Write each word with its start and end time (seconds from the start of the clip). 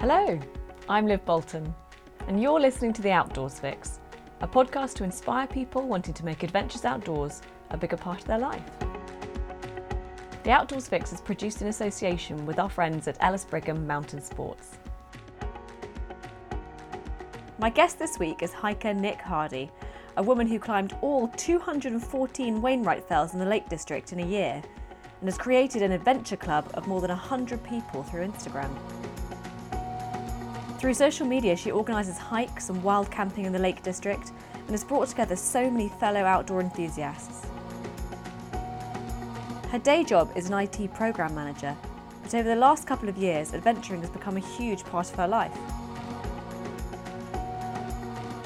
Hello, 0.00 0.38
I'm 0.88 1.08
Liv 1.08 1.24
Bolton, 1.24 1.74
and 2.28 2.40
you're 2.40 2.60
listening 2.60 2.92
to 2.92 3.02
The 3.02 3.10
Outdoors 3.10 3.58
Fix, 3.58 3.98
a 4.40 4.46
podcast 4.46 4.94
to 4.94 5.02
inspire 5.04 5.48
people 5.48 5.88
wanting 5.88 6.14
to 6.14 6.24
make 6.24 6.44
adventures 6.44 6.84
outdoors 6.84 7.42
a 7.70 7.76
bigger 7.76 7.96
part 7.96 8.20
of 8.20 8.26
their 8.28 8.38
life. 8.38 8.62
The 10.44 10.52
Outdoors 10.52 10.86
Fix 10.86 11.12
is 11.12 11.20
produced 11.20 11.62
in 11.62 11.66
association 11.66 12.46
with 12.46 12.60
our 12.60 12.70
friends 12.70 13.08
at 13.08 13.16
Ellis 13.18 13.44
Brigham 13.44 13.88
Mountain 13.88 14.22
Sports. 14.22 14.78
My 17.58 17.68
guest 17.68 17.98
this 17.98 18.20
week 18.20 18.44
is 18.44 18.52
hiker 18.52 18.94
Nic 18.94 19.20
Hardy, 19.20 19.68
a 20.16 20.22
woman 20.22 20.46
who 20.46 20.60
climbed 20.60 20.96
all 21.02 21.26
214 21.26 22.62
Wainwright 22.62 23.02
Fells 23.08 23.32
in 23.32 23.40
the 23.40 23.46
Lake 23.46 23.68
District 23.68 24.12
in 24.12 24.20
a 24.20 24.26
year 24.26 24.62
and 25.20 25.28
has 25.28 25.36
created 25.36 25.82
an 25.82 25.90
adventure 25.90 26.36
club 26.36 26.70
of 26.74 26.86
more 26.86 27.00
than 27.00 27.10
100 27.10 27.64
people 27.64 28.04
through 28.04 28.28
Instagram. 28.28 28.72
Through 30.78 30.94
social 30.94 31.26
media, 31.26 31.56
she 31.56 31.72
organises 31.72 32.16
hikes 32.16 32.68
and 32.68 32.80
wild 32.84 33.10
camping 33.10 33.46
in 33.46 33.52
the 33.52 33.58
Lake 33.58 33.82
District 33.82 34.30
and 34.54 34.70
has 34.70 34.84
brought 34.84 35.08
together 35.08 35.34
so 35.34 35.68
many 35.68 35.88
fellow 35.88 36.20
outdoor 36.20 36.60
enthusiasts. 36.60 37.48
Her 39.72 39.80
day 39.80 40.04
job 40.04 40.30
is 40.36 40.48
an 40.48 40.54
IT 40.54 40.94
program 40.94 41.34
manager, 41.34 41.76
but 42.22 42.32
over 42.32 42.48
the 42.48 42.54
last 42.54 42.86
couple 42.86 43.08
of 43.08 43.16
years, 43.16 43.54
adventuring 43.54 44.02
has 44.02 44.10
become 44.10 44.36
a 44.36 44.40
huge 44.40 44.84
part 44.84 45.10
of 45.10 45.16
her 45.16 45.26
life. 45.26 45.58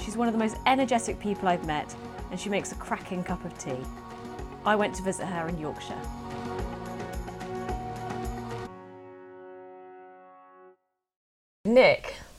She's 0.02 0.16
one 0.16 0.26
of 0.26 0.32
the 0.32 0.40
most 0.40 0.56
energetic 0.64 1.20
people 1.20 1.48
I've 1.48 1.66
met, 1.66 1.94
and 2.30 2.40
she 2.40 2.48
makes 2.48 2.72
a 2.72 2.76
cracking 2.76 3.22
cup 3.22 3.44
of 3.44 3.56
tea. 3.58 3.76
I 4.64 4.74
went 4.74 4.94
to 4.94 5.02
visit 5.02 5.26
her 5.26 5.48
in 5.48 5.58
Yorkshire. 5.58 6.00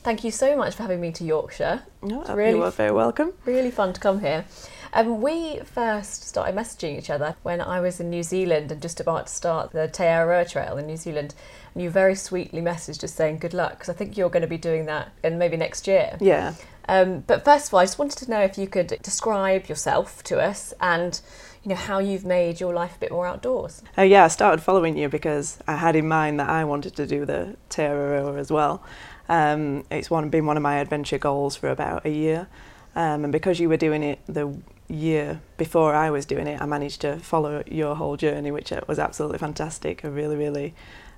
Thank 0.04 0.22
you 0.22 0.30
so 0.30 0.54
much 0.54 0.74
for 0.74 0.82
having 0.82 1.00
me 1.00 1.12
to 1.12 1.24
Yorkshire. 1.24 1.82
No, 2.02 2.20
It's 2.20 2.30
really 2.30 2.58
you 2.58 2.62
are 2.62 2.70
very 2.70 2.90
welcome. 2.90 3.32
Really 3.46 3.70
fun 3.70 3.94
to 3.94 4.00
come 4.00 4.20
here. 4.20 4.44
Um, 4.92 5.22
we 5.22 5.60
first 5.60 6.28
started 6.28 6.54
messaging 6.54 6.98
each 6.98 7.08
other 7.08 7.36
when 7.42 7.62
I 7.62 7.80
was 7.80 8.00
in 8.00 8.10
New 8.10 8.22
Zealand 8.22 8.70
and 8.70 8.82
just 8.82 9.00
about 9.00 9.28
to 9.28 9.32
start 9.32 9.72
the 9.72 9.88
Te 9.88 10.02
Araroa 10.04 10.48
Trail 10.48 10.76
in 10.76 10.86
New 10.86 10.98
Zealand. 10.98 11.34
And 11.72 11.82
you 11.82 11.88
very 11.88 12.14
sweetly 12.14 12.60
messaged 12.60 13.00
just 13.00 13.16
saying 13.16 13.38
good 13.38 13.54
luck 13.54 13.78
because 13.78 13.88
I 13.88 13.94
think 13.94 14.18
you're 14.18 14.28
going 14.28 14.42
to 14.42 14.46
be 14.46 14.58
doing 14.58 14.84
that 14.84 15.10
and 15.22 15.38
maybe 15.38 15.56
next 15.56 15.86
year. 15.86 16.18
Yeah. 16.20 16.52
Um, 16.86 17.20
but 17.20 17.42
first 17.42 17.68
of 17.68 17.74
all, 17.74 17.80
I 17.80 17.84
just 17.84 17.98
wanted 17.98 18.18
to 18.18 18.30
know 18.30 18.40
if 18.40 18.58
you 18.58 18.66
could 18.66 18.98
describe 19.02 19.70
yourself 19.70 20.22
to 20.24 20.38
us 20.38 20.74
and 20.82 21.18
you 21.62 21.70
know 21.70 21.76
how 21.76 21.98
you've 21.98 22.26
made 22.26 22.60
your 22.60 22.74
life 22.74 22.96
a 22.96 22.98
bit 22.98 23.10
more 23.10 23.26
outdoors. 23.26 23.82
Uh, 23.96 24.02
yeah, 24.02 24.24
I 24.24 24.28
started 24.28 24.62
following 24.62 24.98
you 24.98 25.08
because 25.08 25.58
I 25.66 25.76
had 25.76 25.96
in 25.96 26.06
mind 26.06 26.38
that 26.40 26.50
I 26.50 26.62
wanted 26.64 26.94
to 26.96 27.06
do 27.06 27.24
the 27.24 27.56
Te 27.70 27.82
Araroa 27.82 28.38
as 28.38 28.52
well. 28.52 28.84
Um, 29.28 29.84
it's 29.90 30.10
one 30.10 30.28
been 30.28 30.46
one 30.46 30.56
of 30.56 30.62
my 30.62 30.76
adventure 30.76 31.18
goals 31.18 31.56
for 31.56 31.68
about 31.68 32.04
a 32.04 32.10
year. 32.10 32.48
Um, 32.96 33.24
and 33.24 33.32
because 33.32 33.58
you 33.58 33.68
were 33.68 33.76
doing 33.76 34.02
it 34.02 34.20
the 34.26 34.56
year 34.88 35.40
before 35.56 35.94
I 35.94 36.10
was 36.10 36.26
doing 36.26 36.46
it, 36.46 36.60
I 36.60 36.66
managed 36.66 37.00
to 37.00 37.18
follow 37.18 37.62
your 37.66 37.96
whole 37.96 38.16
journey, 38.16 38.50
which 38.50 38.72
uh, 38.72 38.82
was 38.86 38.98
absolutely 38.98 39.38
fantastic. 39.38 40.04
I 40.04 40.08
really, 40.08 40.36
really 40.36 40.74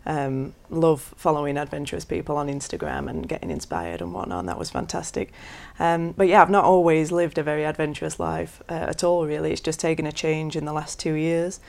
um, 0.07 0.55
love 0.71 1.15
following 1.17 1.59
adventurous 1.59 2.05
people 2.05 2.37
on 2.37 2.49
Instagram 2.49 3.11
and 3.11 3.29
getting 3.29 3.51
inspired 3.51 4.01
and 4.01 4.15
whatnot. 4.15 4.41
And 4.41 4.49
that 4.49 4.59
was 4.59 4.71
fantastic. 4.71 5.33
Um, 5.79 6.13
but 6.13 6.29
yeah, 6.29 6.41
I've 6.41 6.51
not 6.51 6.65
always 6.65 7.13
lived 7.13 7.39
a 7.39 7.43
very 7.43 7.65
adventurous 7.65 8.19
life 8.19 8.63
uh, 8.69 8.75
at 8.75 9.05
all. 9.05 9.27
Really, 9.27 9.53
it's 9.53 9.61
just 9.61 9.81
taken 9.81 10.07
a 10.07 10.13
change 10.13 10.57
in 10.57 10.65
the 10.65 10.73
last 10.73 10.99
two 11.01 11.15
years, 11.15 11.61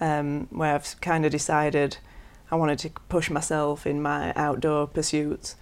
um, 0.00 0.48
where 0.50 0.74
I've 0.74 1.00
kind 1.00 1.24
of 1.24 1.30
decided 1.30 1.98
I 2.50 2.56
wanted 2.56 2.78
to 2.80 2.90
push 3.08 3.30
myself 3.30 3.86
in 3.86 4.02
my 4.02 4.32
outdoor 4.34 4.86
pursuits. 4.86 5.54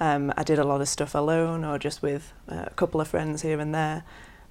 Um, 0.00 0.32
I 0.36 0.42
did 0.42 0.58
a 0.58 0.64
lot 0.64 0.80
of 0.80 0.88
stuff 0.88 1.14
alone 1.14 1.64
or 1.64 1.78
just 1.78 2.02
with 2.02 2.32
uh, 2.48 2.64
a 2.66 2.74
couple 2.74 3.00
of 3.00 3.08
friends 3.08 3.42
here 3.42 3.58
and 3.58 3.74
there, 3.74 4.04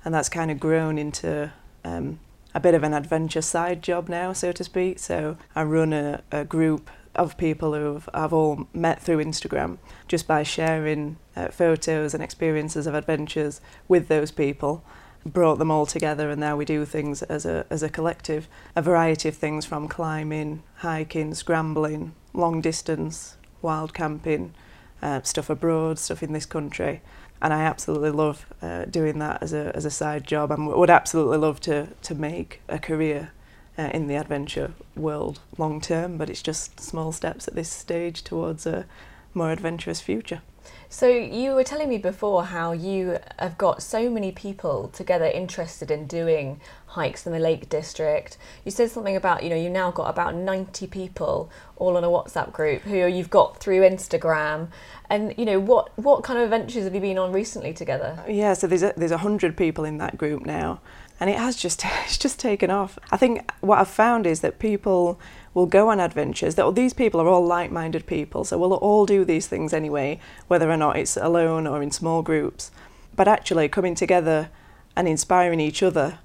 and 0.03 0.13
that's 0.13 0.30
kind 0.30 0.52
of 0.52 0.59
grown 0.59 0.97
into 0.97 1.52
um, 1.84 2.19
a 2.53 2.59
bit 2.59 2.74
of 2.74 2.84
an 2.84 2.94
adventure 2.94 3.41
side 3.41 3.81
job 3.81 4.09
now, 4.09 4.34
so 4.34 4.52
to 4.52 4.63
speak. 4.63 5.00
So 5.00 5.38
I 5.56 5.63
run 5.63 5.94
a, 5.94 6.22
a 6.31 6.44
group 6.44 6.90
of 7.16 7.38
people 7.38 7.74
who 7.74 8.02
I've 8.13 8.34
all 8.34 8.68
met 8.74 9.02
through 9.02 9.24
Instagram 9.24 9.78
just 10.07 10.28
by 10.28 10.44
sharing 10.44 11.18
uh, 11.36 11.47
photos 11.50 12.13
and 12.13 12.24
experiences 12.24 12.88
of 12.88 12.94
adventures 12.94 13.59
with 13.88 14.07
those 14.07 14.31
people. 14.31 14.84
Brought 15.25 15.57
them 15.59 15.72
all 15.72 15.86
together, 15.86 16.30
and 16.30 16.40
now 16.40 16.56
we 16.56 16.63
do 16.63 16.86
things 16.86 17.22
as 17.24 17.46
a 17.46 17.66
as 17.69 17.84
a 17.84 17.90
collective. 17.90 18.47
A 18.75 18.81
variety 18.81 19.28
of 19.28 19.36
things 19.36 19.66
from 19.66 19.90
climbing, 19.90 20.63
hiking, 20.75 21.34
scrambling, 21.34 22.13
long 22.34 22.62
distance, 22.62 23.36
wild 23.62 23.94
camping, 23.94 24.53
uh, 25.02 25.22
stuff 25.24 25.50
abroad, 25.50 26.00
stuff 26.00 26.24
in 26.24 26.34
this 26.34 26.46
country, 26.46 27.02
and 27.41 27.53
I 27.53 27.62
absolutely 27.62 28.12
love 28.12 28.46
uh, 28.62 28.85
doing 28.85 29.19
that 29.19 29.44
as 29.44 29.53
a 29.53 29.72
as 29.75 29.85
a 29.85 29.91
side 29.91 30.25
job, 30.25 30.52
and 30.52 30.68
would 30.68 30.90
absolutely 30.90 31.38
love 31.38 31.59
to 31.62 31.88
to 32.02 32.16
make 32.16 32.62
a 32.68 32.80
career 32.80 33.31
uh, 33.78 33.90
in 33.94 34.07
the 34.07 34.16
adventure 34.16 34.74
world 34.96 35.40
long 35.57 35.81
term. 35.81 36.18
But 36.18 36.30
it's 36.30 36.41
just 36.41 36.80
small 36.80 37.12
steps 37.12 37.47
at 37.47 37.56
this 37.56 37.69
stage 37.69 38.24
towards 38.24 38.66
a 38.66 38.86
more 39.34 39.52
adventurous 39.52 40.02
future. 40.02 40.41
So 40.90 41.09
you 41.09 41.52
were 41.52 41.66
telling 41.66 41.90
me 41.90 41.98
before 41.98 42.46
how 42.46 42.72
you 42.72 43.18
have 43.40 43.58
got 43.58 43.84
so 43.84 44.09
many 44.09 44.31
people 44.31 44.88
together 44.88 45.25
interested 45.25 45.92
in 45.92 46.08
doing 46.08 46.62
hikes 46.86 47.28
in 47.28 47.34
the 47.34 47.40
Lake 47.40 47.68
District. 47.68 48.38
You 48.64 48.72
said 48.72 48.90
something 48.90 49.16
about 49.16 49.44
you 49.44 49.50
know 49.50 49.58
you've 49.58 49.74
now 49.74 49.92
got 49.92 50.09
about 50.09 50.34
ninety 50.34 50.88
people 50.88 51.52
all 51.75 51.98
on 51.98 52.06
a 52.06 52.08
WhatsApp 52.08 52.53
group 52.53 52.84
who 52.84 53.06
you've 53.06 53.30
got 53.30 53.59
through 53.59 53.81
Instagram. 53.81 54.70
And 55.09 55.34
you 55.38 55.44
know 55.44 55.59
what 55.59 55.92
what 56.00 56.24
kind 56.24 56.40
of 56.40 56.46
adventures 56.46 56.86
have 56.86 56.96
you 56.96 57.02
been 57.02 57.18
on 57.18 57.34
recently 57.34 57.74
together? 57.74 58.24
Yeah, 58.28 58.54
so 58.54 58.66
there's 58.66 58.84
a, 58.84 58.94
there's 58.96 59.12
hundred 59.12 59.58
people 59.58 59.84
in 59.84 59.98
that 59.98 60.18
group 60.18 60.46
now, 60.46 60.80
and 61.19 61.30
it 61.30 61.38
has 61.38 61.58
just 61.58 61.84
it's 62.06 62.18
just 62.18 62.40
taken 62.40 62.72
off. 62.72 62.98
I 63.12 63.18
think 63.18 63.52
what 63.59 63.80
I've 63.80 63.90
found 63.90 64.25
is 64.25 64.40
that 64.40 64.58
people 64.58 65.19
will 65.57 65.66
go 65.66 65.90
on 65.90 66.00
adventures. 66.00 66.53
That 66.53 66.75
these 66.75 66.94
people 66.94 67.19
are 67.19 67.28
all 67.28 67.44
like-minded 67.44 68.06
people, 68.06 68.44
so 68.44 68.59
we'll 68.59 68.75
all 68.75 69.07
do 69.07 69.25
these 69.25 69.47
things 69.47 69.73
anyway, 69.73 70.19
whether 70.47 70.69
or 70.69 70.78
not 70.78 70.97
it's 70.97 71.18
alone 71.18 71.66
or 71.66 71.81
in 71.81 71.90
small 71.90 72.22
groups. 72.22 72.69
But 73.16 73.28
actually, 73.28 73.68
coming 73.68 73.95
together 73.95 74.50
and 74.95 75.07
inspiring 75.07 75.59
each 75.59 75.81
other. 75.81 76.19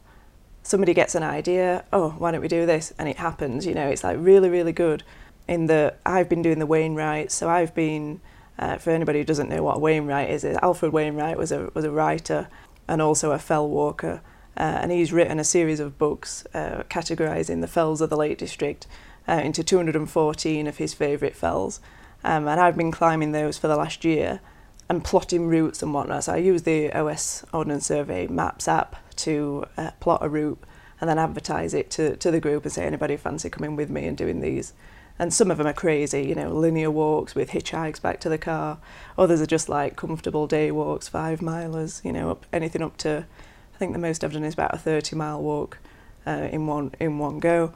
Somebody 0.62 0.92
gets 0.94 1.14
an 1.14 1.22
idea. 1.22 1.84
Oh, 1.92 2.10
why 2.18 2.30
don't 2.30 2.42
we 2.42 2.46
do 2.46 2.66
this? 2.66 2.92
And 2.98 3.08
it 3.08 3.16
happens. 3.16 3.66
You 3.66 3.74
know, 3.74 3.88
it's 3.88 4.04
like 4.04 4.18
really, 4.20 4.50
really 4.50 4.72
good. 4.72 5.02
In 5.48 5.66
the 5.66 5.94
I've 6.04 6.28
been 6.28 6.42
doing 6.42 6.58
the 6.58 6.66
Wainwright, 6.66 7.32
so 7.32 7.48
I've 7.48 7.74
been. 7.74 8.20
Uh, 8.58 8.76
for 8.76 8.90
anybody 8.90 9.18
who 9.18 9.24
doesn't 9.24 9.48
know 9.48 9.62
what 9.62 9.80
Wainwright 9.80 10.28
is, 10.30 10.44
Alfred 10.44 10.92
Wainwright 10.92 11.38
was 11.38 11.50
a 11.50 11.70
was 11.72 11.84
a 11.86 11.90
writer 11.90 12.48
and 12.86 13.00
also 13.00 13.32
a 13.32 13.38
fell 13.38 13.66
walker, 13.66 14.20
uh, 14.58 14.78
and 14.82 14.92
he's 14.92 15.10
written 15.10 15.40
a 15.40 15.44
series 15.44 15.80
of 15.80 15.96
books 15.96 16.44
uh, 16.52 16.82
categorising 16.90 17.62
the 17.62 17.66
fells 17.66 18.02
of 18.02 18.10
the 18.10 18.16
Lake 18.16 18.36
District 18.36 18.86
uh, 19.28 19.40
into 19.44 19.62
214 19.62 20.66
of 20.66 20.76
his 20.78 20.94
favourite 20.94 21.36
fells, 21.36 21.80
um, 22.24 22.46
and 22.46 22.60
I've 22.60 22.76
been 22.76 22.92
climbing 22.92 23.32
those 23.32 23.58
for 23.58 23.68
the 23.68 23.76
last 23.76 24.04
year 24.04 24.40
and 24.88 25.04
plotting 25.04 25.48
routes 25.48 25.82
and 25.82 25.94
whatnot. 25.94 26.24
So 26.24 26.34
I 26.34 26.36
use 26.36 26.62
the 26.62 26.92
OS 26.92 27.44
Ordnance 27.52 27.86
Survey 27.86 28.26
Maps 28.26 28.68
app 28.68 28.96
to 29.16 29.64
uh, 29.76 29.92
plot 30.00 30.20
a 30.22 30.28
route 30.28 30.62
and 31.00 31.08
then 31.08 31.18
advertise 31.18 31.74
it 31.74 31.90
to, 31.90 32.16
to 32.16 32.30
the 32.30 32.40
group 32.40 32.64
and 32.64 32.72
say 32.72 32.84
anybody 32.84 33.16
fancy 33.16 33.50
coming 33.50 33.74
with 33.74 33.90
me 33.90 34.06
and 34.06 34.16
doing 34.16 34.40
these. 34.40 34.72
And 35.18 35.32
some 35.32 35.50
of 35.50 35.58
them 35.58 35.66
are 35.66 35.72
crazy, 35.72 36.22
you 36.22 36.34
know, 36.34 36.52
linear 36.52 36.90
walks 36.90 37.34
with 37.34 37.50
hitchhikes 37.50 38.00
back 38.00 38.20
to 38.20 38.28
the 38.28 38.38
car. 38.38 38.78
Others 39.18 39.40
are 39.40 39.46
just 39.46 39.68
like 39.68 39.96
comfortable 39.96 40.46
day 40.46 40.70
walks, 40.70 41.08
five 41.08 41.40
milers, 41.40 42.04
you 42.04 42.12
know, 42.12 42.30
up, 42.30 42.46
anything 42.52 42.82
up 42.82 42.96
to, 42.98 43.26
I 43.74 43.78
think 43.78 43.92
the 43.92 43.98
most 43.98 44.22
I've 44.22 44.32
done 44.32 44.44
is 44.44 44.54
about 44.54 44.74
a 44.74 44.78
30 44.78 45.16
mile 45.16 45.42
walk 45.42 45.78
uh, 46.26 46.48
in 46.50 46.66
one 46.66 46.94
in 47.00 47.18
one 47.18 47.40
go. 47.40 47.72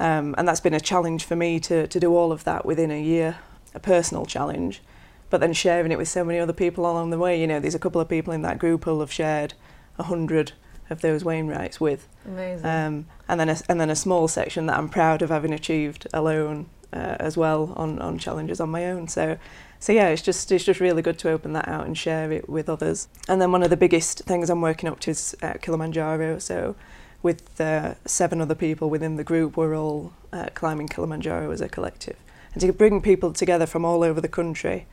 Um, 0.00 0.34
and 0.38 0.48
that's 0.48 0.60
been 0.60 0.74
a 0.74 0.80
challenge 0.80 1.24
for 1.24 1.36
me 1.36 1.60
to, 1.60 1.86
to 1.86 2.00
do 2.00 2.16
all 2.16 2.32
of 2.32 2.44
that 2.44 2.64
within 2.64 2.90
a 2.90 3.00
year, 3.00 3.38
a 3.74 3.80
personal 3.80 4.24
challenge. 4.24 4.82
But 5.28 5.40
then 5.40 5.52
sharing 5.52 5.92
it 5.92 5.98
with 5.98 6.08
so 6.08 6.24
many 6.24 6.40
other 6.40 6.52
people 6.52 6.90
along 6.90 7.10
the 7.10 7.18
way, 7.18 7.40
you 7.40 7.46
know, 7.46 7.60
there's 7.60 7.74
a 7.74 7.78
couple 7.78 8.00
of 8.00 8.08
people 8.08 8.32
in 8.32 8.42
that 8.42 8.58
group 8.58 8.84
who'll 8.84 9.00
have 9.00 9.12
shared 9.12 9.54
a 9.98 10.04
hundred 10.04 10.52
of 10.88 11.02
those 11.02 11.22
Wainwrights 11.22 11.78
with. 11.78 12.08
Amazing. 12.26 12.66
Um, 12.66 13.06
and 13.28 13.38
then 13.38 13.48
a, 13.50 13.58
and 13.68 13.80
then 13.80 13.90
a 13.90 13.94
small 13.94 14.26
section 14.26 14.66
that 14.66 14.78
I'm 14.78 14.88
proud 14.88 15.22
of 15.22 15.28
having 15.28 15.52
achieved 15.52 16.08
alone 16.12 16.70
uh, 16.92 17.16
as 17.20 17.36
well 17.36 17.74
on, 17.76 18.00
on 18.00 18.18
challenges 18.18 18.58
on 18.58 18.70
my 18.70 18.86
own. 18.86 19.06
So 19.06 19.38
so 19.78 19.92
yeah, 19.92 20.08
it's 20.08 20.22
just 20.22 20.52
it's 20.52 20.64
just 20.64 20.78
really 20.78 21.00
good 21.00 21.18
to 21.20 21.30
open 21.30 21.54
that 21.54 21.66
out 21.68 21.86
and 21.86 21.96
share 21.96 22.30
it 22.32 22.48
with 22.48 22.68
others. 22.68 23.08
And 23.28 23.40
then 23.40 23.50
one 23.50 23.62
of 23.62 23.70
the 23.70 23.76
biggest 23.76 24.20
things 24.20 24.50
I'm 24.50 24.60
working 24.60 24.88
up 24.88 25.00
to 25.00 25.10
is 25.10 25.34
uh, 25.42 25.54
Kilimanjaro. 25.60 26.38
So 26.38 26.76
with 27.22 27.60
uh, 27.60 27.94
seven 28.04 28.40
other 28.40 28.54
people 28.54 28.88
within 28.90 29.16
the 29.16 29.24
group, 29.24 29.56
we're 29.56 29.76
all 29.76 30.12
uh, 30.32 30.48
climbing 30.54 30.88
Kilimanjaro 30.88 31.50
as 31.50 31.60
a 31.60 31.68
collective. 31.68 32.16
And 32.52 32.60
to 32.62 32.72
bring 32.72 33.00
people 33.02 33.32
together 33.32 33.66
from 33.66 33.84
all 33.84 34.02
over 34.02 34.20
the 34.20 34.28
country 34.28 34.86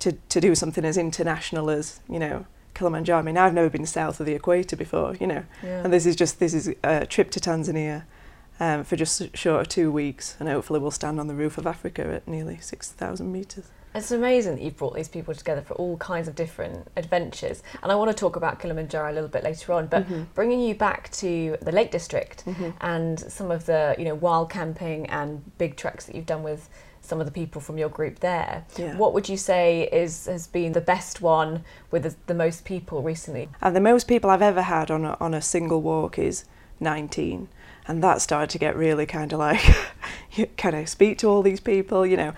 to, 0.00 0.12
to 0.12 0.40
do 0.40 0.54
something 0.54 0.84
as 0.84 0.96
international 0.96 1.70
as, 1.70 2.00
you 2.08 2.18
know, 2.18 2.46
Kilimanjaro. 2.74 3.20
I 3.20 3.22
mean, 3.22 3.38
I've 3.38 3.54
never 3.54 3.70
been 3.70 3.86
south 3.86 4.20
of 4.20 4.26
the 4.26 4.34
equator 4.34 4.76
before, 4.76 5.14
you 5.16 5.26
know, 5.26 5.44
Yeah. 5.62 5.82
and 5.84 5.92
this 5.92 6.04
is 6.04 6.14
just 6.16 6.38
this 6.40 6.52
is 6.52 6.74
a 6.84 7.06
trip 7.06 7.30
to 7.30 7.40
Tanzania 7.40 8.02
um, 8.60 8.84
for 8.84 8.96
just 8.96 9.34
short 9.36 9.60
of 9.62 9.68
two 9.68 9.90
weeks, 9.90 10.36
and 10.38 10.48
hopefully 10.48 10.78
we'll 10.80 10.90
stand 10.90 11.18
on 11.20 11.26
the 11.26 11.34
roof 11.34 11.56
of 11.58 11.66
Africa 11.66 12.02
at 12.06 12.28
nearly 12.28 12.58
six 12.60 12.90
thousand 12.92 13.32
meters. 13.32 13.64
It's 13.96 14.10
amazing 14.10 14.56
that 14.56 14.62
you've 14.62 14.76
brought 14.76 14.94
these 14.94 15.08
people 15.08 15.34
together 15.34 15.62
for 15.62 15.74
all 15.74 15.96
kinds 15.96 16.28
of 16.28 16.34
different 16.34 16.88
adventures. 16.96 17.62
And 17.82 17.90
I 17.90 17.94
want 17.94 18.10
to 18.10 18.14
talk 18.16 18.36
about 18.36 18.60
Kilimanjaro 18.60 19.10
a 19.10 19.14
little 19.14 19.28
bit 19.28 19.42
later 19.42 19.72
on, 19.72 19.86
but 19.86 20.04
Mm-hmm. 20.06 20.22
bringing 20.34 20.60
you 20.60 20.74
back 20.74 21.10
to 21.12 21.56
the 21.62 21.72
Lake 21.72 21.90
District 21.90 22.44
and 22.80 23.18
some 23.18 23.50
of 23.50 23.66
the, 23.66 23.94
you 23.98 24.04
know, 24.04 24.14
wild 24.14 24.50
camping 24.50 25.06
and 25.06 25.42
big 25.58 25.76
treks 25.76 26.04
that 26.06 26.14
you've 26.14 26.26
done 26.26 26.42
with 26.42 26.68
some 27.00 27.20
of 27.20 27.26
the 27.26 27.32
people 27.32 27.60
from 27.60 27.78
your 27.78 27.88
group 27.88 28.18
there. 28.20 28.64
Yeah. 28.76 28.96
What 28.96 29.14
would 29.14 29.28
you 29.28 29.36
say 29.36 29.88
is 29.92 30.26
has 30.26 30.46
been 30.46 30.72
the 30.72 30.80
best 30.80 31.22
one 31.22 31.64
with 31.90 32.02
the, 32.02 32.14
the 32.26 32.34
most 32.34 32.64
people 32.64 33.00
recently? 33.02 33.48
And 33.62 33.74
the 33.74 33.80
most 33.80 34.06
people 34.08 34.28
I've 34.28 34.42
ever 34.42 34.62
had 34.62 34.90
on 34.90 35.04
a, 35.04 35.16
on 35.20 35.32
a 35.32 35.40
single 35.40 35.80
walk 35.80 36.18
is 36.18 36.44
19. 36.80 37.48
And 37.88 38.02
that 38.02 38.20
started 38.20 38.50
to 38.50 38.58
get 38.58 38.76
really 38.76 39.06
kind 39.06 39.32
of 39.32 39.38
like, 39.38 39.62
kind 40.56 40.76
of 40.76 40.88
speak 40.88 41.18
to 41.18 41.28
all 41.28 41.42
these 41.42 41.60
people? 41.60 42.04
You 42.04 42.16
know, 42.16 42.32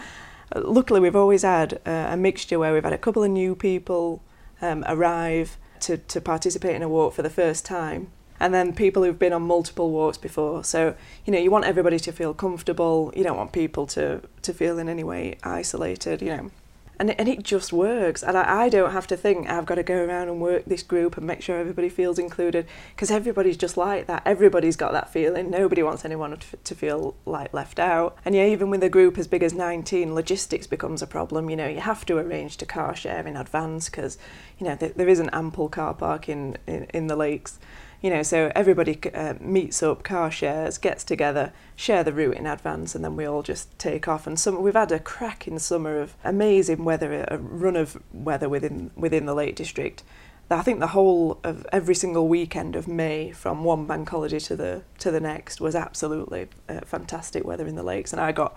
luckily 0.55 1.01
we've 1.01 1.17
always 1.17 1.43
had 1.43 1.81
a 1.85 2.17
mixture 2.17 2.59
where 2.59 2.73
we've 2.73 2.85
had 2.85 2.93
a 2.93 2.99
couple 2.99 3.23
of 3.23 3.31
new 3.31 3.55
people 3.55 4.23
um, 4.61 4.85
arrive 4.87 5.57
to, 5.81 5.99
to 5.99 6.21
participate 6.21 6.75
in 6.75 6.83
a 6.83 6.89
walk 6.89 7.15
for 7.15 7.23
the 7.23 7.31
first 7.31 7.65
time. 7.65 8.11
And 8.41 8.55
then 8.55 8.73
people 8.73 9.03
who've 9.03 9.19
been 9.19 9.33
on 9.33 9.43
multiple 9.43 9.91
walks 9.91 10.17
before. 10.17 10.63
So, 10.63 10.95
you 11.25 11.33
know, 11.33 11.41
you 11.41 11.51
want 11.51 11.65
everybody 11.65 11.99
to 11.99 12.13
feel 12.13 12.35
comfortable. 12.35 13.13
You 13.17 13.25
don't 13.25 13.37
want 13.37 13.53
people 13.53 13.87
to, 13.89 14.23
to 14.43 14.53
feel 14.53 14.79
in 14.79 14.89
any 14.89 15.03
way 15.03 15.39
isolated, 15.43 16.23
you 16.23 16.29
know 16.29 16.51
and 16.99 17.19
and 17.19 17.29
it 17.29 17.43
just 17.43 17.73
works. 17.73 18.23
And 18.23 18.37
I, 18.37 18.65
I 18.65 18.69
don't 18.69 18.93
have 18.93 19.07
to 19.09 19.17
think 19.17 19.49
I've 19.49 19.67
got 19.67 19.77
to 19.77 19.83
go 19.83 20.05
around 20.05 20.29
and 20.29 20.41
work 20.41 20.65
this 20.67 20.83
group 20.83 21.17
and 21.17 21.27
make 21.27 21.43
sure 21.43 21.59
everybody 21.59 21.89
feels 21.89 22.19
included 22.19 22.67
because 22.95 23.11
everybody's 23.11 23.57
just 23.57 23.77
like 23.77 24.07
that. 24.07 24.23
Everybody's 24.25 24.77
got 24.77 24.93
that 24.93 25.13
feeling. 25.13 25.51
Nobody 25.51 25.83
wants 25.83 26.05
anyone 26.05 26.37
to, 26.37 26.57
to 26.57 26.75
feel 26.75 27.15
like 27.25 27.53
left 27.55 27.79
out. 27.79 28.17
And 28.25 28.35
yeah, 28.35 28.47
even 28.47 28.71
with 28.71 28.83
a 28.83 28.89
group 28.89 29.19
as 29.19 29.27
big 29.27 29.43
as 29.43 29.55
19, 29.55 30.15
logistics 30.15 30.67
becomes 30.67 31.03
a 31.03 31.07
problem. 31.07 31.51
You 31.51 31.57
know, 31.57 31.69
you 31.69 31.81
have 31.81 32.05
to 32.07 32.19
arrange 32.19 32.57
to 32.59 32.67
car 32.67 32.95
share 32.95 33.27
in 33.27 33.37
advance 33.37 33.89
because 33.89 34.19
you 34.59 34.67
know 34.67 34.77
th- 34.77 34.95
there 34.95 35.09
isn't 35.09 35.31
ample 35.31 35.69
car 35.69 35.95
park 35.95 36.29
in, 36.29 36.57
in, 36.67 36.85
in 36.95 37.07
the 37.07 37.17
lakes. 37.17 37.59
You 38.01 38.11
know, 38.11 38.23
so 38.23 38.53
everybody 38.55 38.99
uh, 39.13 39.35
meets 39.41 39.83
up, 39.83 40.05
car 40.05 40.31
shares, 40.31 40.79
gets 40.79 41.03
together, 41.03 41.53
share 41.75 42.05
the 42.05 42.13
route 42.13 42.37
in 42.37 42.47
advance, 42.47 42.95
and 42.95 43.05
then 43.05 43.17
we 43.17 43.25
all 43.25 43.43
just 43.43 43.77
take 43.77 44.07
off. 44.07 44.27
And 44.27 44.39
some 44.39 44.63
we've 44.63 44.75
had 44.75 44.93
a 44.93 45.01
cracking 45.01 45.59
summer 45.59 46.01
of 46.01 46.15
amazing 46.23 46.85
weather, 46.85 47.27
a 47.27 47.39
run 47.39 47.75
of 47.75 48.01
weather 48.13 48.49
within 48.49 48.93
within 48.95 49.27
the 49.27 49.35
Lake 49.35 49.57
District. 49.57 50.05
I 50.51 50.63
think 50.63 50.81
the 50.81 50.89
whole 50.89 51.41
of 51.45 51.67
every 51.73 51.95
single 51.95 52.27
weekend 52.27 52.75
of 52.75 52.89
May, 52.89 53.33
from 53.33 53.65
one 53.65 53.87
bank 53.87 54.09
holiday 54.09 54.39
to 54.39 54.57
the 54.57 54.83
to 54.99 55.11
the 55.11 55.21
next, 55.21 55.61
was 55.61 55.75
absolutely 55.75 56.49
uh, 56.69 56.81
fantastic 56.87 57.45
weather 57.45 57.67
in 57.67 57.75
the 57.75 57.83
lakes, 57.83 58.13
and 58.13 58.21
I 58.21 58.31
got 58.33 58.57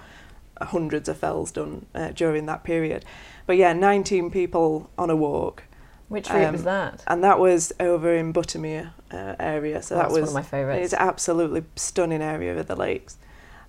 hundreds 0.61 1.09
of 1.09 1.17
fells 1.17 1.51
done 1.51 1.87
uh, 1.95 2.09
during 2.09 2.45
that 2.45 2.63
period. 2.63 3.03
But 3.45 3.57
yeah, 3.57 3.73
19 3.73 4.29
people 4.31 4.89
on 4.97 5.09
a 5.09 5.15
walk. 5.15 5.63
Which 6.11 6.29
route 6.29 6.47
Um, 6.47 6.51
was 6.51 6.63
that? 6.65 7.05
And 7.07 7.23
that 7.23 7.39
was 7.39 7.71
over 7.79 8.13
in 8.13 8.33
Buttermere 8.33 8.91
uh, 9.13 9.35
area. 9.39 9.81
So 9.81 9.95
that 9.95 10.11
was 10.11 10.19
one 10.19 10.27
of 10.27 10.33
my 10.33 10.41
favourites. 10.41 10.83
It's 10.83 10.93
absolutely 10.93 11.63
stunning 11.77 12.21
area 12.21 12.59
of 12.59 12.67
the 12.67 12.75
lakes. 12.75 13.15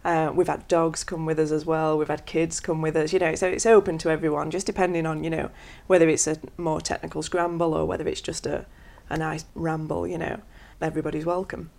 Uh, 0.05 0.33
we've 0.35 0.49
had 0.49 0.67
dogs 0.67 1.05
come 1.05 1.25
with 1.25 1.39
us 1.39 1.53
as 1.53 1.65
well. 1.65 1.97
We've 1.97 2.09
had 2.09 2.27
kids 2.27 2.59
come 2.59 2.83
with 2.83 2.97
us. 2.97 3.13
You 3.13 3.21
know, 3.21 3.37
so 3.37 3.47
it's 3.47 3.65
open 3.65 3.97
to 3.99 4.11
everyone, 4.11 4.51
just 4.51 4.67
depending 4.67 5.07
on 5.07 5.23
you 5.23 5.31
know 5.31 5.51
whether 5.87 6.09
it's 6.09 6.27
a 6.27 6.37
more 6.57 6.81
technical 6.81 7.23
scramble 7.23 7.75
or 7.75 7.85
whether 7.87 8.09
it's 8.09 8.21
just 8.21 8.45
a 8.45 8.67
a 9.09 9.17
nice 9.17 9.45
ramble. 9.55 10.09
You 10.09 10.19
know, 10.19 10.41
everybody's 10.81 11.25
welcome. 11.25 11.71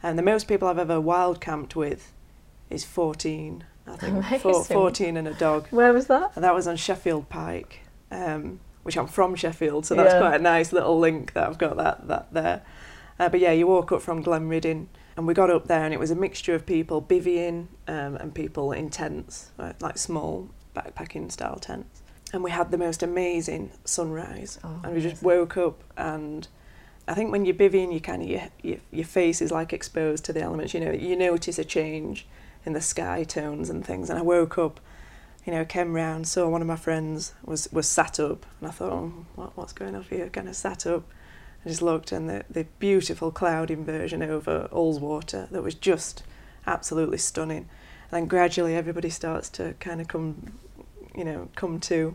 And 0.00 0.16
the 0.16 0.22
most 0.22 0.46
people 0.46 0.68
I've 0.68 0.78
ever 0.78 1.00
wild 1.00 1.40
camped 1.40 1.74
with 1.74 2.12
is 2.70 2.84
14. 2.84 3.64
I 3.88 3.96
think 3.96 4.24
Four, 4.42 4.52
Amazing. 4.52 4.74
14 4.76 5.16
and 5.16 5.26
a 5.26 5.34
dog. 5.34 5.66
Where 5.70 5.92
was 5.92 6.06
that? 6.06 6.30
And 6.36 6.44
that 6.44 6.54
was 6.54 6.68
on 6.68 6.76
Sheffield 6.76 7.28
Pike, 7.28 7.80
um, 8.12 8.60
which 8.84 8.96
I'm 8.96 9.06
from 9.08 9.34
Sheffield, 9.34 9.84
so 9.86 9.94
that's 9.96 10.14
Yeah. 10.14 10.20
quite 10.20 10.36
a 10.40 10.42
nice 10.42 10.72
little 10.72 10.98
link 10.98 11.32
that 11.32 11.48
I've 11.48 11.58
got 11.58 11.76
that 11.76 12.06
that 12.08 12.32
there. 12.32 12.62
Uh, 13.18 13.28
but 13.28 13.40
yeah, 13.40 13.52
you 13.52 13.66
walk 13.66 13.92
up 13.92 14.00
from 14.02 14.22
Glenridding, 14.24 14.86
and 15.16 15.26
we 15.26 15.34
got 15.34 15.50
up 15.50 15.66
there, 15.66 15.84
and 15.84 15.92
it 15.92 16.00
was 16.00 16.10
a 16.10 16.16
mixture 16.16 16.54
of 16.54 16.64
people 16.66 17.02
bivvying 17.02 17.66
um, 17.88 18.16
and 18.16 18.34
people 18.34 18.72
in 18.72 18.90
tents, 18.90 19.50
right, 19.58 19.80
like 19.82 19.98
small 19.98 20.48
backpacking 20.74 21.30
style 21.32 21.56
tents. 21.56 22.02
And 22.32 22.42
we 22.42 22.50
had 22.50 22.70
the 22.70 22.78
most 22.78 23.02
amazing 23.02 23.70
sunrise, 23.84 24.58
Oh, 24.64 24.80
and 24.84 24.94
we 24.94 25.00
just 25.00 25.22
woke 25.22 25.56
up 25.56 25.82
and. 25.96 26.46
I 27.06 27.12
think 27.12 27.30
when 27.30 27.44
you're 27.44 27.54
bivvying, 27.54 27.92
you 27.92 28.00
kind 28.00 28.22
of 28.22 28.28
your, 28.30 28.42
your 28.62 28.78
your 28.90 29.04
face 29.04 29.42
is 29.42 29.50
like 29.52 29.74
exposed 29.74 30.24
to 30.24 30.32
the 30.32 30.40
elements. 30.40 30.72
You 30.72 30.80
know, 30.80 30.90
you 30.90 31.14
notice 31.16 31.58
a 31.58 31.64
change 31.64 32.26
in 32.64 32.72
the 32.72 32.80
sky 32.80 33.24
tones 33.24 33.68
and 33.68 33.84
things. 33.84 34.08
And 34.08 34.18
I 34.18 34.22
woke 34.22 34.56
up 34.56 34.80
you 35.44 35.52
know, 35.52 35.64
came 35.64 35.92
round, 35.92 36.26
saw 36.26 36.48
one 36.48 36.62
of 36.62 36.66
my 36.66 36.76
friends 36.76 37.34
was, 37.44 37.68
was 37.70 37.86
sat 37.86 38.18
up, 38.18 38.46
and 38.60 38.68
I 38.68 38.72
thought, 38.72 38.92
oh, 38.92 39.26
what, 39.34 39.56
what's 39.56 39.72
going 39.72 39.94
on 39.94 40.04
here? 40.04 40.28
Kind 40.28 40.48
of 40.48 40.56
sat 40.56 40.86
up, 40.86 41.04
and 41.62 41.70
just 41.70 41.82
looked, 41.82 42.12
and 42.12 42.28
the, 42.28 42.44
the 42.48 42.64
beautiful 42.78 43.30
cloud 43.30 43.70
inversion 43.70 44.22
over 44.22 44.68
Ullswater 44.72 45.48
that 45.50 45.62
was 45.62 45.74
just 45.74 46.22
absolutely 46.66 47.18
stunning. 47.18 47.68
And 48.10 48.10
then 48.10 48.26
gradually 48.26 48.74
everybody 48.74 49.10
starts 49.10 49.50
to 49.50 49.74
kind 49.80 50.00
of 50.00 50.08
come, 50.08 50.58
you 51.14 51.24
know, 51.24 51.50
come 51.56 51.78
to, 51.80 52.14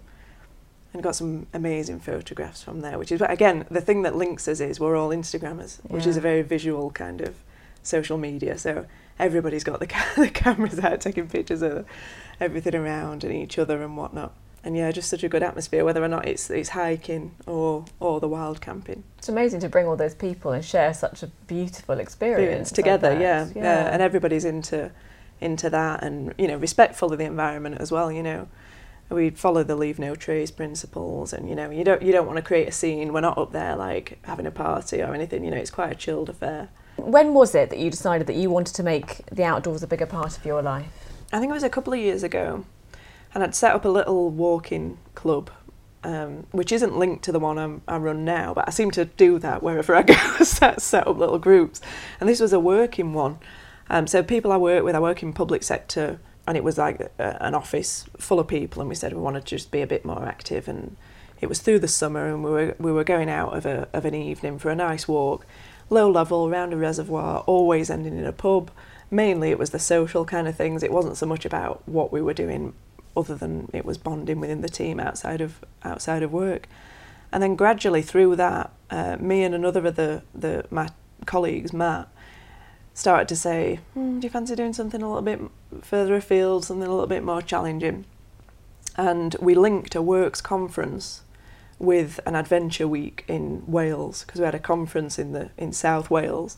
and 0.94 1.04
got 1.04 1.16
some 1.16 1.46
amazing 1.54 2.00
photographs 2.00 2.64
from 2.64 2.82
there, 2.82 2.98
which 2.98 3.12
is, 3.12 3.22
again, 3.22 3.66
the 3.70 3.82
thing 3.82 4.02
that 4.02 4.16
links 4.16 4.48
us 4.48 4.60
is 4.60 4.80
we're 4.80 4.98
all 4.98 5.10
Instagrammers, 5.10 5.80
which 5.84 6.08
is 6.08 6.18
a 6.18 6.22
very 6.22 6.42
visual 6.42 6.90
kind 6.90 7.22
of 7.22 7.36
social 7.84 8.18
media. 8.18 8.58
So 8.58 8.88
everybody's 9.20 9.64
got 9.64 9.80
the, 9.80 9.88
ca- 9.88 10.14
the 10.18 10.30
cameras 10.30 10.80
out 10.80 11.02
taking 11.02 11.28
pictures 11.28 11.62
of 11.62 11.86
everything 12.40 12.76
around 12.76 13.24
and 13.24 13.34
each 13.34 13.58
other 13.58 13.82
and 13.84 13.98
whatnot. 13.98 14.34
And 14.64 14.76
yeah, 14.76 14.92
just 14.92 15.10
such 15.10 15.24
a 15.24 15.30
good 15.30 15.42
atmosphere, 15.42 15.86
whether 15.86 16.04
or 16.04 16.10
not 16.10 16.28
it's 16.28 16.50
it's 16.50 16.70
hiking 16.70 17.32
or 17.46 17.86
or 18.00 18.20
the 18.20 18.28
wild 18.28 18.60
camping 18.60 19.04
It's 19.18 19.30
amazing 19.30 19.62
to 19.62 19.70
bring 19.70 19.88
all 19.88 19.96
those 19.96 20.16
people 20.16 20.52
and 20.52 20.64
share 20.64 20.94
such 20.94 21.24
a 21.24 21.28
beautiful 21.48 22.00
experience 22.00 22.72
together. 22.72 23.18
yeah, 23.20 23.46
that. 23.46 23.56
yeah, 23.56 23.90
and 23.94 24.02
everybody's 24.02 24.44
into 24.44 24.92
into 25.40 25.70
that, 25.70 26.04
and 26.04 26.34
you 26.38 26.48
know, 26.48 26.58
respectful 26.58 27.12
of 27.14 27.20
the 27.20 27.26
environment 27.26 27.78
as 27.80 27.90
well. 27.90 28.12
You 28.12 28.22
know, 28.22 28.48
we 29.10 29.30
follow 29.30 29.64
the 29.64 29.78
leave 29.78 29.98
no 29.98 30.14
trace 30.16 30.52
principles, 30.52 31.32
and 31.32 31.48
you 31.48 31.56
know, 31.56 31.70
you 31.70 31.86
don't 31.86 32.02
you 32.02 32.12
don't 32.12 32.28
want 32.28 32.36
to 32.36 32.44
create 32.44 32.68
a 32.68 32.72
scene. 32.74 33.14
We're 33.14 33.22
not 33.22 33.38
up 33.38 33.54
there 33.54 33.78
like 33.78 34.20
having 34.24 34.46
a 34.46 34.52
party 34.52 35.02
or 35.02 35.14
anything. 35.14 35.46
You 35.46 35.52
know, 35.52 35.58
it's 35.58 35.72
quite 35.72 35.92
a 35.92 35.96
chilled 35.96 36.30
affair. 36.30 36.70
When 36.98 37.34
was 37.34 37.56
it 37.56 37.70
that 37.70 37.80
you 37.80 37.90
decided 37.90 38.28
that 38.28 38.36
you 38.36 38.50
wanted 38.50 38.76
to 38.76 38.84
make 38.84 39.26
the 39.28 39.46
outdoors 39.46 39.82
a 39.84 39.88
bigger 39.88 40.06
part 40.06 40.38
of 40.38 40.46
your 40.46 40.62
life? 40.62 40.92
I 41.32 41.40
think 41.40 41.52
it 41.52 41.54
was 41.54 41.64
a 41.64 41.70
couple 41.70 41.94
of 41.94 42.00
years 42.00 42.24
ago, 42.24 42.66
and 43.34 43.44
I'd 43.44 43.54
set 43.54 43.74
up 43.74 43.86
a 43.86 43.90
little 43.90 44.32
walking 44.32 44.98
club, 45.14 45.52
um, 46.04 46.48
which 46.52 46.72
isn't 46.72 46.98
linked 46.98 47.24
to 47.26 47.32
the 47.32 47.40
one 47.40 47.60
I'm, 47.60 47.82
I 47.88 47.98
run 47.98 48.26
now, 48.26 48.54
but 48.54 48.68
I 48.68 48.72
seem 48.72 48.90
to 48.92 49.06
do 49.06 49.38
that 49.40 49.62
wherever 49.62 49.94
I 49.96 50.02
go, 50.02 50.14
set, 50.44 50.82
set 50.82 51.08
up 51.08 51.18
little 51.18 51.38
groups. 51.38 51.82
And 52.20 52.28
this 52.28 52.40
was 52.40 52.52
a 52.52 52.60
working 52.60 53.14
one. 53.14 53.38
Um, 53.92 54.08
so 54.08 54.24
people 54.24 54.52
I 54.52 54.58
work 54.58 54.84
with, 54.84 54.96
I 54.96 55.00
work 55.00 55.22
in 55.22 55.34
public 55.34 55.62
sector, 55.62 56.20
and 56.48 56.58
it 56.58 56.64
was 56.64 56.80
like 56.80 57.00
a, 57.00 57.44
an 57.44 57.54
office 57.54 58.06
full 58.18 58.40
of 58.40 58.48
people, 58.48 58.82
and 58.82 58.90
we 58.90 58.96
said 58.96 59.14
we 59.14 59.20
wanted 59.20 59.42
to 59.42 59.56
just 59.56 59.70
be 59.70 59.82
a 59.82 59.88
bit 59.88 60.04
more 60.04 60.26
active. 60.26 60.68
And 60.68 60.96
it 61.42 61.48
was 61.48 61.60
through 61.60 61.80
the 61.80 61.88
summer, 61.88 62.28
and 62.28 62.44
we 62.44 62.50
were 62.50 62.76
we 62.80 62.92
were 62.92 63.04
going 63.04 63.30
out 63.30 63.56
of 63.56 63.68
a 63.68 63.88
of 63.94 64.06
an 64.06 64.16
evening 64.16 64.58
for 64.58 64.72
a 64.72 64.76
nice 64.76 65.08
walk, 65.08 65.46
low 65.92 66.10
level 66.10 66.48
around 66.48 66.74
a 66.74 66.78
reservoir, 66.78 67.42
always 67.42 67.92
ending 67.92 68.18
in 68.18 68.26
a 68.26 68.34
pub 68.34 68.72
mainly 69.12 69.50
it 69.50 69.60
was 69.60 69.72
the 69.72 69.80
social 69.80 70.26
kind 70.26 70.48
of 70.48 70.56
things. 70.56 70.84
It 70.84 70.92
wasn't 70.92 71.18
so 71.18 71.26
much 71.26 71.46
about 71.46 71.88
what 71.88 72.12
we 72.12 72.22
were 72.22 72.34
doing, 72.34 72.74
other 73.16 73.36
than 73.36 73.70
it 73.74 73.86
was 73.86 73.98
bonding 73.98 74.40
within 74.40 74.62
the 74.62 74.70
team 74.70 75.00
outside 75.00 75.42
of 75.42 75.60
outside 75.84 76.24
of 76.24 76.32
work. 76.32 76.68
And 77.32 77.44
then 77.44 77.56
gradually 77.56 78.02
through 78.02 78.36
that, 78.38 78.72
uh, 78.90 79.18
me 79.20 79.44
and 79.44 79.54
another 79.54 79.86
of 79.86 79.96
the, 79.96 80.24
the 80.34 80.66
my 80.72 80.90
colleagues, 81.26 81.74
Matt, 81.74 82.08
started 82.94 83.28
to 83.28 83.36
say, 83.36 83.80
hmm, 83.94 84.20
"Do 84.20 84.28
you 84.28 84.32
fancy 84.32 84.56
doing 84.56 84.74
something 84.74 85.02
a 85.02 85.08
little 85.08 85.22
bit 85.22 85.42
further 85.82 86.16
afield, 86.16 86.66
something 86.66 86.88
a 86.88 86.92
little 86.92 87.08
bit 87.08 87.24
more 87.24 87.42
challenging?" 87.42 88.06
And 88.96 89.36
we 89.40 89.56
linked 89.56 89.96
a 89.96 90.02
works 90.02 90.42
conference 90.42 91.22
with 91.78 92.20
an 92.26 92.36
adventure 92.36 92.88
week 92.88 93.24
in 93.28 93.64
Wales 93.66 94.24
because 94.26 94.42
we 94.42 94.46
had 94.46 94.56
a 94.56 94.60
conference 94.60 95.18
in 95.18 95.32
the 95.32 95.50
in 95.58 95.72
South 95.72 96.10
Wales. 96.10 96.58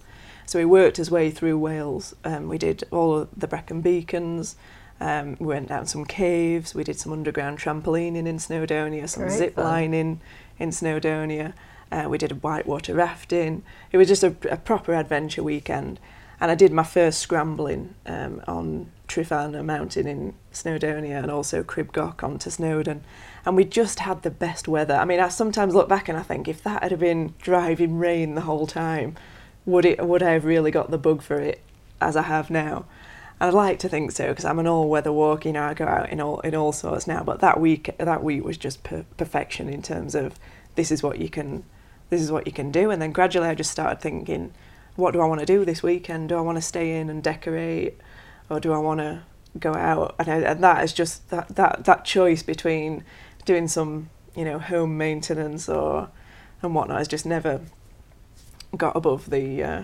So 0.51 0.59
he 0.59 0.65
worked 0.65 0.97
his 0.97 1.09
way 1.09 1.31
through 1.31 1.57
Wales. 1.59 2.13
Um, 2.25 2.49
we 2.49 2.57
did 2.57 2.83
all 2.91 3.19
of 3.19 3.29
the 3.37 3.47
Brecon 3.47 3.79
Beacons. 3.79 4.57
Um, 4.99 5.37
we 5.39 5.45
went 5.45 5.69
down 5.69 5.85
some 5.85 6.03
caves. 6.03 6.75
We 6.75 6.83
did 6.83 6.99
some 6.99 7.13
underground 7.13 7.59
trampolining 7.59 8.27
in 8.27 8.35
Snowdonia, 8.35 9.07
some 9.07 9.23
Great 9.27 9.37
zip 9.37 9.55
fun. 9.55 9.63
lining 9.63 10.21
in 10.59 10.71
Snowdonia. 10.71 11.53
Uh, 11.89 12.07
we 12.09 12.17
did 12.17 12.33
a 12.33 12.35
whitewater 12.35 12.93
rafting. 12.93 13.63
It 13.93 13.97
was 13.97 14.09
just 14.09 14.25
a, 14.25 14.35
a 14.49 14.57
proper 14.57 14.93
adventure 14.93 15.41
weekend. 15.41 16.01
And 16.41 16.51
I 16.51 16.55
did 16.55 16.73
my 16.73 16.83
first 16.83 17.19
scrambling 17.19 17.95
um, 18.05 18.43
on 18.45 18.91
Tryfan 19.07 19.63
Mountain 19.63 20.05
in 20.05 20.33
Snowdonia 20.51 21.23
and 21.23 21.31
also 21.31 21.63
Crib 21.63 21.93
Goch 21.93 22.25
onto 22.25 22.49
Snowdon. 22.49 23.05
And 23.45 23.55
we 23.55 23.63
just 23.63 23.99
had 23.99 24.23
the 24.23 24.29
best 24.29 24.67
weather. 24.67 24.95
I 24.95 25.05
mean, 25.05 25.21
I 25.21 25.29
sometimes 25.29 25.73
look 25.73 25.87
back 25.87 26.09
and 26.09 26.17
I 26.17 26.23
think 26.23 26.49
if 26.49 26.61
that 26.63 26.83
had 26.83 26.99
been 26.99 27.35
driving 27.41 27.97
rain 27.97 28.35
the 28.35 28.41
whole 28.41 28.67
time, 28.67 29.15
would 29.65 29.85
it 29.85 30.05
would 30.05 30.23
I 30.23 30.31
have 30.31 30.45
really 30.45 30.71
got 30.71 30.91
the 30.91 30.97
bug 30.97 31.21
for 31.21 31.39
it 31.39 31.61
as 31.99 32.15
I 32.15 32.23
have 32.23 32.49
now? 32.49 32.85
And 33.39 33.47
I'd 33.47 33.53
like 33.53 33.79
to 33.79 33.89
think 33.89 34.11
so 34.11 34.29
because 34.29 34.45
I'm 34.45 34.59
an 34.59 34.67
all-weather 34.67 35.11
walk. 35.11 35.45
You 35.45 35.53
know, 35.53 35.63
I 35.63 35.73
go 35.73 35.85
out 35.85 36.09
in 36.09 36.21
all 36.21 36.39
in 36.41 36.55
all 36.55 36.71
sorts 36.71 37.07
now. 37.07 37.23
But 37.23 37.39
that 37.39 37.59
week, 37.59 37.95
that 37.97 38.23
week 38.23 38.43
was 38.43 38.57
just 38.57 38.83
per- 38.83 39.05
perfection 39.17 39.67
in 39.69 39.81
terms 39.81 40.15
of 40.15 40.39
this 40.75 40.91
is 40.91 41.03
what 41.03 41.19
you 41.19 41.29
can, 41.29 41.63
this 42.09 42.21
is 42.21 42.31
what 42.31 42.45
you 42.45 42.53
can 42.53 42.71
do. 42.71 42.91
And 42.91 43.01
then 43.01 43.11
gradually, 43.11 43.47
I 43.47 43.55
just 43.55 43.71
started 43.71 43.99
thinking, 43.99 44.53
what 44.95 45.11
do 45.11 45.21
I 45.21 45.25
want 45.25 45.39
to 45.39 45.45
do 45.45 45.65
this 45.65 45.81
weekend? 45.81 46.29
Do 46.29 46.37
I 46.37 46.41
want 46.41 46.57
to 46.57 46.61
stay 46.61 46.99
in 46.99 47.09
and 47.09 47.23
decorate, 47.23 47.99
or 48.49 48.59
do 48.59 48.73
I 48.73 48.77
want 48.77 48.99
to 48.99 49.23
go 49.59 49.73
out? 49.73 50.15
And, 50.19 50.27
I, 50.27 50.35
and 50.51 50.63
that 50.63 50.83
is 50.83 50.93
just 50.93 51.29
that 51.29 51.55
that 51.55 51.85
that 51.85 52.05
choice 52.05 52.43
between 52.43 53.03
doing 53.45 53.67
some 53.67 54.09
you 54.35 54.45
know 54.45 54.59
home 54.59 54.97
maintenance 54.97 55.67
or 55.67 56.09
and 56.61 56.75
whatnot 56.75 56.99
has 56.99 57.07
just 57.07 57.25
never 57.25 57.61
got 58.77 58.95
above 58.95 59.29
the. 59.29 59.63
Uh, 59.63 59.83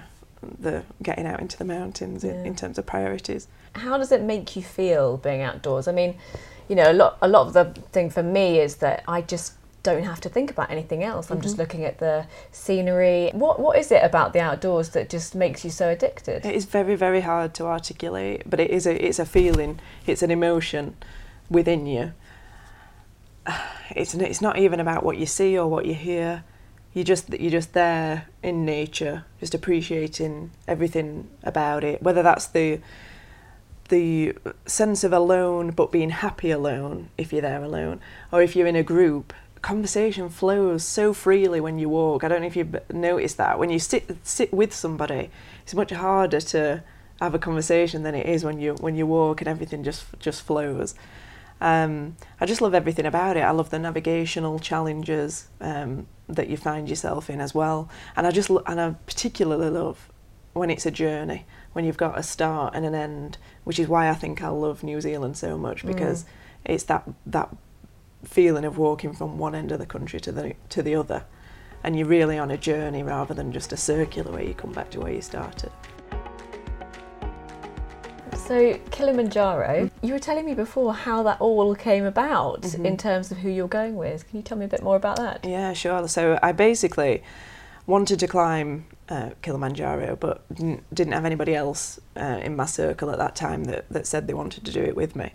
the 0.59 0.83
getting 1.01 1.25
out 1.25 1.39
into 1.39 1.57
the 1.57 1.65
mountains 1.65 2.23
Yeah. 2.23 2.31
in, 2.33 2.45
in 2.45 2.55
terms 2.55 2.77
of 2.77 2.85
priorities. 2.85 3.47
How 3.73 3.97
does 3.97 4.11
it 4.11 4.21
make 4.21 4.55
you 4.55 4.61
feel 4.61 5.17
being 5.17 5.41
outdoors? 5.41 5.87
I 5.87 5.91
mean, 5.91 6.15
you 6.69 6.75
know, 6.75 6.91
a 6.91 6.93
lot 6.93 7.17
a 7.23 7.27
lot 7.27 7.47
of 7.47 7.53
the 7.53 7.65
thing 7.91 8.11
for 8.11 8.21
me 8.21 8.59
is 8.59 8.75
that 8.75 9.03
I 9.07 9.21
just 9.23 9.53
don't 9.81 10.03
have 10.03 10.21
to 10.21 10.29
think 10.29 10.51
about 10.51 10.69
anything 10.69 11.03
else. 11.03 11.31
I'm 11.31 11.41
just 11.41 11.57
looking 11.57 11.85
at 11.85 11.97
the 11.97 12.27
scenery. 12.51 13.31
What 13.33 13.59
what 13.59 13.79
is 13.79 13.91
it 13.91 14.03
about 14.03 14.33
the 14.33 14.39
outdoors 14.39 14.89
that 14.89 15.09
just 15.09 15.33
makes 15.33 15.65
you 15.65 15.71
so 15.71 15.89
addicted? 15.89 16.45
It 16.45 16.53
is 16.55 16.65
very 16.65 16.95
very 16.95 17.21
hard 17.21 17.55
to 17.55 17.65
articulate, 17.65 18.43
but 18.47 18.59
it 18.59 18.69
is 18.69 18.85
a 18.85 18.93
it's 19.03 19.17
a 19.17 19.25
feeling, 19.25 19.79
it's 20.05 20.21
an 20.21 20.29
emotion 20.29 20.95
within 21.49 21.87
you. 21.87 22.13
It's 23.95 24.13
it's 24.13 24.41
not 24.41 24.57
even 24.59 24.79
about 24.79 25.03
what 25.03 25.17
you 25.17 25.25
see 25.25 25.57
or 25.57 25.67
what 25.67 25.85
you 25.85 25.95
hear. 25.95 26.43
You 26.97 27.03
just 27.03 27.31
you're 27.31 27.51
just 27.51 27.73
there 27.73 28.25
in 28.41 28.65
nature, 28.65 29.25
just 29.39 29.53
appreciating 29.53 30.49
everything 30.67 31.29
about 31.43 31.83
it. 31.83 32.01
Whether 32.01 32.23
that's 32.23 32.47
the 32.47 32.79
the 33.89 34.33
sense 34.65 35.03
of 35.03 35.13
alone 35.13 35.69
but 35.69 35.91
being 35.91 36.09
happy 36.09 36.49
alone 36.49 37.09
if 37.15 37.31
you're 37.31 37.43
there 37.43 37.63
alone 37.63 37.99
or 38.31 38.41
if 38.41 38.55
you're 38.55 38.65
in 38.65 38.75
a 38.75 38.81
group 38.81 39.31
conversation 39.61 40.27
flows 40.27 40.83
so 40.83 41.13
freely 41.13 41.61
when 41.61 41.79
you 41.79 41.87
walk 41.87 42.21
i 42.21 42.27
don't 42.27 42.41
know 42.41 42.47
if 42.47 42.57
you've 42.57 42.75
noticed 42.91 43.37
that 43.37 43.57
when 43.57 43.69
you 43.69 43.79
sit 43.79 44.17
sit 44.23 44.51
with 44.51 44.73
somebody 44.73 45.29
it's 45.63 45.73
much 45.73 45.91
harder 45.91 46.41
to 46.41 46.83
have 47.21 47.33
a 47.33 47.39
conversation 47.39 48.03
than 48.03 48.13
it 48.13 48.25
is 48.25 48.43
when 48.43 48.59
you 48.59 48.73
when 48.81 48.93
you 48.93 49.07
walk 49.07 49.39
and 49.39 49.47
everything 49.47 49.85
just 49.85 50.03
just 50.19 50.41
flows 50.41 50.93
um, 51.59 52.17
I 52.39 52.45
just 52.45 52.61
love 52.61 52.75
everything 52.75 53.05
about 53.05 53.35
it. 53.35 53.41
I 53.41 53.51
love 53.51 53.71
the 53.71 53.79
navigational 53.79 54.59
challenges 54.59 55.47
um, 55.59 56.05
that 56.27 56.49
you 56.49 56.57
find 56.57 56.89
yourself 56.89 57.29
in 57.29 57.41
as 57.41 57.55
well, 57.55 57.89
and 58.15 58.27
I 58.27 58.31
just 58.31 58.49
and 58.49 58.81
I 58.81 58.91
particularly 59.05 59.69
love 59.69 60.09
when 60.53 60.69
it's 60.69 60.85
a 60.85 60.91
journey, 60.91 61.45
when 61.73 61.85
you've 61.85 61.97
got 61.97 62.17
a 62.17 62.23
start 62.23 62.73
and 62.75 62.85
an 62.85 62.95
end, 62.95 63.37
which 63.63 63.79
is 63.79 63.87
why 63.87 64.09
I 64.09 64.13
think 64.13 64.41
I 64.41 64.49
love 64.49 64.83
New 64.83 64.99
Zealand 64.99 65.37
so 65.37 65.57
much 65.57 65.83
mm. 65.83 65.87
because 65.87 66.25
it's 66.65 66.83
that 66.85 67.07
that 67.25 67.55
feeling 68.23 68.65
of 68.65 68.77
walking 68.77 69.13
from 69.13 69.37
one 69.37 69.55
end 69.55 69.71
of 69.71 69.79
the 69.79 69.85
country 69.85 70.19
to 70.21 70.31
the 70.31 70.53
to 70.69 70.81
the 70.81 70.95
other, 70.95 71.23
and 71.83 71.97
you're 71.97 72.07
really 72.07 72.37
on 72.37 72.51
a 72.51 72.57
journey 72.57 73.03
rather 73.03 73.33
than 73.33 73.51
just 73.51 73.71
a 73.71 73.77
circular 73.77 74.31
where 74.31 74.43
you 74.43 74.53
come 74.53 74.71
back 74.71 74.89
to 74.91 74.99
where 74.99 75.13
you 75.13 75.21
started. 75.21 75.71
So 78.47 78.79
Kilimanjaro, 78.91 79.91
you 80.01 80.13
were 80.13 80.19
telling 80.19 80.45
me 80.45 80.53
before 80.53 80.93
how 80.93 81.21
that 81.23 81.41
all 81.41 81.75
came 81.75 82.05
about 82.05 82.73
in 82.75 82.95
terms 82.95 83.29
of 83.29 83.39
who 83.39 83.49
you're 83.49 83.67
going 83.67 83.97
with. 83.97 84.25
Can 84.29 84.37
you 84.37 84.41
tell 84.41 84.57
me 84.57 84.63
a 84.63 84.69
bit 84.69 84.81
more 84.81 84.95
about 84.95 85.17
that? 85.17 85.43
Yeah, 85.43 85.73
sure. 85.73 86.07
So 86.07 86.39
I 86.41 86.53
basically 86.53 87.23
wanted 87.87 88.21
to 88.21 88.27
climb 88.27 88.85
uh, 89.09 89.31
Kilimanjaro, 89.41 90.15
but 90.15 90.47
didn't, 90.55 90.95
didn't 90.95 91.11
have 91.11 91.25
anybody 91.25 91.55
else 91.55 91.99
uh, 92.15 92.39
in 92.41 92.55
my 92.55 92.65
circle 92.65 93.11
at 93.11 93.17
that 93.17 93.35
time 93.35 93.65
that, 93.65 93.89
that 93.89 94.07
said 94.07 94.27
they 94.27 94.33
wanted 94.33 94.63
to 94.63 94.71
do 94.71 94.81
it 94.81 94.95
with 94.95 95.13
me. 95.13 95.33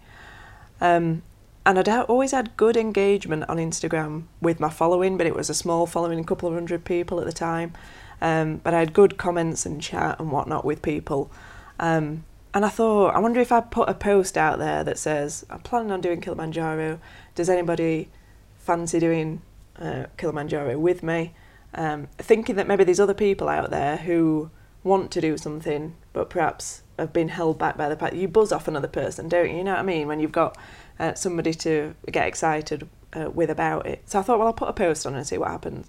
Um, 0.80 1.22
and 1.66 1.78
I'd 1.78 1.88
always 1.88 2.30
had 2.32 2.56
good 2.56 2.78
engagement 2.78 3.44
on 3.46 3.58
Instagram 3.58 4.22
with 4.40 4.58
my 4.58 4.70
following, 4.70 5.18
but 5.18 5.26
it 5.26 5.34
was 5.34 5.50
a 5.50 5.54
small 5.54 5.86
following, 5.86 6.18
a 6.18 6.24
couple 6.24 6.48
of 6.48 6.54
hundred 6.54 6.86
people 6.86 7.20
at 7.20 7.26
the 7.26 7.32
time. 7.32 7.74
Um, 8.22 8.62
but 8.64 8.72
I 8.72 8.78
had 8.78 8.94
good 8.94 9.18
comments 9.18 9.66
and 9.66 9.82
chat 9.82 10.18
and 10.18 10.32
whatnot 10.32 10.64
with 10.64 10.80
people. 10.80 11.30
Um, 11.78 12.24
and 12.54 12.64
I 12.64 12.68
thought, 12.68 13.14
I 13.14 13.18
wonder 13.18 13.40
if 13.40 13.50
I 13.50 13.60
put 13.60 13.88
a 13.88 13.94
post 13.94 14.36
out 14.36 14.58
there 14.58 14.84
that 14.84 14.98
says, 14.98 15.46
I'm 15.48 15.60
planning 15.60 15.90
on 15.90 16.00
doing 16.00 16.20
Kilimanjaro. 16.20 17.00
Does 17.34 17.48
anybody 17.48 18.10
fancy 18.58 19.00
doing 19.00 19.40
uh, 19.78 20.04
Kilimanjaro 20.18 20.78
with 20.78 21.02
me? 21.02 21.34
Um, 21.74 22.08
thinking 22.18 22.56
that 22.56 22.68
maybe 22.68 22.84
there's 22.84 23.00
other 23.00 23.14
people 23.14 23.48
out 23.48 23.70
there 23.70 23.96
who 23.96 24.50
want 24.84 25.10
to 25.12 25.20
do 25.20 25.38
something, 25.38 25.94
but 26.12 26.28
perhaps 26.28 26.82
have 26.98 27.12
been 27.12 27.28
held 27.28 27.58
back 27.58 27.78
by 27.78 27.88
the 27.88 27.96
fact 27.96 28.14
you 28.14 28.28
buzz 28.28 28.52
off 28.52 28.68
another 28.68 28.88
person, 28.88 29.28
don't 29.28 29.50
you? 29.50 29.58
You 29.58 29.64
know 29.64 29.72
what 29.72 29.80
I 29.80 29.84
mean? 29.84 30.06
When 30.06 30.20
you've 30.20 30.32
got 30.32 30.58
uh, 30.98 31.14
somebody 31.14 31.54
to 31.54 31.94
get 32.10 32.26
excited 32.26 32.86
uh, 33.14 33.30
with 33.30 33.48
about 33.48 33.86
it. 33.86 34.02
So 34.06 34.18
I 34.18 34.22
thought, 34.22 34.38
well, 34.38 34.48
I'll 34.48 34.52
put 34.52 34.68
a 34.68 34.74
post 34.74 35.06
on 35.06 35.14
and 35.14 35.26
see 35.26 35.38
what 35.38 35.50
happens. 35.50 35.88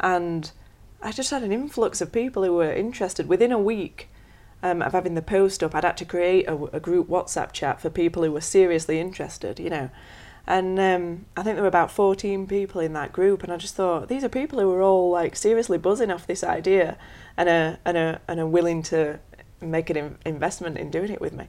And 0.00 0.50
I 1.02 1.12
just 1.12 1.30
had 1.30 1.44
an 1.44 1.52
influx 1.52 2.00
of 2.00 2.10
people 2.10 2.42
who 2.44 2.54
were 2.54 2.72
interested 2.72 3.28
within 3.28 3.52
a 3.52 3.58
week 3.58 4.08
um, 4.62 4.82
of 4.82 4.92
having 4.92 5.14
the 5.14 5.22
post 5.22 5.62
up. 5.62 5.74
I'd 5.74 5.84
had 5.84 5.96
to 5.98 6.04
create 6.04 6.48
a, 6.48 6.54
a 6.76 6.80
group 6.80 7.08
WhatsApp 7.08 7.52
chat 7.52 7.80
for 7.80 7.90
people 7.90 8.22
who 8.22 8.32
were 8.32 8.40
seriously 8.40 9.00
interested, 9.00 9.58
you 9.58 9.70
know. 9.70 9.90
And 10.46 10.80
um, 10.80 11.26
I 11.36 11.42
think 11.42 11.56
there 11.56 11.62
were 11.62 11.68
about 11.68 11.90
14 11.90 12.46
people 12.46 12.80
in 12.80 12.92
that 12.94 13.12
group, 13.12 13.42
and 13.42 13.52
I 13.52 13.56
just 13.56 13.74
thought 13.74 14.08
these 14.08 14.24
are 14.24 14.28
people 14.28 14.58
who 14.58 14.72
are 14.72 14.82
all 14.82 15.10
like 15.10 15.36
seriously 15.36 15.78
buzzing 15.78 16.10
off 16.10 16.26
this 16.26 16.42
idea 16.42 16.98
and 17.36 17.48
are, 17.48 17.78
and 17.84 17.96
are, 17.96 18.20
and 18.26 18.40
are 18.40 18.46
willing 18.46 18.82
to 18.84 19.20
make 19.60 19.90
an 19.90 19.96
in- 19.96 20.18
investment 20.24 20.78
in 20.78 20.90
doing 20.90 21.12
it 21.12 21.20
with 21.20 21.34
me. 21.34 21.48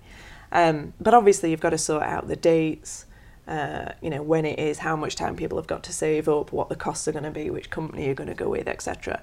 Um, 0.51 0.93
but 0.99 1.13
obviously, 1.13 1.51
you've 1.51 1.61
got 1.61 1.69
to 1.71 1.77
sort 1.77 2.03
out 2.03 2.27
the 2.27 2.35
dates, 2.35 3.05
uh, 3.47 3.93
you 4.01 4.09
know, 4.09 4.21
when 4.21 4.45
it 4.45 4.59
is, 4.59 4.79
how 4.79 4.95
much 4.95 5.15
time 5.15 5.35
people 5.35 5.57
have 5.57 5.67
got 5.67 5.83
to 5.83 5.93
save 5.93 6.27
up, 6.27 6.51
what 6.51 6.69
the 6.69 6.75
costs 6.75 7.07
are 7.07 7.11
going 7.11 7.23
to 7.23 7.31
be, 7.31 7.49
which 7.49 7.69
company 7.69 8.05
you're 8.05 8.13
going 8.13 8.29
to 8.29 8.35
go 8.35 8.49
with, 8.49 8.67
etc. 8.67 9.21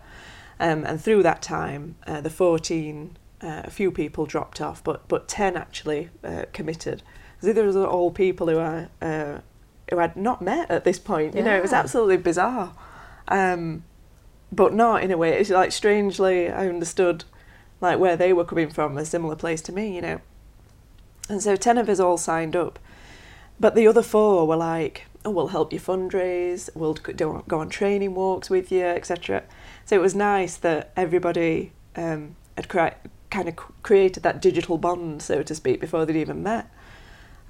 Um, 0.59 0.85
and 0.85 1.01
through 1.01 1.23
that 1.25 1.43
time, 1.43 1.97
uh, 2.07 2.21
the 2.21 2.31
14, 2.31 3.17
uh, 3.43 3.63
a 3.65 3.71
few 3.71 3.91
people 3.91 4.27
dropped 4.27 4.61
off, 4.61 4.83
but 4.83 5.07
but 5.09 5.29
10 5.29 5.57
actually 5.57 6.11
uh, 6.25 6.45
committed. 6.53 7.03
So 7.41 7.53
these 7.53 7.77
are 7.77 7.87
all 7.87 8.11
people 8.11 8.49
who 8.49 8.59
I 8.59 8.89
uh, 9.01 9.41
who 9.91 9.99
I'd 9.99 10.17
not 10.17 10.43
met 10.43 10.71
at 10.71 10.85
this 10.85 10.99
point. 10.99 11.35
You 11.35 11.43
know, 11.43 11.57
it 11.57 11.63
was 11.63 11.73
absolutely 11.73 12.17
bizarre. 12.19 12.75
Um, 13.29 13.85
but 14.51 14.73
not 14.73 15.03
in 15.03 15.11
a 15.11 15.17
way. 15.17 15.39
It's 15.39 15.51
like 15.51 15.73
strangely, 15.73 16.51
I 16.51 16.69
understood 16.69 17.25
like 17.81 17.99
where 17.99 18.17
they 18.17 18.33
were 18.33 18.45
coming 18.45 18.71
from, 18.71 18.97
a 18.97 19.05
similar 19.05 19.37
place 19.37 19.61
to 19.63 19.73
me. 19.73 19.95
You 19.95 20.01
know, 20.01 20.21
and 21.29 21.43
so 21.43 21.57
10 21.57 21.79
of 21.79 21.89
us 21.89 22.01
all 22.01 22.17
signed 22.17 22.57
up. 22.57 22.79
But 23.61 23.75
the 23.75 23.87
other 23.87 24.03
four 24.03 24.47
were 24.47 24.57
like, 24.57 25.07
oh, 25.25 25.31
we'll 25.31 25.49
help 25.49 25.73
you 25.73 25.81
fundraise, 25.81 26.71
we'll 26.75 26.95
go 26.95 27.59
on 27.59 27.69
training 27.69 28.15
walks 28.15 28.49
with 28.49 28.71
you, 28.71 28.85
etc. 28.85 29.43
So 29.85 29.97
it 29.97 30.01
was 30.01 30.15
nice 30.15 30.57
that 30.57 30.93
everybody 30.97 31.73
um, 31.97 32.37
had 32.57 32.69
kind 33.31 33.49
of 33.49 33.57
created 33.83 34.23
that 34.23 34.41
digital 34.41 34.79
bond, 34.79 35.23
so 35.23 35.43
to 35.43 35.55
speak, 35.55 35.81
before 35.81 36.07
they'd 36.07 36.17
even 36.17 36.43
met. 36.43 36.71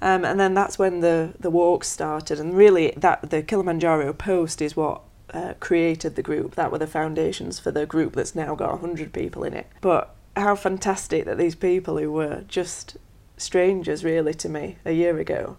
Um, 0.01 0.23
and 0.23 0.39
then 0.39 0.53
that's 0.53 0.79
when 0.79 1.01
the, 1.01 1.33
the 1.39 1.49
walks 1.49 1.87
started. 1.87 2.39
And 2.39 2.55
really, 2.55 2.93
that 2.97 3.29
the 3.29 3.43
Kilimanjaro 3.43 4.13
post 4.13 4.61
is 4.61 4.75
what 4.75 5.01
uh, 5.33 5.53
created 5.59 6.15
the 6.15 6.21
group. 6.21 6.55
That 6.55 6.71
were 6.71 6.77
the 6.77 6.87
foundations 6.87 7.59
for 7.59 7.71
the 7.71 7.85
group 7.85 8.13
that's 8.13 8.35
now 8.35 8.55
got 8.55 8.71
100 8.71 9.11
people 9.13 9.43
in 9.43 9.53
it. 9.53 9.67
But 9.81 10.15
how 10.35 10.55
fantastic 10.55 11.25
that 11.25 11.37
these 11.37 11.55
people 11.55 11.97
who 11.97 12.11
were 12.11 12.43
just 12.47 12.97
strangers 13.37 14.03
really 14.03 14.33
to 14.33 14.49
me 14.49 14.77
a 14.85 14.91
year 14.91 15.17
ago 15.17 15.57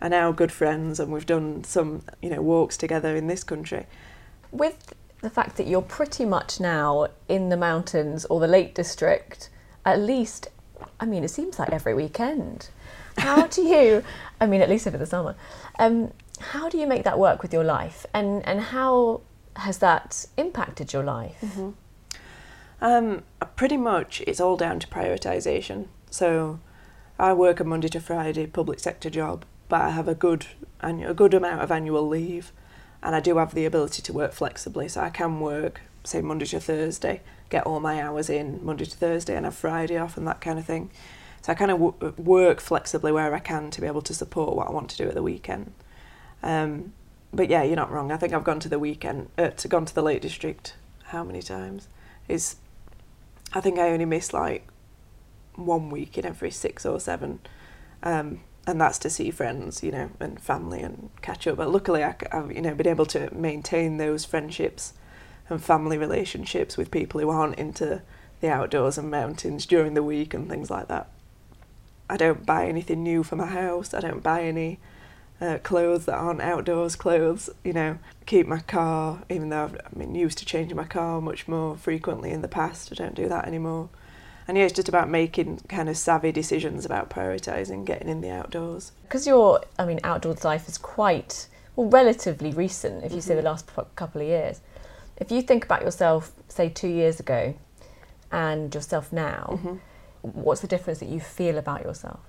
are 0.00 0.08
now 0.08 0.32
good 0.32 0.52
friends 0.52 0.98
and 0.98 1.12
we've 1.12 1.26
done 1.26 1.62
some 1.64 2.02
you 2.22 2.30
know 2.30 2.40
walks 2.40 2.76
together 2.76 3.14
in 3.16 3.26
this 3.26 3.44
country 3.44 3.84
With 4.50 4.94
the 5.20 5.30
fact 5.30 5.56
that 5.56 5.66
you're 5.66 5.82
pretty 5.82 6.24
much 6.24 6.60
now 6.60 7.08
in 7.28 7.48
the 7.48 7.56
mountains 7.56 8.24
or 8.26 8.38
the 8.40 8.46
Lake 8.46 8.74
District, 8.74 9.50
at 9.94 10.00
least, 10.00 10.48
I 11.00 11.06
mean, 11.06 11.24
it 11.24 11.28
seems 11.28 11.58
like 11.58 11.70
every 11.70 11.94
weekend. 11.94 12.70
How 13.18 13.46
do 13.46 13.62
you, 13.62 14.04
I 14.40 14.46
mean, 14.46 14.60
at 14.60 14.68
least 14.68 14.86
over 14.86 14.98
the 14.98 15.06
summer, 15.06 15.34
um, 15.78 16.12
how 16.40 16.68
do 16.68 16.78
you 16.78 16.86
make 16.86 17.04
that 17.04 17.18
work 17.18 17.42
with 17.42 17.52
your 17.52 17.64
life? 17.64 18.06
And, 18.14 18.46
and 18.46 18.60
how 18.60 19.22
has 19.56 19.78
that 19.78 20.26
impacted 20.36 20.92
your 20.92 21.02
life? 21.02 21.42
um, 22.80 23.22
pretty 23.56 23.76
much 23.76 24.22
it's 24.26 24.40
all 24.40 24.56
down 24.56 24.78
to 24.80 24.86
prioritization 24.86 25.86
so 26.10 26.60
I 27.18 27.32
work 27.32 27.60
a 27.60 27.64
Monday 27.64 27.88
to 27.88 28.00
Friday 28.00 28.46
public 28.46 28.78
sector 28.78 29.10
job 29.10 29.44
but 29.68 29.80
I 29.80 29.90
have 29.90 30.08
a 30.08 30.14
good 30.14 30.46
a 30.80 31.14
good 31.14 31.34
amount 31.34 31.62
of 31.62 31.72
annual 31.72 32.06
leave 32.06 32.52
and 33.02 33.14
I 33.14 33.20
do 33.20 33.36
have 33.38 33.54
the 33.54 33.64
ability 33.64 34.02
to 34.02 34.12
work 34.12 34.32
flexibly 34.32 34.88
so 34.88 35.00
I 35.00 35.10
can 35.10 35.40
work 35.40 35.82
say 36.04 36.20
Monday 36.20 36.46
to 36.46 36.60
Thursday 36.60 37.20
get 37.50 37.66
all 37.66 37.80
my 37.80 38.00
hours 38.00 38.28
in 38.28 38.64
Monday 38.64 38.84
to 38.84 38.96
Thursday 38.96 39.36
and 39.36 39.44
have 39.44 39.54
Friday 39.54 39.96
off 39.96 40.16
and 40.16 40.26
that 40.26 40.40
kind 40.40 40.58
of 40.58 40.64
thing 40.64 40.90
so 41.42 41.52
I 41.52 41.54
kind 41.54 41.70
of 41.70 41.78
w- 41.78 42.14
work 42.16 42.60
flexibly 42.60 43.12
where 43.12 43.34
I 43.34 43.38
can 43.38 43.70
to 43.70 43.80
be 43.80 43.86
able 43.86 44.02
to 44.02 44.14
support 44.14 44.56
what 44.56 44.68
I 44.68 44.70
want 44.70 44.90
to 44.90 44.96
do 44.96 45.08
at 45.08 45.14
the 45.14 45.22
weekend 45.22 45.72
um, 46.42 46.92
but 47.32 47.48
yeah 47.48 47.62
you're 47.62 47.76
not 47.76 47.90
wrong 47.90 48.12
I 48.12 48.16
think 48.16 48.32
I've 48.32 48.44
gone 48.44 48.60
to 48.60 48.68
the 48.68 48.78
weekend 48.78 49.28
uh, 49.38 49.48
to 49.48 49.68
gone 49.68 49.84
to 49.86 49.94
the 49.94 50.02
Lake 50.02 50.22
District 50.22 50.74
how 51.04 51.24
many 51.24 51.42
times 51.42 51.88
is 52.28 52.56
I 53.52 53.60
think 53.60 53.78
I 53.78 53.90
only 53.90 54.04
missed 54.04 54.34
like 54.34 54.66
one 55.58 55.90
week 55.90 56.16
in 56.16 56.24
every 56.24 56.50
six 56.50 56.86
or 56.86 57.00
seven. 57.00 57.40
Um, 58.02 58.40
and 58.66 58.80
that's 58.80 58.98
to 59.00 59.10
see 59.10 59.30
friends, 59.30 59.82
you 59.82 59.90
know, 59.90 60.10
and 60.20 60.40
family 60.40 60.80
and 60.80 61.10
catch 61.22 61.46
up. 61.46 61.56
But 61.56 61.70
luckily, 61.70 62.04
I, 62.04 62.14
have 62.30 62.52
you 62.52 62.60
know 62.60 62.74
been 62.74 62.86
able 62.86 63.06
to 63.06 63.34
maintain 63.34 63.96
those 63.96 64.24
friendships 64.24 64.92
and 65.48 65.62
family 65.62 65.98
relationships 65.98 66.76
with 66.76 66.90
people 66.90 67.20
who 67.20 67.30
aren't 67.30 67.58
into 67.58 68.02
the 68.40 68.50
outdoors 68.50 68.98
and 68.98 69.10
mountains 69.10 69.66
during 69.66 69.94
the 69.94 70.02
week 70.02 70.34
and 70.34 70.48
things 70.48 70.70
like 70.70 70.88
that. 70.88 71.08
I 72.10 72.16
don't 72.16 72.46
buy 72.46 72.66
anything 72.66 73.02
new 73.02 73.22
for 73.22 73.36
my 73.36 73.46
house. 73.46 73.92
I 73.92 74.00
don't 74.00 74.22
buy 74.22 74.42
any 74.42 74.78
uh, 75.40 75.58
clothes 75.62 76.06
that 76.06 76.16
aren't 76.16 76.40
outdoors 76.40 76.96
clothes. 76.96 77.50
You 77.64 77.72
know, 77.72 77.98
keep 78.26 78.46
my 78.46 78.60
car, 78.60 79.22
even 79.28 79.50
though 79.50 79.64
I've 79.64 79.98
been 79.98 80.14
used 80.14 80.38
to 80.38 80.44
changing 80.44 80.76
my 80.76 80.84
car 80.84 81.20
much 81.20 81.48
more 81.48 81.76
frequently 81.76 82.30
in 82.30 82.42
the 82.42 82.48
past. 82.48 82.90
I 82.92 82.94
don't 82.94 83.14
do 83.14 83.28
that 83.28 83.46
anymore. 83.46 83.90
And 84.46 84.56
yeah, 84.56 84.64
it's 84.64 84.72
just 84.72 84.88
about 84.88 85.10
making 85.10 85.60
kind 85.68 85.90
of 85.90 85.96
savvy 85.98 86.32
decisions 86.32 86.86
about 86.86 87.10
prioritising 87.10 87.84
getting 87.84 88.08
in 88.08 88.22
the 88.22 88.30
outdoors. 88.30 88.92
Because 89.02 89.26
your, 89.26 89.60
I 89.78 89.84
mean, 89.84 90.00
outdoors 90.02 90.42
life 90.42 90.66
is 90.68 90.78
quite, 90.78 91.48
well, 91.76 91.88
relatively 91.90 92.52
recent, 92.52 93.04
if 93.04 93.12
you 93.12 93.18
mm-hmm. 93.18 93.28
say 93.28 93.34
the 93.34 93.42
last 93.42 93.68
couple 93.94 94.22
of 94.22 94.26
years. 94.26 94.62
If 95.18 95.30
you 95.30 95.42
think 95.42 95.64
about 95.64 95.82
yourself, 95.82 96.32
say, 96.48 96.68
two 96.68 96.88
years 96.88 97.20
ago 97.20 97.54
and 98.30 98.74
yourself 98.74 99.12
now, 99.12 99.58
mm-hmm. 99.62 99.76
what's 100.22 100.60
the 100.60 100.66
difference 100.66 101.00
that 101.00 101.08
you 101.08 101.20
feel 101.20 101.58
about 101.58 101.82
yourself? 101.84 102.20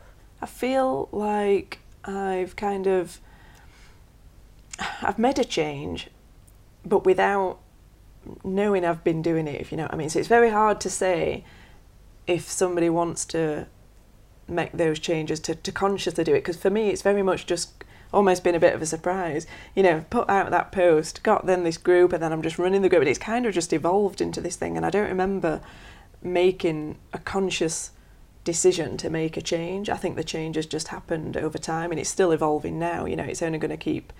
I 0.42 0.46
feel 0.46 1.10
like 1.12 1.80
I've 2.04 2.56
kind 2.56 2.88
of, 2.88 3.20
I've 5.02 5.20
made 5.20 5.38
a 5.38 5.46
change, 5.46 6.10
but 6.86 7.06
without 7.06 7.60
knowing 8.44 8.86
I've 8.86 9.04
been 9.04 9.22
doing 9.22 9.48
it, 9.48 9.62
if 9.62 9.72
you 9.72 9.78
know 9.78 9.84
what 9.84 9.94
I 9.94 9.98
mean. 9.98 10.10
So 10.10 10.20
it's 10.20 10.28
very 10.28 10.50
hard 10.50 10.82
to 10.82 10.90
say 10.90 11.44
if 12.28 12.50
somebody 12.50 12.90
wants 12.90 13.26
to 13.26 13.68
make 14.48 14.72
those 14.72 15.00
changes 15.00 15.40
to, 15.42 15.56
to 15.56 15.72
consciously 15.72 16.24
do 16.24 16.34
it 16.34 16.40
because 16.40 16.58
for 16.58 16.70
me 16.70 16.90
it's 16.90 17.02
very 17.02 17.22
much 17.22 17.46
just 17.46 17.84
almost 18.12 18.44
been 18.44 18.56
a 18.56 18.60
bit 18.60 18.74
of 18.74 18.82
a 18.82 18.86
surprise. 18.86 19.46
You 19.76 19.84
know 19.84 20.06
put 20.10 20.30
out 20.30 20.52
that 20.52 20.72
post 20.72 21.24
got 21.24 21.46
then 21.46 21.64
this 21.64 21.78
group 21.78 22.14
and 22.14 22.22
then 22.22 22.34
i'm 22.34 22.42
just 22.42 22.60
running 22.60 22.82
the 22.82 22.90
group 22.90 23.02
and 23.02 23.10
it's 23.10 23.20
kind 23.20 23.46
of 23.46 23.54
just 23.54 23.74
evolved 23.74 24.22
into 24.22 24.42
this 24.42 24.56
thing 24.56 24.76
and 24.76 24.86
i 24.86 24.90
don't 24.90 25.08
remember 25.08 25.62
making 26.22 26.98
a 27.14 27.20
conscious 27.20 27.92
decision 28.44 28.98
to 28.98 29.10
make 29.10 29.38
a 29.38 29.42
change. 29.42 29.90
I 29.90 29.98
think 29.98 30.16
the 30.16 30.24
change 30.24 30.56
has 30.56 30.66
just 30.66 30.88
happened 30.88 31.38
over 31.38 31.58
time 31.58 31.92
and 31.92 32.00
it's 32.00 32.10
still 32.10 32.32
evolving 32.32 32.80
now. 32.80 33.06
You 33.06 33.16
know 33.16 33.24
it's 33.24 33.42
only 33.42 33.60
going 33.60 33.70
to 33.72 33.78
keep 33.78 34.12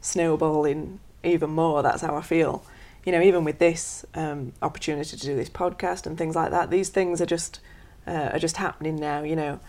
snowballing 0.00 0.98
even 1.24 1.50
more 1.50 1.82
that's 1.82 2.02
how 2.02 2.16
i 2.16 2.22
feel. 2.22 2.64
You 3.04 3.12
know, 3.12 3.20
even 3.20 3.42
with 3.42 3.58
this 3.58 4.04
um, 4.14 4.52
opportunity 4.62 5.16
to 5.16 5.26
do 5.26 5.34
this 5.34 5.48
podcast 5.48 6.06
and 6.06 6.16
things 6.16 6.36
like 6.36 6.50
that, 6.52 6.70
these 6.70 6.88
things 6.88 7.20
are 7.20 7.26
just 7.26 7.58
uh, 8.06 8.30
are 8.32 8.38
just 8.38 8.58
happening 8.58 8.94
now. 8.96 9.22
You 9.22 9.34
know, 9.34 9.60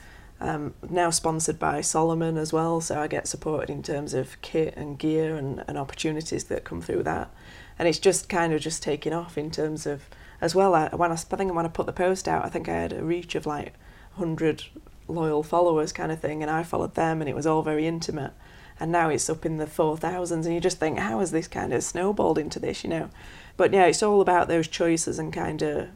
um, 0.43 0.73
now 0.89 1.09
sponsored 1.09 1.57
by 1.57 1.79
Salomon 1.79 2.37
as 2.37 2.51
well, 2.51 2.81
so 2.81 2.99
I 2.99 3.07
get 3.07 3.27
supported 3.27 3.69
in 3.69 3.81
terms 3.81 4.13
of 4.13 4.39
kit 4.41 4.73
and 4.75 4.99
gear 4.99 5.37
and, 5.37 5.63
and 5.67 5.77
opportunities 5.77 6.43
that 6.45 6.65
come 6.65 6.81
through 6.81 7.03
that, 7.03 7.33
and 7.79 7.87
it's 7.87 7.97
just 7.97 8.27
kind 8.27 8.51
of 8.51 8.59
just 8.59 8.83
taking 8.83 9.13
off 9.13 9.37
in 9.37 9.49
terms 9.49 9.85
of 9.85 10.03
as 10.41 10.53
well. 10.53 10.75
I, 10.75 10.89
when 10.89 11.11
I, 11.11 11.15
I 11.15 11.17
think 11.17 11.53
when 11.53 11.65
I 11.65 11.69
put 11.69 11.85
the 11.85 11.93
post 11.93 12.27
out, 12.27 12.43
I 12.43 12.49
think 12.49 12.67
I 12.67 12.73
had 12.73 12.91
a 12.91 13.03
reach 13.03 13.35
of 13.35 13.45
like 13.45 13.73
hundred 14.17 14.65
loyal 15.07 15.43
followers 15.43 15.93
kind 15.93 16.11
of 16.11 16.19
thing, 16.19 16.41
and 16.41 16.51
I 16.51 16.63
followed 16.63 16.95
them, 16.95 17.21
and 17.21 17.29
it 17.29 17.35
was 17.35 17.47
all 17.47 17.61
very 17.61 17.87
intimate. 17.87 18.33
And 18.79 18.91
now 18.91 19.09
it's 19.09 19.29
up 19.29 19.45
in 19.45 19.57
the 19.57 19.65
4000s 19.65 20.31
and 20.31 20.53
you 20.53 20.59
just 20.59 20.79
think 20.79 20.97
how 20.97 21.19
has 21.19 21.31
this 21.31 21.47
kind 21.47 21.71
of 21.71 21.83
snowballed 21.83 22.39
into 22.39 22.59
this 22.59 22.83
you 22.83 22.89
know? 22.89 23.09
But 23.55 23.71
yeah 23.71 23.85
it's 23.85 24.01
all 24.01 24.19
about 24.19 24.47
those 24.47 24.67
choices 24.67 25.19
and 25.19 25.31
kind 25.31 25.61
of 25.61 25.89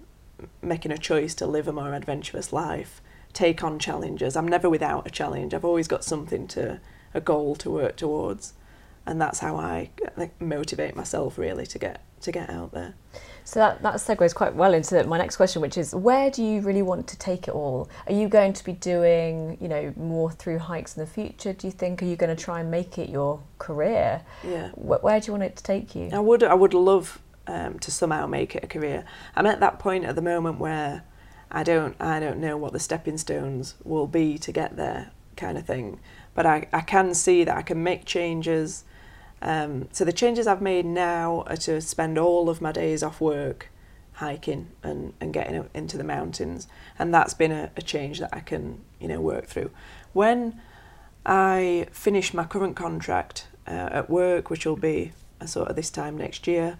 making 0.61 0.91
a 0.91 0.97
choice 0.97 1.33
to 1.35 1.47
live 1.47 1.67
a 1.67 1.73
more 1.73 1.95
adventurous 1.95 2.53
life 2.53 3.01
take 3.33 3.63
on 3.63 3.79
challenges 3.79 4.35
i'm 4.35 4.47
never 4.47 4.69
without 4.69 5.05
a 5.05 5.09
challenge 5.09 5.53
i've 5.53 5.65
always 5.65 5.87
got 5.87 6.03
something 6.03 6.47
to 6.47 6.79
a 7.13 7.21
goal 7.21 7.55
to 7.55 7.69
work 7.69 7.95
towards 7.95 8.53
and 9.05 9.21
that's 9.21 9.39
how 9.39 9.55
i 9.55 9.89
like, 10.15 10.39
motivate 10.41 10.95
myself 10.95 11.37
really 11.37 11.65
to 11.65 11.77
get 11.77 12.03
to 12.21 12.31
get 12.31 12.49
out 12.49 12.71
there 12.71 12.95
so 13.47 13.61
that, 13.61 13.81
that 13.81 13.93
segues 13.95 14.35
quite 14.35 14.55
well 14.55 14.73
into 14.73 15.01
my 15.05 15.17
next 15.17 15.37
question, 15.37 15.61
which 15.61 15.77
is 15.77 15.95
where 15.95 16.29
do 16.29 16.43
you 16.43 16.59
really 16.59 16.81
want 16.81 17.07
to 17.07 17.17
take 17.17 17.47
it 17.47 17.53
all? 17.53 17.89
Are 18.05 18.11
you 18.11 18.27
going 18.27 18.51
to 18.51 18.61
be 18.61 18.73
doing, 18.73 19.57
you 19.61 19.69
know, 19.69 19.93
more 19.95 20.29
through 20.29 20.59
hikes 20.59 20.97
in 20.97 20.99
the 20.99 21.09
future? 21.09 21.53
Do 21.53 21.65
you 21.65 21.71
think? 21.71 22.03
Are 22.03 22.05
you 22.05 22.17
going 22.17 22.35
to 22.35 22.43
try 22.43 22.59
and 22.59 22.69
make 22.69 22.97
it 22.97 23.07
your 23.07 23.39
career? 23.57 24.21
Yeah. 24.43 24.71
Where, 24.75 24.99
where 24.99 25.21
do 25.21 25.27
you 25.27 25.31
want 25.31 25.43
it 25.43 25.55
to 25.55 25.63
take 25.63 25.95
you? 25.95 26.09
I 26.11 26.19
would. 26.19 26.43
I 26.43 26.55
would 26.55 26.73
love 26.73 27.21
um, 27.47 27.79
to 27.79 27.89
somehow 27.89 28.27
make 28.27 28.53
it 28.53 28.65
a 28.65 28.67
career. 28.67 29.05
I'm 29.33 29.45
at 29.45 29.61
that 29.61 29.79
point 29.79 30.03
at 30.03 30.15
the 30.15 30.21
moment 30.21 30.59
where 30.59 31.05
I 31.49 31.63
don't. 31.63 31.95
I 31.99 32.19
don't 32.19 32.39
know 32.39 32.57
what 32.57 32.73
the 32.73 32.79
stepping 32.79 33.17
stones 33.17 33.75
will 33.83 34.07
be 34.07 34.37
to 34.39 34.51
get 34.51 34.75
there, 34.75 35.11
kind 35.35 35.57
of 35.57 35.65
thing. 35.65 35.99
But 36.33 36.45
I, 36.45 36.67
I 36.73 36.81
can 36.81 37.13
see 37.13 37.43
that 37.43 37.55
I 37.55 37.61
can 37.61 37.83
make 37.83 38.05
changes 38.05 38.83
um, 39.41 39.87
so 39.91 40.03
the 40.03 40.13
changes 40.13 40.47
I've 40.47 40.61
made 40.61 40.85
now 40.85 41.43
are 41.47 41.57
to 41.57 41.79
spend 41.81 42.17
all 42.17 42.49
of 42.49 42.61
my 42.61 42.71
days 42.71 43.03
off 43.03 43.21
work 43.21 43.69
hiking 44.13 44.69
and, 44.81 45.13
and 45.21 45.31
getting 45.31 45.69
into 45.75 45.95
the 45.95 46.03
mountains 46.03 46.67
and 46.97 47.13
that's 47.13 47.35
been 47.35 47.51
a, 47.51 47.69
a 47.77 47.81
change 47.83 48.19
that 48.19 48.31
I 48.33 48.39
can 48.39 48.81
you 48.99 49.07
know 49.07 49.21
work 49.21 49.45
through. 49.45 49.69
When 50.13 50.59
I 51.25 51.87
finish 51.91 52.33
my 52.33 52.45
current 52.45 52.75
contract 52.75 53.47
uh, 53.67 53.89
at 53.91 54.09
work, 54.09 54.49
which 54.49 54.65
will 54.65 54.77
be 54.77 55.11
sort 55.45 55.67
of 55.67 55.75
this 55.75 55.91
time 55.91 56.17
next 56.17 56.47
year, 56.47 56.79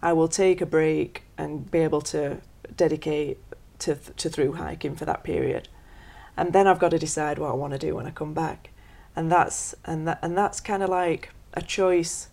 I 0.00 0.12
will 0.12 0.28
take 0.28 0.60
a 0.60 0.66
break 0.66 1.22
and 1.38 1.70
be 1.70 1.78
able 1.78 2.00
to 2.02 2.38
dedicate 2.76 3.38
to, 3.82 3.94
to 3.94 4.28
through 4.28 4.54
hiking 4.54 4.96
for 4.96 5.04
that 5.04 5.24
period. 5.24 5.68
And 6.36 6.52
then 6.52 6.66
I've 6.66 6.78
got 6.78 6.90
to 6.90 6.98
decide 6.98 7.38
what 7.38 7.50
I 7.50 7.54
want 7.54 7.72
to 7.72 7.78
do 7.78 7.94
when 7.94 8.06
I 8.06 8.10
come 8.10 8.34
back. 8.34 8.70
And 9.14 9.30
that's 9.30 9.74
and 9.84 10.08
that 10.08 10.18
and 10.22 10.36
that's 10.36 10.60
kind 10.60 10.82
of 10.82 10.88
like 10.88 11.30
a 11.52 11.60
choice 11.60 12.28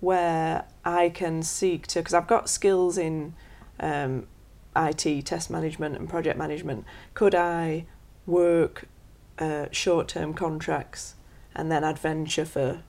where 0.00 0.64
I 0.84 1.08
can 1.08 1.42
seek 1.42 1.86
to, 1.88 2.00
because 2.00 2.12
I've 2.12 2.26
got 2.26 2.50
skills 2.50 2.98
in 2.98 3.34
um, 3.80 4.26
IT, 4.76 5.24
test 5.24 5.48
management, 5.48 5.96
and 5.96 6.08
project 6.08 6.36
management. 6.36 6.84
Could 7.14 7.34
I 7.34 7.86
work 8.26 8.88
uh, 9.38 9.66
short 9.70 10.08
term 10.08 10.34
contracts 10.34 11.14
and 11.54 11.70
then 11.70 11.84
adventure 11.84 12.44
for 12.44 12.82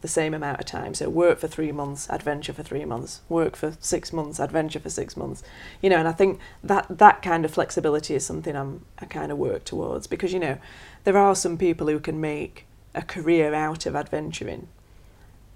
the 0.00 0.08
same 0.08 0.34
amount 0.34 0.60
of 0.60 0.66
time? 0.66 0.94
So, 0.94 1.08
work 1.08 1.38
for 1.38 1.48
three 1.48 1.72
months, 1.72 2.08
adventure 2.10 2.52
for 2.52 2.62
three 2.62 2.84
months, 2.84 3.20
work 3.28 3.56
for 3.56 3.76
six 3.80 4.12
months, 4.12 4.38
adventure 4.38 4.80
for 4.80 4.90
six 4.90 5.16
months. 5.16 5.42
You 5.82 5.90
know, 5.90 5.98
and 5.98 6.08
I 6.08 6.12
think 6.12 6.40
that 6.62 6.86
that 6.88 7.22
kind 7.22 7.44
of 7.44 7.50
flexibility 7.50 8.14
is 8.14 8.24
something 8.24 8.56
I'm, 8.56 8.84
I 8.98 9.06
kind 9.06 9.30
of 9.30 9.38
work 9.38 9.64
towards 9.64 10.06
because, 10.06 10.32
you 10.32 10.40
know, 10.40 10.58
there 11.04 11.16
are 11.16 11.34
some 11.34 11.56
people 11.56 11.88
who 11.88 12.00
can 12.00 12.20
make 12.20 12.66
a 12.94 13.02
career 13.02 13.54
out 13.54 13.86
of 13.86 13.94
adventuring 13.94 14.66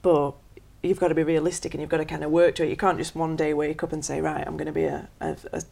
but 0.05 0.35
you've 0.83 1.01
got 1.01 1.09
to 1.09 1.15
be 1.15 1.25
realistic 1.25 1.73
and 1.73 1.81
you've 1.81 1.89
got 1.89 1.97
to 1.97 2.05
kind 2.05 2.23
of 2.23 2.31
work 2.31 2.55
to 2.57 2.63
it. 2.63 2.69
You 2.69 2.77
can't 2.77 2.99
just 2.99 3.17
one 3.17 3.37
day 3.37 3.55
wake 3.55 3.83
up 3.83 3.91
and 3.91 4.05
say, 4.05 4.21
right, 4.21 4.47
I'm 4.47 4.59
going 4.59 4.67
to 4.67 4.73
be 4.73 4.85
a, 4.85 5.09
a, 5.19 5.37
a 5.51 5.63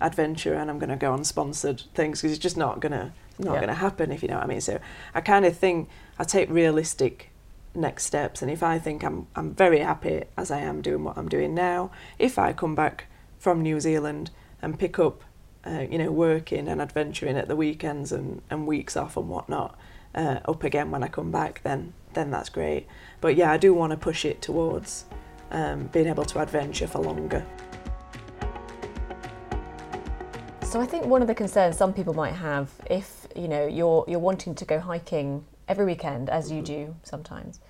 adventurer 0.00 0.56
and 0.56 0.70
I'm 0.70 0.78
going 0.78 0.88
to 0.88 0.96
go 0.96 1.12
on 1.12 1.22
sponsored 1.22 1.82
things 1.94 2.20
because 2.20 2.32
it's 2.32 2.42
just 2.42 2.56
not 2.56 2.80
going 2.80 2.92
to 2.92 3.12
not 3.38 3.54
yeah. 3.54 3.60
going 3.60 3.68
to 3.68 3.74
happen 3.74 4.10
if 4.10 4.22
you 4.22 4.28
know 4.28 4.36
what 4.36 4.44
I 4.44 4.46
mean. 4.46 4.62
So 4.62 4.80
I 5.14 5.20
kind 5.20 5.44
of 5.44 5.56
think 5.56 5.90
I 6.18 6.24
take 6.24 6.48
realistic 6.48 7.30
next 7.74 8.04
steps, 8.04 8.42
and 8.42 8.50
if 8.50 8.62
I 8.62 8.78
think 8.78 9.02
I'm 9.02 9.26
I'm 9.34 9.54
very 9.54 9.80
happy 9.80 10.24
as 10.36 10.50
I 10.50 10.60
am 10.60 10.82
doing 10.82 11.04
what 11.04 11.18
I'm 11.18 11.28
doing 11.28 11.54
now, 11.54 11.90
if 12.18 12.38
I 12.38 12.52
come 12.52 12.74
back 12.74 13.06
from 13.38 13.62
New 13.62 13.80
Zealand 13.80 14.30
and 14.62 14.78
pick 14.78 14.98
up, 14.98 15.22
uh, 15.66 15.84
you 15.90 15.98
know, 15.98 16.10
working 16.10 16.68
and 16.68 16.80
adventuring 16.80 17.36
at 17.36 17.48
the 17.48 17.56
weekends 17.56 18.12
and, 18.12 18.40
and 18.48 18.66
weeks 18.66 18.96
off 18.96 19.16
and 19.16 19.28
whatnot, 19.28 19.78
uh, 20.14 20.40
up 20.46 20.64
again 20.64 20.90
when 20.90 21.02
I 21.02 21.08
come 21.08 21.30
back, 21.30 21.60
then 21.62 21.92
then 22.14 22.30
that's 22.30 22.48
great. 22.48 22.86
But 23.20 23.36
yeah, 23.36 23.50
I 23.50 23.56
do 23.56 23.74
want 23.74 23.90
to 23.90 23.96
push 23.96 24.24
it 24.24 24.40
towards 24.40 25.04
um, 25.50 25.86
being 25.88 26.06
able 26.06 26.24
to 26.24 26.40
adventure 26.40 26.86
for 26.86 27.00
longer. 27.00 27.44
So 30.62 30.80
I 30.80 30.86
think 30.86 31.04
one 31.06 31.22
of 31.22 31.28
the 31.28 31.34
concerns 31.34 31.76
some 31.76 31.92
people 31.92 32.14
might 32.14 32.32
have, 32.34 32.70
if 32.90 33.28
you 33.36 33.48
know 33.48 33.66
you're 33.66 34.04
you're 34.08 34.18
wanting 34.18 34.54
to 34.56 34.64
go 34.64 34.78
hiking 34.80 35.44
every 35.68 35.84
weekend, 35.84 36.30
as 36.30 36.50
you 36.50 36.62
do 36.62 36.96
sometimes, 37.02 37.60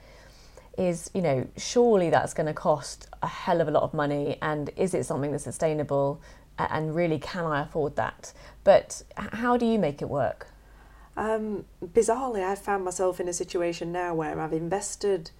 is 0.76 1.10
you 1.14 1.22
know 1.22 1.46
surely 1.56 2.10
that's 2.10 2.34
going 2.34 2.46
to 2.46 2.54
cost 2.54 3.08
a 3.22 3.28
hell 3.28 3.60
of 3.60 3.68
a 3.68 3.70
lot 3.70 3.82
of 3.82 3.94
money, 3.94 4.38
and 4.42 4.70
is 4.76 4.94
it 4.94 5.04
something 5.04 5.32
that's 5.32 5.44
sustainable? 5.44 6.20
And 6.56 6.94
really, 6.94 7.18
can 7.18 7.44
I 7.44 7.62
afford 7.62 7.96
that? 7.96 8.32
But 8.62 9.02
how 9.16 9.56
do 9.56 9.66
you 9.66 9.78
make 9.78 10.00
it 10.00 10.08
work? 10.08 10.48
Um, 11.16 11.64
bizarrely, 11.84 12.44
I've 12.44 12.60
found 12.60 12.84
myself 12.84 13.20
in 13.20 13.28
a 13.28 13.32
situation 13.32 13.92
now 13.92 14.14
where 14.14 14.40
I've 14.40 14.52
invested 14.52 15.30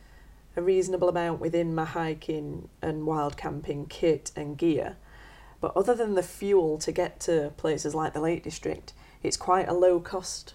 a 0.57 0.62
reasonable 0.62 1.09
amount 1.09 1.40
within 1.40 1.75
my 1.75 1.85
hiking 1.85 2.69
and 2.81 3.07
wild 3.07 3.37
camping 3.37 3.87
kit 3.87 4.31
and 4.37 4.57
gear. 4.57 4.97
But 5.61 5.77
other 5.77 5.95
than 5.95 6.14
the 6.14 6.23
fuel 6.23 6.79
to 6.79 6.93
get 6.93 7.21
to 7.21 7.53
places 7.57 7.95
like 7.95 8.12
the 8.12 8.21
Lake 8.21 8.45
District, 8.45 8.93
it's 9.23 9.37
quite 9.37 9.69
a 9.69 9.75
low 9.75 9.99
cost 9.99 10.55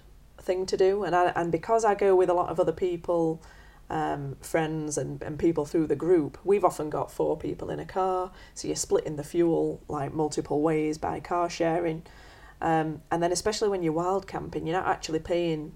thing 0.50 0.66
to 0.66 0.78
do. 0.78 0.92
And, 1.06 1.14
I, 1.16 1.32
and 1.36 1.52
because 1.52 1.84
I 1.92 1.94
go 2.06 2.12
with 2.16 2.30
a 2.30 2.34
lot 2.34 2.50
of 2.50 2.60
other 2.60 2.78
people, 2.88 3.42
um, 3.90 4.36
friends 4.42 4.98
and, 4.98 5.22
and 5.22 5.38
people 5.38 5.66
through 5.66 5.88
the 5.88 5.96
group, 6.06 6.38
we've 6.44 6.66
often 6.66 6.90
got 6.90 7.12
four 7.12 7.38
people 7.38 7.70
in 7.70 7.80
a 7.80 7.86
car. 7.86 8.32
So 8.54 8.68
you're 8.68 8.84
splitting 8.88 9.16
the 9.16 9.24
fuel 9.24 9.82
like 9.88 10.14
multiple 10.14 10.62
ways 10.62 10.98
by 10.98 11.20
car 11.20 11.50
sharing. 11.50 12.04
Um, 12.62 13.02
and 13.12 13.22
then 13.24 13.32
especially 13.32 13.70
when 13.70 13.84
you're 13.84 13.94
wild 13.94 14.28
camping, 14.28 14.68
you're 14.68 14.80
not 14.80 14.88
actually 14.88 15.20
paying 15.20 15.74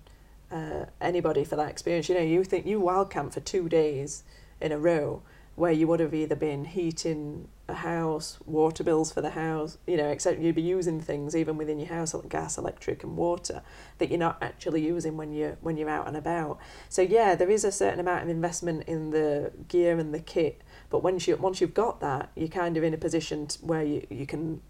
uh, 0.51 0.86
anybody 0.99 1.43
for 1.45 1.55
that 1.55 1.69
experience. 1.69 2.09
You 2.09 2.15
know, 2.15 2.21
you 2.21 2.43
think 2.43 2.65
you 2.65 2.79
wild 2.79 3.09
camp 3.09 3.33
for 3.33 3.39
two 3.41 3.69
days 3.69 4.23
in 4.59 4.71
a 4.71 4.77
row, 4.77 5.21
where 5.55 5.71
you 5.71 5.88
would 5.88 5.99
have 5.99 6.13
either 6.13 6.36
been 6.36 6.65
heating 6.65 7.47
a 7.67 7.73
house, 7.76 8.39
water 8.45 8.84
bills 8.84 9.12
for 9.12 9.21
the 9.21 9.30
house, 9.32 9.78
you 9.88 9.95
know, 9.95 10.10
except 10.10 10.41
you'd 10.41 10.56
be 10.56 10.62
using 10.62 10.99
things 10.99 11.36
even 11.36 11.56
within 11.56 11.80
your 11.80 11.88
house 11.88 12.13
like 12.13 12.28
gas, 12.28 12.58
electric, 12.58 13.04
and 13.04 13.15
water 13.15 13.62
that 13.99 14.10
you're 14.10 14.19
not 14.19 14.38
actually 14.41 14.86
using 14.86 15.15
when 15.15 15.32
you're 15.32 15.58
when 15.62 15.78
you're 15.78 15.89
out 15.89 16.08
and 16.08 16.17
about. 16.17 16.60
So 16.89 17.02
yeah, 17.02 17.36
there 17.36 17.49
is 17.49 17.63
a 17.63 17.71
certain 17.71 17.99
amount 17.99 18.23
of 18.23 18.30
investment 18.30 18.84
in 18.84 19.12
the 19.12 19.54
gear 19.69 19.97
and 19.97 20.13
the 20.13 20.19
kit, 20.19 20.62
but 20.89 21.04
once 21.04 21.28
you 21.28 21.38
once 21.38 21.62
you've 21.62 21.73
got 21.73 22.02
that, 22.02 22.32
you're 22.36 22.49
kind 22.49 22.76
of 22.76 22.84
in 22.84 22.93
a 22.93 22.97
position 22.97 23.47
where 23.62 23.84
you, 23.84 24.06
you 24.10 24.26
can 24.26 24.62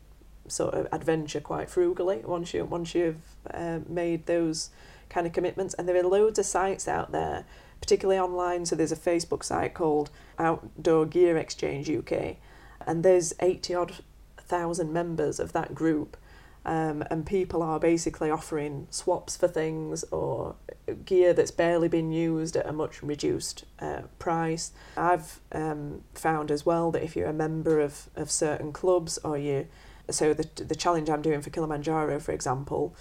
sort 0.47 0.73
of 0.73 0.87
adventure 0.91 1.39
quite 1.39 1.69
frugally 1.69 2.17
once 2.25 2.53
you 2.53 2.63
once 2.65 2.93
you've 2.93 3.21
uh, 3.51 3.79
made 3.87 4.27
those 4.27 4.69
kind 5.09 5.25
of 5.25 5.33
commitments. 5.33 5.73
And 5.73 5.87
there 5.87 5.95
are 5.95 6.03
loads 6.03 6.37
of 6.37 6.45
sites 6.45 6.87
out 6.87 7.11
there 7.11 7.45
particularly 7.83 8.17
online. 8.17 8.65
So 8.65 8.77
there's 8.77 8.93
a 8.93 8.95
Facebook 8.95 9.43
site 9.43 9.73
called 9.73 10.09
Outdoor 10.39 11.05
Gear 11.05 11.35
Exchange 11.35 11.89
UK, 11.89 12.37
and 12.85 13.03
there's 13.03 13.33
80 13.39 13.75
odd 13.75 13.93
thousand 14.37 14.93
members 14.93 15.39
of 15.39 15.53
that 15.53 15.73
group. 15.73 16.17
Um, 16.65 17.03
and 17.09 17.25
people 17.25 17.61
are 17.61 17.77
basically 17.77 18.31
offering 18.31 18.87
swaps 18.89 19.35
for 19.35 19.49
things 19.49 20.05
or 20.11 20.55
gear 21.03 21.33
that's 21.33 21.51
barely 21.51 21.89
been 21.89 22.13
used 22.13 22.55
at 22.55 22.65
a 22.65 22.71
much 22.71 23.03
reduced 23.03 23.65
uh, 23.79 24.03
price. 24.17 24.71
I've 24.95 25.41
um, 25.51 26.03
found 26.13 26.51
as 26.51 26.65
well 26.65 26.89
that 26.91 27.03
if 27.03 27.17
you're 27.17 27.27
a 27.27 27.33
member 27.33 27.81
of, 27.81 28.09
of 28.15 28.31
certain 28.31 28.71
clubs 28.71 29.17
or 29.25 29.37
you, 29.37 29.67
so 30.09 30.33
the, 30.33 30.47
the 30.63 30.75
challenge 30.75 31.09
I'm 31.09 31.21
doing 31.21 31.41
for 31.41 31.49
Kilimanjaro, 31.49 32.19
for 32.21 32.31
example, 32.31 32.95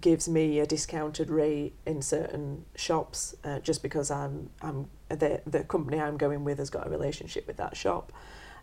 gives 0.00 0.28
me 0.28 0.58
a 0.58 0.66
discounted 0.66 1.30
rate 1.30 1.74
in 1.86 2.02
certain 2.02 2.64
shops 2.74 3.34
uh, 3.44 3.60
just 3.60 3.82
because 3.82 4.10
I'm 4.10 4.50
I'm 4.62 4.88
the 5.08 5.40
the 5.46 5.64
company 5.64 6.00
I'm 6.00 6.16
going 6.16 6.44
with 6.44 6.58
has 6.58 6.70
got 6.70 6.86
a 6.86 6.90
relationship 6.90 7.46
with 7.46 7.56
that 7.58 7.76
shop. 7.76 8.12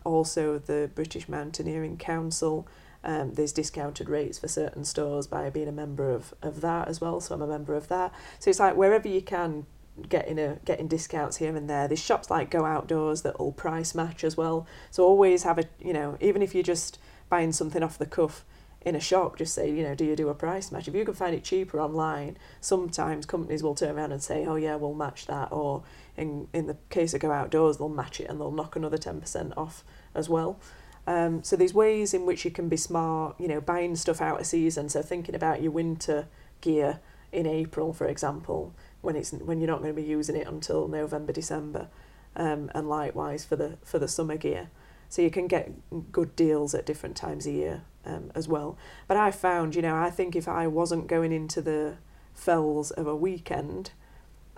Also, 0.03 0.57
the 0.57 0.89
British 0.93 1.29
Mountaineering 1.29 1.97
Council. 1.97 2.67
Um, 3.03 3.33
there's 3.33 3.51
discounted 3.51 4.09
rates 4.09 4.37
for 4.37 4.47
certain 4.47 4.85
stores 4.85 5.25
by 5.25 5.49
being 5.49 5.67
a 5.67 5.71
member 5.71 6.11
of, 6.11 6.35
of 6.43 6.61
that 6.61 6.87
as 6.87 7.01
well. 7.01 7.19
So 7.19 7.33
I'm 7.33 7.41
a 7.41 7.47
member 7.47 7.73
of 7.73 7.87
that. 7.87 8.13
So 8.39 8.49
it's 8.49 8.59
like 8.59 8.75
wherever 8.75 9.07
you 9.07 9.21
can 9.21 9.65
getting 10.07 10.39
a 10.39 10.57
getting 10.65 10.87
discounts 10.87 11.37
here 11.37 11.55
and 11.55 11.69
there. 11.69 11.87
There's 11.87 11.99
shops 12.01 12.29
like 12.29 12.49
Go 12.49 12.65
Outdoors 12.65 13.23
that 13.23 13.39
will 13.39 13.51
price 13.51 13.95
match 13.95 14.23
as 14.23 14.37
well. 14.37 14.67
So 14.89 15.03
always 15.03 15.43
have 15.43 15.57
a 15.57 15.65
you 15.79 15.93
know 15.93 16.17
even 16.21 16.41
if 16.41 16.53
you're 16.53 16.63
just 16.63 16.99
buying 17.29 17.51
something 17.51 17.81
off 17.81 17.97
the 17.97 18.05
cuff, 18.05 18.45
in 18.83 18.95
a 18.95 18.99
shop 18.99 19.37
just 19.37 19.53
say, 19.53 19.69
you 19.69 19.83
know, 19.83 19.93
do 19.93 20.03
you 20.03 20.15
do 20.15 20.29
a 20.29 20.33
price 20.33 20.71
match? 20.71 20.87
If 20.87 20.95
you 20.95 21.05
can 21.05 21.13
find 21.13 21.35
it 21.35 21.43
cheaper 21.43 21.79
online, 21.79 22.37
sometimes 22.59 23.25
companies 23.25 23.61
will 23.61 23.75
turn 23.75 23.95
around 23.95 24.11
and 24.11 24.23
say, 24.23 24.45
oh 24.45 24.55
yeah, 24.55 24.75
we'll 24.75 24.95
match 24.95 25.27
that. 25.27 25.51
Or 25.51 25.83
in, 26.17 26.47
in 26.54 26.67
the 26.67 26.78
case 26.89 27.13
of 27.13 27.21
Go 27.21 27.32
Outdoors, 27.32 27.78
they'll 27.78 27.89
match 27.89 28.19
it 28.19 28.30
and 28.30 28.39
they'll 28.39 28.52
knock 28.52 28.76
another 28.76 28.97
10% 28.97 29.54
off 29.58 29.84
as 30.13 30.30
well. 30.30 30.60
Um, 31.08 31.43
so 31.43 31.56
there's 31.56 31.74
ways 31.74 32.13
in 32.13 32.26
which 32.26 32.45
you 32.45 32.52
can 32.52 32.69
be 32.69 32.78
smart, 32.78 33.39
you 33.39 33.47
know, 33.47 33.60
buying 33.60 33.95
stuff 33.95 34.21
out 34.21 34.39
of 34.39 34.45
season. 34.45 34.89
So 34.89 35.02
thinking 35.02 35.36
about 35.36 35.62
your 35.62 35.71
winter 35.71 36.28
gear 36.62 37.00
in 37.32 37.47
April, 37.47 37.93
for 37.93 38.08
example, 38.08 38.76
when 39.02 39.15
it's 39.15 39.32
when 39.32 39.60
you're 39.60 39.69
not 39.69 39.82
going 39.82 39.95
to 39.95 40.02
be 40.02 40.08
using 40.08 40.36
it 40.36 40.47
until 40.47 40.88
November, 40.88 41.34
December, 41.34 41.88
um, 42.36 42.69
and 42.76 42.88
likewise 42.88 43.43
for 43.43 43.56
the 43.56 43.78
for 43.84 43.97
the 43.97 44.08
summer 44.08 44.38
gear. 44.38 44.69
So 45.10 45.21
you 45.21 45.32
can 45.32 45.47
get 45.47 45.71
good 46.12 46.36
deals 46.36 46.74
at 46.74 46.86
different 46.86 47.17
times 47.17 47.45
of 47.45 47.54
year 47.54 47.82
um, 48.06 48.32
as 48.34 48.47
well. 48.47 48.78
But 49.08 49.17
I 49.17 49.32
found, 49.32 49.76
you 49.76 49.82
know, 49.82 49.95
I 49.95 50.10
think 50.10 50.36
if 50.36 50.47
I 50.47 50.67
wasn't 50.67 51.08
going 51.08 51.34
into 51.34 51.62
the 51.62 51.97
fells 52.34 52.91
of 52.91 53.08
a 53.08 53.15
weekend, 53.15 53.91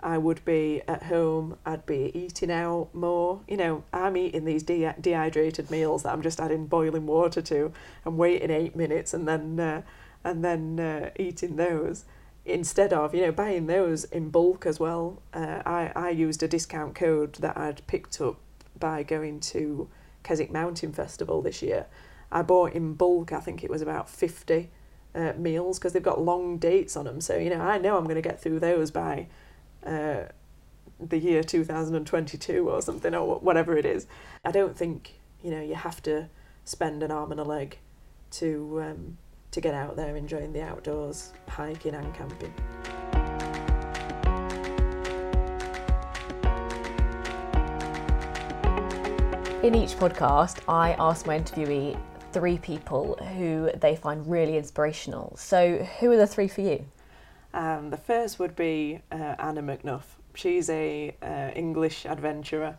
I 0.04 0.18
would 0.18 0.44
be 0.44 0.82
at 0.86 1.04
home, 1.04 1.56
I'd 1.64 1.86
be 1.86 2.12
eating 2.14 2.50
out 2.50 2.90
more. 2.92 3.40
You 3.48 3.56
know, 3.56 3.84
I'm 3.92 4.16
eating 4.16 4.44
these 4.44 4.62
de- 4.62 4.94
dehydrated 5.00 5.70
meals 5.70 6.02
that 6.02 6.12
I'm 6.12 6.22
just 6.22 6.40
adding 6.40 6.66
boiling 6.66 7.06
water 7.06 7.42
to 7.42 7.72
and 8.04 8.18
waiting 8.18 8.50
eight 8.50 8.76
minutes 8.76 9.14
and 9.14 9.26
then, 9.26 9.58
uh, 9.58 9.82
and 10.22 10.44
then 10.44 10.78
uh, 10.78 11.10
eating 11.18 11.56
those 11.56 12.04
instead 12.44 12.92
of, 12.92 13.14
you 13.14 13.22
know, 13.22 13.32
buying 13.32 13.66
those 13.66 14.04
in 14.04 14.30
bulk 14.30 14.66
as 14.66 14.78
well. 14.78 15.22
Uh, 15.32 15.62
I, 15.64 15.90
I 15.96 16.10
used 16.10 16.42
a 16.42 16.48
discount 16.48 16.94
code 16.94 17.34
that 17.36 17.56
I'd 17.56 17.86
picked 17.86 18.20
up 18.20 18.38
by 18.78 19.02
going 19.02 19.40
to 19.40 19.88
Keswick 20.22 20.52
Mountain 20.52 20.92
Festival 20.92 21.42
this 21.42 21.62
year 21.62 21.86
I 22.34 22.42
bought 22.42 22.72
in 22.72 22.94
bulk, 22.94 23.32
I 23.32 23.38
think 23.38 23.62
it 23.62 23.70
was 23.70 23.80
about 23.80 24.10
50 24.10 24.68
uh, 25.14 25.32
meals 25.38 25.78
because 25.78 25.92
they've 25.92 26.02
got 26.02 26.20
long 26.20 26.58
dates 26.58 26.96
on 26.96 27.04
them. 27.04 27.20
So, 27.20 27.38
you 27.38 27.48
know, 27.48 27.60
I 27.60 27.78
know 27.78 27.96
I'm 27.96 28.04
going 28.04 28.16
to 28.16 28.20
get 28.22 28.42
through 28.42 28.58
those 28.58 28.90
by 28.90 29.28
uh, 29.84 30.24
the 31.00 31.18
year 31.18 31.42
2022 31.42 32.68
or 32.68 32.82
something 32.82 33.14
or 33.14 33.38
whatever 33.38 33.76
it 33.76 33.84
is. 33.84 34.06
I 34.44 34.50
don't 34.50 34.76
think, 34.76 35.14
you 35.42 35.50
know, 35.50 35.60
you 35.60 35.74
have 35.74 36.02
to 36.04 36.28
spend 36.64 37.02
an 37.02 37.10
arm 37.10 37.30
and 37.30 37.40
a 37.40 37.44
leg 37.44 37.78
to, 38.32 38.82
um, 38.82 39.18
to 39.50 39.60
get 39.60 39.74
out 39.74 39.96
there 39.96 40.16
enjoying 40.16 40.52
the 40.52 40.62
outdoors, 40.62 41.32
hiking 41.48 41.94
and 41.94 42.14
camping. 42.14 42.52
In 49.62 49.74
each 49.74 49.96
podcast, 49.96 50.58
I 50.68 50.92
ask 50.98 51.26
my 51.26 51.38
interviewee 51.38 51.98
three 52.32 52.58
people 52.58 53.14
who 53.36 53.70
they 53.80 53.96
find 53.96 54.26
really 54.26 54.58
inspirational. 54.58 55.34
So, 55.38 55.78
who 56.00 56.10
are 56.12 56.18
the 56.18 56.26
three 56.26 56.48
for 56.48 56.60
you? 56.60 56.84
Um, 57.54 57.90
the 57.90 57.96
first 57.96 58.38
would 58.38 58.56
be 58.56 59.00
uh, 59.10 59.36
Anna 59.38 59.62
McNuff. 59.62 60.02
She's 60.34 60.68
a 60.68 61.16
uh, 61.22 61.50
English 61.54 62.04
adventurer. 62.04 62.78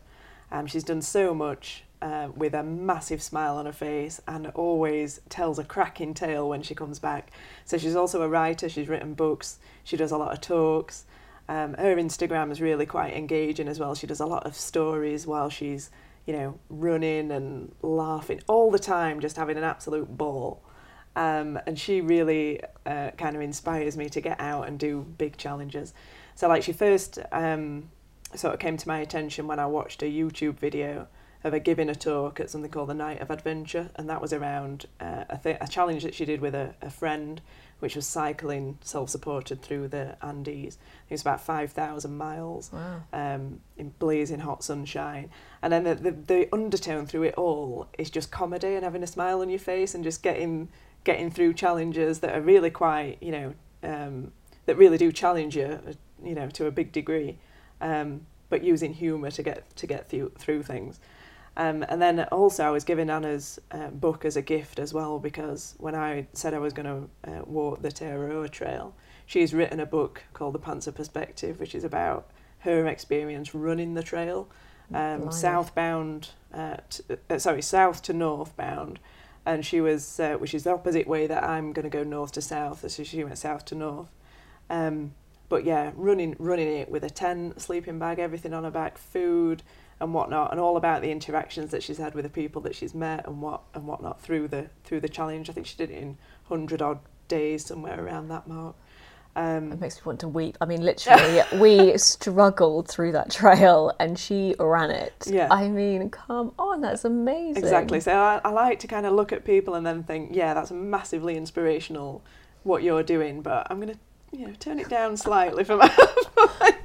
Um, 0.52 0.68
she's 0.68 0.84
done 0.84 1.02
so 1.02 1.34
much 1.34 1.86
uh, 2.02 2.28
with 2.36 2.54
a 2.54 2.62
massive 2.62 3.24
smile 3.24 3.56
on 3.56 3.66
her 3.66 3.72
face 3.72 4.22
and 4.28 4.48
always 4.48 5.22
tells 5.30 5.58
a 5.58 5.64
cracking 5.64 6.14
tale 6.14 6.50
when 6.50 6.62
she 6.62 6.76
comes 6.76 7.00
back. 7.00 7.32
So 7.64 7.78
she's 7.78 7.96
also 7.96 8.22
a 8.22 8.28
writer. 8.28 8.68
She's 8.68 8.90
written 8.90 9.14
books. 9.14 9.60
She 9.86 9.96
does 9.96 10.12
a 10.12 10.18
lot 10.18 10.34
of 10.34 10.42
talks. 10.42 11.06
Um, 11.48 11.76
her 11.76 11.96
Instagram 11.96 12.52
is 12.52 12.60
really 12.60 12.86
quite 12.86 13.14
engaging 13.14 13.70
as 13.70 13.80
well. 13.80 13.96
She 13.96 14.08
does 14.08 14.20
a 14.20 14.26
lot 14.26 14.46
of 14.46 14.56
stories 14.56 15.26
while 15.26 15.50
she's 15.50 15.90
you 16.26 16.34
know, 16.34 16.60
running 16.70 17.32
and 17.32 17.74
laughing 17.82 18.42
all 18.48 18.72
the 18.72 18.80
time, 18.80 19.20
just 19.20 19.38
having 19.38 19.58
an 19.58 19.64
absolute 19.64 20.18
ball. 20.18 20.62
Um, 21.16 21.60
and 21.66 21.80
she 21.80 22.02
really 22.02 22.62
uh, 22.86 23.12
kind 23.12 23.36
of 23.36 23.42
inspires 23.42 23.96
me 23.96 24.10
to 24.10 24.22
get 24.22 24.40
out 24.40 24.68
and 24.68 24.78
do 24.78 25.06
big 25.18 25.38
challenges. 25.38 25.94
So, 26.36 26.48
like, 26.48 26.64
she 26.64 26.74
first 26.74 27.20
um, 27.32 27.90
sort 28.36 28.54
of 28.54 28.60
came 28.60 28.78
to 28.78 28.88
my 28.88 29.00
attention 29.00 29.48
when 29.48 29.60
I 29.60 29.66
watched 29.66 30.04
a 30.04 30.06
YouTube 30.06 30.60
video 30.60 31.08
of 31.46 31.54
her 31.54 31.60
giving 31.60 31.90
a 31.90 31.96
talk 31.96 32.40
at 32.40 32.50
something 32.50 32.72
called 32.72 32.90
the 32.90 32.96
Night 32.96 33.22
of 33.22 33.30
Adventure, 33.30 33.92
and 33.96 34.10
that 34.10 34.20
was 34.20 34.34
around 34.34 34.88
uh, 35.00 35.26
a, 35.30 35.38
th- 35.38 35.58
a 35.62 35.68
challenge 35.68 36.04
that 36.04 36.16
she 36.16 36.26
did 36.26 36.42
with 36.42 36.56
a, 36.56 36.74
a 36.82 36.90
friend 36.90 37.40
which 37.80 37.96
was 37.96 38.08
cycling 38.08 38.78
self-supported 38.82 39.62
through 39.62 39.88
the 39.88 40.18
Andes. 40.24 40.78
It 41.10 41.14
was 41.14 41.22
about 41.22 41.42
5,000 41.42 42.18
miles 42.18 42.72
wow. 42.72 43.04
um, 43.14 43.60
in 43.78 43.90
blazing 44.00 44.40
hot 44.40 44.64
sunshine. 44.64 45.30
And 45.62 45.72
then 45.72 45.84
the, 45.84 45.96
the, 45.96 46.12
the 46.12 46.50
undertone 46.54 47.06
through 47.06 47.24
it 47.24 47.36
all 47.36 47.88
is 48.00 48.10
just 48.10 48.32
comedy 48.32 48.74
and 48.76 48.84
having 48.84 49.04
a 49.04 49.08
smile 49.08 49.42
on 49.42 49.50
your 49.50 49.60
face 49.60 49.94
and 49.94 50.04
just 50.04 50.24
getting 50.24 50.70
getting 51.06 51.32
through 51.32 51.54
challenges 51.54 52.20
that 52.20 52.36
are 52.36 52.42
really 52.42 52.70
quite, 52.70 53.18
you 53.22 53.32
know, 53.32 53.54
um, 53.84 54.34
that 54.66 54.76
really 54.76 54.98
do 54.98 55.12
challenge 55.12 55.56
you, 55.56 55.80
you 56.22 56.36
know, 56.36 56.50
to 56.50 56.66
a 56.66 56.72
big 56.72 56.92
degree, 56.92 57.38
um, 57.80 58.26
but 58.50 58.64
using 58.64 58.94
humour 58.94 59.32
to 59.32 59.42
get 59.44 59.74
to 59.78 59.88
get 59.88 60.10
through 60.10 60.34
through 60.38 60.64
things. 60.64 61.00
Um, 61.58 61.86
and 61.88 62.02
then 62.02 62.20
also 62.26 62.66
I 62.66 62.72
was 62.72 62.84
given 62.84 63.10
Anna's 63.10 63.60
uh, 63.72 63.88
book 63.88 64.26
as 64.26 64.36
a 64.36 64.42
gift 64.42 64.78
as 64.78 64.94
well 64.94 65.20
because 65.20 65.76
when 65.78 65.96
I 65.96 66.28
said 66.34 66.54
I 66.54 66.60
was 66.60 66.74
going 66.74 66.86
to 67.24 67.32
uh, 67.32 67.42
walk 67.46 67.82
the 67.82 67.92
Te 67.92 68.06
Araroa 68.06 68.50
Trail, 68.50 68.94
she's 69.26 69.54
written 69.54 69.80
a 69.80 69.86
book 69.86 70.24
called 70.34 70.54
The 70.54 70.60
Pants 70.60 70.86
of 70.86 70.96
Perspective, 70.96 71.60
which 71.60 71.74
is 71.74 71.86
about 71.86 72.30
her 72.60 72.88
experience 72.88 73.56
running 73.56 73.94
the 73.94 74.04
trail, 74.04 74.50
um, 74.94 75.32
southbound, 75.32 76.30
uh, 76.54 76.78
to, 76.90 77.20
uh, 77.30 77.40
sorry, 77.40 77.62
south 77.62 78.02
to 78.02 78.14
northbound. 78.14 79.00
And 79.46 79.66
she 79.66 79.80
was, 79.80 80.20
uh, 80.20 80.36
which 80.36 80.54
is 80.54 80.64
the 80.64 80.72
opposite 80.72 81.08
way 81.08 81.28
that 81.28 81.44
I'm 81.44 81.72
going 81.72 81.84
to 81.84 81.90
go 81.90 82.04
north 82.04 82.32
to 82.34 82.42
south, 82.42 82.90
so 82.90 83.04
she 83.04 83.24
went 83.24 83.38
south 83.38 83.66
to 83.66 83.76
north. 83.76 84.10
Um, 84.70 85.14
but 85.50 85.64
yeah, 85.64 85.92
running 85.96 86.36
running 86.40 86.68
it 86.68 86.90
with 86.90 87.04
a 87.04 87.10
tent, 87.10 87.62
sleeping 87.62 88.00
bag, 88.00 88.18
everything 88.18 88.54
on 88.54 88.64
her 88.64 88.72
back, 88.72 88.98
food, 88.98 89.62
and 90.00 90.14
whatnot, 90.14 90.52
and 90.52 90.60
all 90.60 90.78
about 90.78 91.02
the 91.02 91.12
interactions 91.12 91.72
that 91.72 91.84
she's 91.84 92.00
had 92.00 92.16
with 92.16 92.24
the 92.24 92.30
people 92.30 92.62
that 92.64 92.76
she's 92.76 92.96
met 92.96 93.28
and 93.28 93.42
what 93.42 93.62
and 93.76 93.86
whatnot 93.86 94.20
through 94.20 94.48
the 94.48 94.70
through 94.84 95.02
the 95.02 95.10
challenge. 95.10 95.50
I 95.50 95.54
think 95.54 95.68
she 95.68 95.78
did 95.78 95.92
it 95.92 96.02
in 96.02 96.18
hundred 96.46 96.82
odd 96.82 97.00
days, 97.28 97.66
somewhere 97.66 98.04
around 98.04 98.30
that 98.30 98.48
mark. 98.48 98.76
Um, 99.36 99.74
it 99.74 99.82
makes 99.82 99.98
me 99.98 100.02
want 100.06 100.20
to 100.22 100.28
weep. 100.28 100.58
I 100.62 100.66
mean, 100.66 100.82
literally, 100.82 101.42
we 101.60 101.98
struggled 101.98 102.88
through 102.88 103.12
that 103.14 103.30
trail, 103.32 103.94
and 104.00 104.18
she 104.18 104.56
ran 104.60 104.92
it. 104.92 105.14
Yeah. 105.28 105.48
I 105.52 105.68
mean, 105.68 106.10
come 106.10 106.54
on, 106.58 106.82
that's 106.82 107.04
amazing. 107.04 107.64
Exactly. 107.64 108.00
So 108.00 108.14
I, 108.14 108.40
I 108.44 108.50
like 108.50 108.80
to 108.80 108.88
kind 108.88 109.06
of 109.06 109.14
look 109.14 109.34
at 109.34 109.44
people 109.44 109.76
and 109.76 109.86
then 109.86 110.04
think, 110.04 110.30
yeah, 110.34 110.54
that's 110.54 110.72
massively 110.72 111.36
inspirational 111.36 112.24
what 112.64 112.82
you're 112.82 113.04
doing, 113.04 113.42
but 113.42 113.68
I'm 113.70 113.80
gonna 113.80 113.96
you 114.32 114.48
know 114.48 114.54
turn 114.60 114.80
it 114.80 114.90
down 114.90 115.18
slightly 115.18 115.64
for 115.64 115.78
my. 115.78 115.94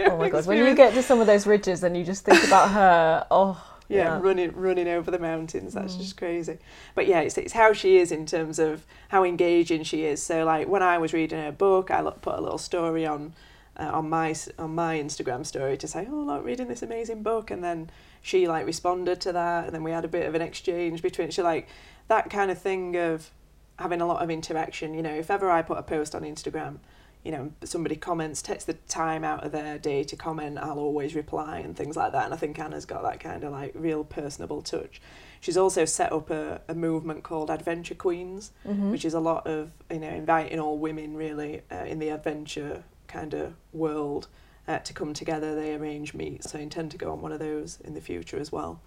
oh 0.00 0.16
my 0.18 0.28
god! 0.28 0.46
When 0.46 0.58
you 0.58 0.74
get 0.74 0.94
to 0.94 1.02
some 1.02 1.20
of 1.20 1.26
those 1.26 1.46
ridges 1.46 1.82
and 1.82 1.96
you 1.96 2.04
just 2.04 2.24
think 2.24 2.44
about 2.44 2.70
her, 2.70 3.26
oh. 3.30 3.66
Yeah, 3.90 4.04
Yeah. 4.04 4.20
running 4.22 4.52
running 4.54 4.86
over 4.88 5.10
the 5.10 5.18
mountains. 5.18 5.74
That's 5.74 5.96
Mm. 5.96 5.98
just 5.98 6.16
crazy. 6.16 6.58
But 6.94 7.06
yeah, 7.08 7.20
it's 7.20 7.36
it's 7.36 7.52
how 7.54 7.72
she 7.72 7.96
is 7.98 8.12
in 8.12 8.24
terms 8.24 8.58
of 8.58 8.86
how 9.08 9.24
engaging 9.24 9.82
she 9.82 10.04
is. 10.04 10.22
So 10.22 10.44
like 10.44 10.68
when 10.68 10.82
I 10.82 10.96
was 10.98 11.12
reading 11.12 11.40
her 11.40 11.52
book, 11.52 11.90
I 11.90 12.00
put 12.02 12.38
a 12.38 12.40
little 12.40 12.58
story 12.58 13.04
on 13.04 13.32
uh, 13.76 13.90
on 13.92 14.08
my 14.08 14.34
on 14.58 14.74
my 14.74 14.98
Instagram 14.98 15.44
story 15.44 15.76
to 15.78 15.88
say, 15.88 16.06
"Oh, 16.10 16.14
look, 16.16 16.44
reading 16.44 16.68
this 16.68 16.82
amazing 16.82 17.22
book," 17.22 17.50
and 17.50 17.64
then 17.64 17.90
she 18.22 18.46
like 18.46 18.64
responded 18.66 19.20
to 19.22 19.32
that, 19.32 19.64
and 19.66 19.74
then 19.74 19.82
we 19.82 19.90
had 19.90 20.04
a 20.04 20.08
bit 20.08 20.26
of 20.28 20.34
an 20.34 20.42
exchange 20.42 21.02
between. 21.02 21.30
She 21.30 21.42
like 21.42 21.66
that 22.08 22.30
kind 22.30 22.50
of 22.50 22.58
thing 22.58 22.96
of 22.96 23.30
having 23.76 24.00
a 24.00 24.06
lot 24.06 24.22
of 24.22 24.30
interaction. 24.30 24.94
You 24.94 25.02
know, 25.02 25.14
if 25.14 25.30
ever 25.30 25.50
I 25.50 25.62
put 25.62 25.78
a 25.78 25.82
post 25.82 26.14
on 26.14 26.22
Instagram, 26.22 26.76
you 27.24 27.32
know, 27.32 27.52
somebody 27.64 27.96
comments, 27.96 28.40
takes 28.40 28.64
the 28.64 28.72
time 28.72 29.24
out 29.24 29.44
of 29.44 29.52
their 29.52 29.78
day 29.78 30.04
to 30.04 30.16
comment, 30.16 30.58
I'll 30.58 30.78
always 30.78 31.14
reply 31.14 31.58
and 31.58 31.76
things 31.76 31.96
like 31.96 32.12
that. 32.12 32.24
And 32.24 32.32
I 32.34 32.36
think 32.36 32.58
Anna's 32.58 32.86
got 32.86 33.02
that 33.02 33.20
kind 33.20 33.44
of 33.44 33.52
like 33.52 33.72
real 33.74 34.04
personable 34.04 34.62
touch. 34.62 35.00
She's 35.40 35.56
also 35.56 35.84
set 35.84 36.12
up 36.12 36.30
a, 36.30 36.60
a 36.68 36.74
movement 36.74 37.22
called 37.22 37.50
Adventure 37.50 37.94
Queens, 37.94 38.52
Mhm. 38.66 38.90
which 38.90 39.04
is 39.04 39.14
a 39.14 39.20
lot 39.20 39.46
of 39.46 39.72
you 39.90 39.98
know 40.00 40.08
inviting 40.08 40.58
all 40.60 40.78
women 40.78 41.16
really 41.16 41.62
uh, 41.70 41.84
in 41.86 41.98
the 41.98 42.08
adventure 42.10 42.84
kind 43.06 43.34
of 43.34 43.54
world 43.72 44.28
uh, 44.68 44.78
to 44.78 44.92
come 44.92 45.12
together. 45.14 45.54
They 45.54 45.74
arrange 45.74 46.14
meets. 46.14 46.50
So 46.52 46.58
I 46.58 46.62
intend 46.62 46.90
to 46.92 46.98
go 46.98 47.12
on 47.12 47.20
one 47.20 47.32
of 47.32 47.38
those 47.38 47.78
in 47.82 47.94
the 47.94 48.00
future 48.00 48.38
as 48.38 48.50
well. 48.52 48.80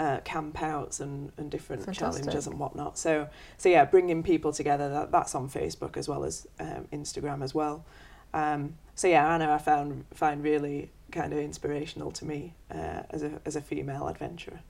Uh, 0.00 0.18
camp 0.20 0.62
outs 0.62 1.00
and, 1.00 1.30
and 1.36 1.50
different 1.50 1.84
Fantastic. 1.84 2.22
challenges 2.24 2.46
and 2.46 2.58
whatnot. 2.58 2.96
So 2.96 3.28
so 3.58 3.68
yeah, 3.68 3.84
bringing 3.84 4.22
people 4.22 4.50
together. 4.50 4.88
That, 4.88 5.12
that's 5.12 5.34
on 5.34 5.50
Facebook 5.50 5.98
as 5.98 6.08
well 6.08 6.24
as 6.24 6.46
um, 6.58 6.88
Instagram 6.90 7.42
as 7.42 7.54
well. 7.54 7.84
Um, 8.32 8.78
so 8.94 9.08
yeah, 9.08 9.34
Anna 9.34 9.52
I 9.52 9.58
found 9.58 10.06
find 10.14 10.42
really 10.42 10.90
kind 11.12 11.34
of 11.34 11.38
inspirational 11.38 12.10
to 12.12 12.24
me 12.24 12.54
uh, 12.70 13.02
as 13.10 13.22
a 13.22 13.42
as 13.44 13.56
a 13.56 13.60
female 13.60 14.08
adventurer. 14.08 14.60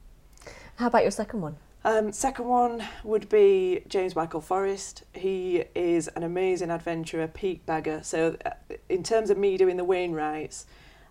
How 0.77 0.89
about 0.89 1.03
your 1.03 1.13
second 1.13 1.43
one? 1.43 1.57
Um, 1.85 2.13
second 2.13 2.47
one 2.47 2.83
would 3.05 3.29
be 3.29 3.83
James 3.89 4.15
Michael 4.15 4.41
Forrest. 4.41 5.05
He 5.15 5.65
is 5.75 6.09
an 6.09 6.23
amazing 6.23 6.71
adventurer, 6.71 7.27
peak 7.27 7.65
bagger. 7.65 8.01
So, 8.03 8.37
uh, 8.45 8.51
in 8.89 9.03
terms 9.03 9.31
of 9.31 9.39
me 9.39 9.57
doing 9.57 9.77
the 9.77 9.85
Wainwrights 9.85 10.67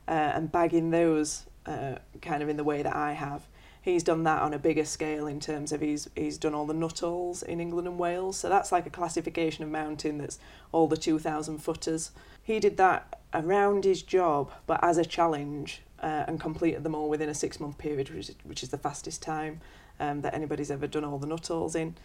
uh, 0.08 0.12
and 0.12 0.51
bagging 0.51 0.91
those 0.91 1.45
uh, 1.65 1.95
kind 2.21 2.43
of 2.43 2.49
in 2.49 2.58
the 2.58 2.63
way 2.63 2.84
that 2.84 2.95
I 2.95 3.13
have, 3.13 3.47
he's 3.81 4.03
done 4.03 4.23
that 4.23 4.41
on 4.41 4.53
a 4.53 4.59
bigger 4.59 4.85
scale 4.85 5.27
in 5.27 5.39
terms 5.39 5.71
of 5.71 5.81
he's 5.81 6.09
he's 6.15 6.37
done 6.37 6.53
all 6.53 6.65
the 6.65 6.73
Nuttalls 6.73 7.43
in 7.43 7.59
England 7.59 7.87
and 7.87 7.97
Wales. 7.97 8.37
So 8.37 8.49
that's 8.49 8.71
like 8.71 8.85
a 8.85 8.89
classification 8.89 9.63
of 9.63 9.69
mountain 9.69 10.17
that's 10.17 10.39
all 10.71 10.87
the 10.87 10.97
two 10.97 11.19
thousand 11.19 11.59
footers. 11.59 12.11
He 12.43 12.59
did 12.59 12.77
that 12.77 13.19
around 13.33 13.83
his 13.83 14.01
job, 14.01 14.51
but 14.65 14.79
as 14.83 14.97
a 14.97 15.05
challenge, 15.05 15.81
uh, 16.01 16.23
and 16.27 16.39
completed 16.39 16.83
them 16.83 16.95
all 16.95 17.09
within 17.09 17.29
a 17.29 17.33
six 17.33 17.59
month 17.59 17.77
period, 17.77 18.09
which 18.09 18.29
is, 18.29 18.35
which 18.43 18.63
is 18.63 18.69
the 18.69 18.77
fastest 18.77 19.21
time 19.21 19.61
um, 19.99 20.21
that 20.21 20.33
anybody's 20.33 20.71
ever 20.71 20.87
done 20.87 21.03
all 21.03 21.17
the 21.17 21.27
Nuttalls 21.27 21.75
in. 21.75 21.95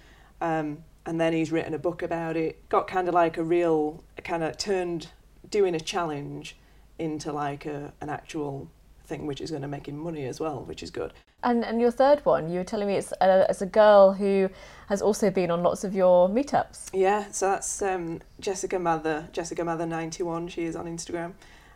Um, 0.40 0.84
and 1.06 1.20
then 1.20 1.32
he's 1.32 1.52
written 1.52 1.74
a 1.74 1.78
book 1.78 2.02
about 2.02 2.36
it. 2.36 2.68
Got 2.68 2.88
kind 2.88 3.08
of 3.08 3.14
like 3.14 3.36
a 3.36 3.44
real, 3.44 4.02
kind 4.24 4.42
of 4.42 4.56
turned 4.56 5.08
doing 5.48 5.74
a 5.74 5.80
challenge 5.80 6.56
into 6.98 7.32
like 7.32 7.66
a, 7.66 7.92
an 8.00 8.08
actual 8.08 8.68
thing, 9.04 9.26
which 9.26 9.40
is 9.40 9.50
going 9.50 9.62
to 9.62 9.68
make 9.68 9.88
him 9.88 9.96
money 9.98 10.26
as 10.26 10.40
well, 10.40 10.64
which 10.64 10.82
is 10.82 10.90
good. 10.90 11.12
And 11.42 11.64
and 11.64 11.80
your 11.80 11.90
third 11.90 12.24
one, 12.24 12.50
you 12.50 12.58
were 12.58 12.64
telling 12.64 12.88
me 12.88 12.94
it's 12.94 13.12
a, 13.20 13.46
it's 13.48 13.62
a 13.62 13.66
girl 13.66 14.12
who 14.12 14.48
has 14.88 15.02
also 15.02 15.30
been 15.30 15.50
on 15.50 15.62
lots 15.62 15.84
of 15.84 15.94
your 15.94 16.28
meetups. 16.28 16.90
Yeah, 16.92 17.30
so 17.30 17.50
that's 17.50 17.82
um, 17.82 18.20
Jessica 18.40 18.78
Mather, 18.78 19.28
Jessica 19.32 19.64
Mather 19.64 19.86
91, 19.86 20.48
she 20.48 20.64
is 20.64 20.76
on 20.76 20.86
Instagram. 20.86 21.32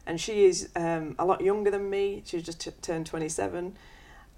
And 0.06 0.18
she 0.18 0.46
is 0.46 0.70
um, 0.74 1.14
a 1.18 1.26
lot 1.26 1.42
younger 1.42 1.70
than 1.70 1.90
me, 1.90 2.22
she's 2.24 2.42
just 2.42 2.60
t- 2.60 2.70
turned 2.80 3.06
27. 3.06 3.76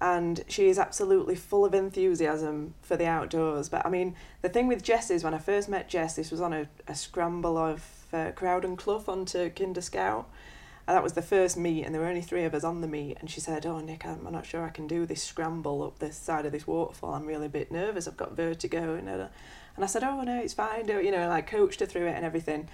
And 0.01 0.43
she 0.47 0.67
is 0.67 0.79
absolutely 0.79 1.35
full 1.35 1.63
of 1.63 1.73
enthusiasm 1.73 2.73
for 2.81 2.97
the 2.97 3.05
outdoors. 3.05 3.69
But 3.69 3.85
I 3.85 3.89
mean, 3.89 4.15
the 4.41 4.49
thing 4.49 4.67
with 4.67 4.83
Jess 4.83 5.09
is 5.11 5.23
when 5.23 5.33
I 5.33 5.37
first 5.37 5.69
met 5.69 5.87
Jess, 5.87 6.15
this 6.15 6.31
was 6.31 6.41
on 6.41 6.51
a, 6.53 6.67
a 6.87 6.95
scramble 6.95 7.57
of 7.57 7.85
uh, 8.11 8.31
Crowden 8.31 8.75
Clough 8.75 9.05
onto 9.07 9.49
Kinder 9.51 9.79
Scout. 9.79 10.27
And 10.87 10.95
that 10.95 11.03
was 11.03 11.13
the 11.13 11.21
first 11.21 11.57
meet, 11.57 11.83
and 11.83 11.93
there 11.93 12.01
were 12.01 12.07
only 12.07 12.21
three 12.21 12.43
of 12.43 12.53
us 12.53 12.63
on 12.63 12.81
the 12.81 12.87
meet. 12.87 13.17
And 13.19 13.29
she 13.29 13.39
said, 13.39 13.65
Oh, 13.65 13.79
Nic, 13.79 14.05
I'm 14.05 14.27
not 14.31 14.45
sure 14.45 14.63
I 14.63 14.69
can 14.69 14.87
do 14.87 15.05
this 15.05 15.23
scramble 15.23 15.83
up 15.83 15.99
this 15.99 16.17
side 16.17 16.45
of 16.45 16.51
this 16.51 16.65
waterfall. 16.65 17.13
I'm 17.13 17.25
really 17.25 17.45
a 17.45 17.49
bit 17.49 17.71
nervous. 17.71 18.07
I've 18.07 18.17
got 18.17 18.35
vertigo. 18.35 18.95
And, 18.95 19.07
and 19.07 19.29
I 19.79 19.85
said, 19.85 20.03
Oh, 20.03 20.21
no, 20.21 20.39
it's 20.39 20.53
fine. 20.53 20.87
Do 20.87 20.97
it. 20.97 21.05
You 21.05 21.11
know, 21.11 21.19
and 21.19 21.31
I 21.31 21.41
coached 21.41 21.79
her 21.79 21.85
through 21.85 22.07
it 22.07 22.15
and 22.15 22.25
everything. 22.25 22.67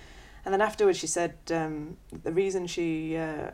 And 0.45 0.53
then 0.53 0.61
afterwards, 0.61 0.97
she 0.97 1.07
said 1.07 1.35
um, 1.51 1.97
the 2.23 2.31
reason 2.31 2.67
she 2.67 3.17
uh, 3.17 3.51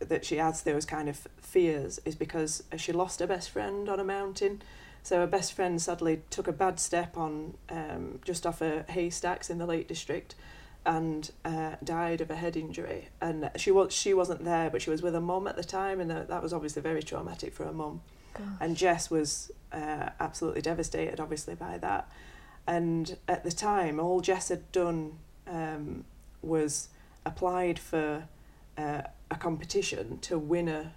that 0.00 0.24
she 0.24 0.36
has 0.36 0.62
those 0.62 0.84
kind 0.84 1.08
of 1.08 1.28
fears 1.40 2.00
is 2.04 2.14
because 2.14 2.64
she 2.76 2.92
lost 2.92 3.20
her 3.20 3.26
best 3.26 3.50
friend 3.50 3.88
on 3.88 4.00
a 4.00 4.04
mountain. 4.04 4.62
So 5.02 5.18
her 5.18 5.26
best 5.26 5.52
friend 5.52 5.80
sadly 5.80 6.22
took 6.30 6.46
a 6.46 6.52
bad 6.52 6.78
step 6.78 7.16
on 7.16 7.54
um, 7.68 8.20
just 8.24 8.46
off 8.46 8.60
a 8.60 8.84
haystacks 8.88 9.50
in 9.50 9.58
the 9.58 9.66
Lake 9.66 9.88
District, 9.88 10.34
and 10.84 11.30
uh, 11.44 11.76
died 11.82 12.20
of 12.20 12.30
a 12.30 12.36
head 12.36 12.56
injury. 12.56 13.08
And 13.20 13.50
she 13.56 13.70
was 13.70 13.92
she 13.92 14.14
wasn't 14.14 14.44
there, 14.44 14.70
but 14.70 14.82
she 14.82 14.90
was 14.90 15.02
with 15.02 15.14
her 15.14 15.20
mum 15.20 15.46
at 15.46 15.56
the 15.56 15.64
time, 15.64 16.00
and 16.00 16.10
that 16.10 16.42
was 16.42 16.52
obviously 16.52 16.82
very 16.82 17.02
traumatic 17.02 17.52
for 17.52 17.64
her 17.64 17.72
mum. 17.72 18.00
And 18.60 18.76
Jess 18.76 19.10
was 19.10 19.50
uh, 19.72 20.10
absolutely 20.18 20.62
devastated, 20.62 21.20
obviously, 21.20 21.54
by 21.54 21.78
that. 21.78 22.10
And 22.66 23.16
at 23.28 23.44
the 23.44 23.52
time, 23.52 24.00
all 24.00 24.20
Jess 24.20 24.48
had 24.48 24.70
done 24.72 25.18
um, 25.46 26.04
was 26.40 26.88
applied 27.26 27.78
for 27.78 28.28
uh, 28.78 29.02
a 29.30 29.36
competition 29.36 30.18
to 30.20 30.38
win 30.38 30.68
a, 30.68 30.92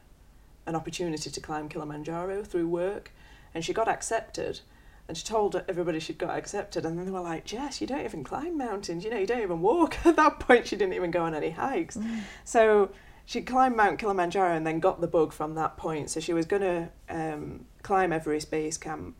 an 0.65 0.75
opportunity 0.75 1.29
to 1.29 1.41
climb 1.41 1.67
Kilimanjaro 1.67 2.43
through 2.43 2.67
work. 2.67 3.11
And 3.53 3.63
she 3.65 3.73
got 3.73 3.87
accepted. 3.87 4.61
And 5.07 5.15
she 5.15 5.23
told 5.23 5.63
everybody 5.69 5.99
she'd 5.99 6.17
got 6.17 6.35
accepted. 6.37 6.83
And 6.85 6.97
then 6.97 7.05
they 7.05 7.11
were 7.11 7.19
like, 7.19 7.45
Jess, 7.45 7.79
you 7.79 7.85
don't 7.87 8.03
even 8.03 8.23
climb 8.23 8.57
mountains. 8.57 9.03
You 9.03 9.11
know, 9.11 9.17
you 9.19 9.27
don't 9.27 9.41
even 9.43 9.61
walk. 9.61 9.97
At 10.05 10.15
that 10.15 10.39
point, 10.39 10.67
she 10.67 10.75
didn't 10.75 10.93
even 10.95 11.11
go 11.11 11.23
on 11.23 11.35
any 11.35 11.51
hikes. 11.51 11.97
So 12.43 12.89
she 13.25 13.41
climbed 13.41 13.75
Mount 13.75 13.99
Kilimanjaro 13.99 14.55
and 14.55 14.65
then 14.65 14.79
got 14.79 15.01
the 15.01 15.07
bug 15.07 15.31
from 15.31 15.53
that 15.55 15.77
point. 15.77 16.09
So 16.09 16.19
she 16.19 16.33
was 16.33 16.45
going 16.47 16.61
to 16.63 16.89
um, 17.09 17.65
climb 17.83 18.11
Everest 18.11 18.49
Base 18.49 18.77
Camp. 18.77 19.15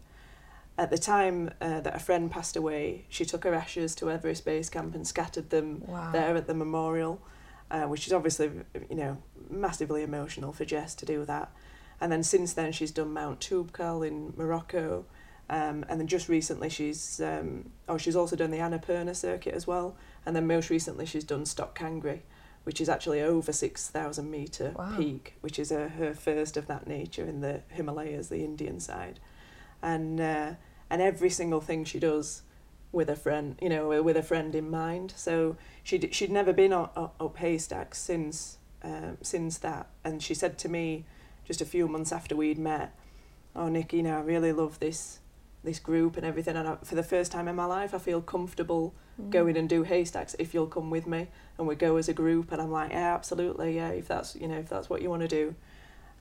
At 0.77 0.89
the 0.89 0.97
time 0.97 1.51
uh, 1.61 1.79
that 1.81 1.95
a 1.95 1.99
friend 1.99 2.29
passed 2.29 2.57
away, 2.57 3.05
she 3.07 3.23
took 3.23 3.43
her 3.45 3.53
ashes 3.53 3.95
to 3.95 4.09
Everest 4.11 4.43
Base 4.43 4.69
Camp 4.69 4.93
and 4.95 5.07
scattered 5.07 5.49
them 5.49 5.83
Wow. 5.85 6.11
there 6.11 6.35
at 6.35 6.47
the 6.47 6.53
memorial, 6.53 7.21
uh, 7.71 7.83
which 7.83 8.07
is 8.07 8.11
obviously, 8.13 8.51
you 8.89 8.95
know, 8.95 9.17
massively 9.49 10.01
emotional 10.03 10.51
for 10.51 10.65
Jess 10.65 10.93
to 10.95 11.05
do 11.05 11.23
that. 11.25 11.51
And 12.01 12.11
then 12.11 12.23
since 12.23 12.53
then, 12.53 12.71
she's 12.73 12.91
done 12.91 13.13
Mount 13.13 13.39
Toubkal 13.39 14.05
in 14.05 14.33
Morocco. 14.35 15.05
Um, 15.49 15.85
and 15.87 15.99
then 15.99 16.07
just 16.07 16.27
recently, 16.27 16.69
she's 16.69 17.21
um, 17.21 17.69
oh, 17.87 17.97
she's 17.97 18.15
also 18.15 18.35
done 18.35 18.51
the 18.51 18.57
Annapurna 18.57 19.15
circuit 19.15 19.53
as 19.53 19.67
well. 19.67 19.95
And 20.25 20.35
then 20.35 20.47
most 20.47 20.69
recently, 20.69 21.05
she's 21.05 21.23
done 21.23 21.45
Stok 21.45 21.77
Kangri, 21.77 22.21
which 22.63 22.81
is 22.81 22.89
actually 22.89 23.21
over 23.21 23.51
six 23.51 23.87
thousand 23.89 24.31
meter 24.31 24.73
Wow. 24.75 24.95
peak, 24.97 25.35
which 25.41 25.59
is 25.59 25.71
a, 25.71 25.89
her 25.89 26.13
first 26.15 26.57
of 26.57 26.65
that 26.67 26.87
nature 26.87 27.23
in 27.25 27.41
the 27.41 27.61
Himalayas, 27.69 28.29
the 28.29 28.43
Indian 28.43 28.79
side. 28.79 29.19
And 29.83 30.19
uh, 30.19 30.53
and 30.89 31.01
every 31.01 31.29
single 31.29 31.61
thing 31.61 31.85
she 31.85 31.99
does 31.99 32.41
with 32.91 33.09
a 33.09 33.15
friend, 33.15 33.55
you 33.61 33.69
know, 33.69 34.01
with 34.01 34.17
a 34.17 34.23
friend 34.23 34.55
in 34.55 34.69
mind. 34.69 35.13
So 35.15 35.57
she'd 35.83 36.13
she'd 36.15 36.31
never 36.31 36.53
been 36.53 36.73
up, 36.73 37.15
up, 37.19 37.37
haystacks 37.37 37.99
since 37.99 38.57
um, 38.81 39.17
since 39.21 39.59
that, 39.59 39.89
and 40.03 40.23
she 40.23 40.33
said 40.33 40.57
to 40.59 40.69
me 40.69 41.05
just 41.43 41.61
a 41.61 41.65
few 41.65 41.87
months 41.87 42.11
after 42.11 42.35
we'd 42.35 42.57
met, 42.57 42.95
"Oh, 43.55 43.67
Nikki, 43.69 44.01
now 44.01 44.17
I 44.17 44.21
really 44.21 44.51
love 44.51 44.79
this 44.79 45.19
this 45.65 45.79
group 45.79 46.15
and 46.17 46.25
everything, 46.25 46.55
and 46.55 46.67
I, 46.67 46.75
for 46.83 46.95
the 46.95 47.03
first 47.03 47.31
time 47.31 47.47
in 47.47 47.55
my 47.55 47.65
life, 47.65 47.93
I 47.93 47.97
feel 47.97 48.21
comfortable 48.21 48.93
Mm. 49.19 49.29
going 49.29 49.55
and 49.57 49.69
do 49.69 49.83
haystacks 49.83 50.35
if 50.39 50.53
you'll 50.53 50.67
come 50.67 50.89
with 50.89 51.07
me 51.07 51.27
and 51.57 51.65
we 51.67 51.75
go 51.75 51.95
as 51.97 52.09
a 52.09 52.13
group." 52.13 52.51
And 52.51 52.61
I'm 52.61 52.71
like, 52.71 52.91
"Yeah, 52.91 53.13
absolutely, 53.15 53.75
yeah, 53.75 53.89
if 53.89 54.07
that's 54.07 54.35
you 54.35 54.47
know 54.47 54.57
if 54.57 54.69
that's 54.69 54.89
what 54.89 55.01
you 55.01 55.09
want 55.09 55.21
to 55.21 55.27
do." 55.27 55.55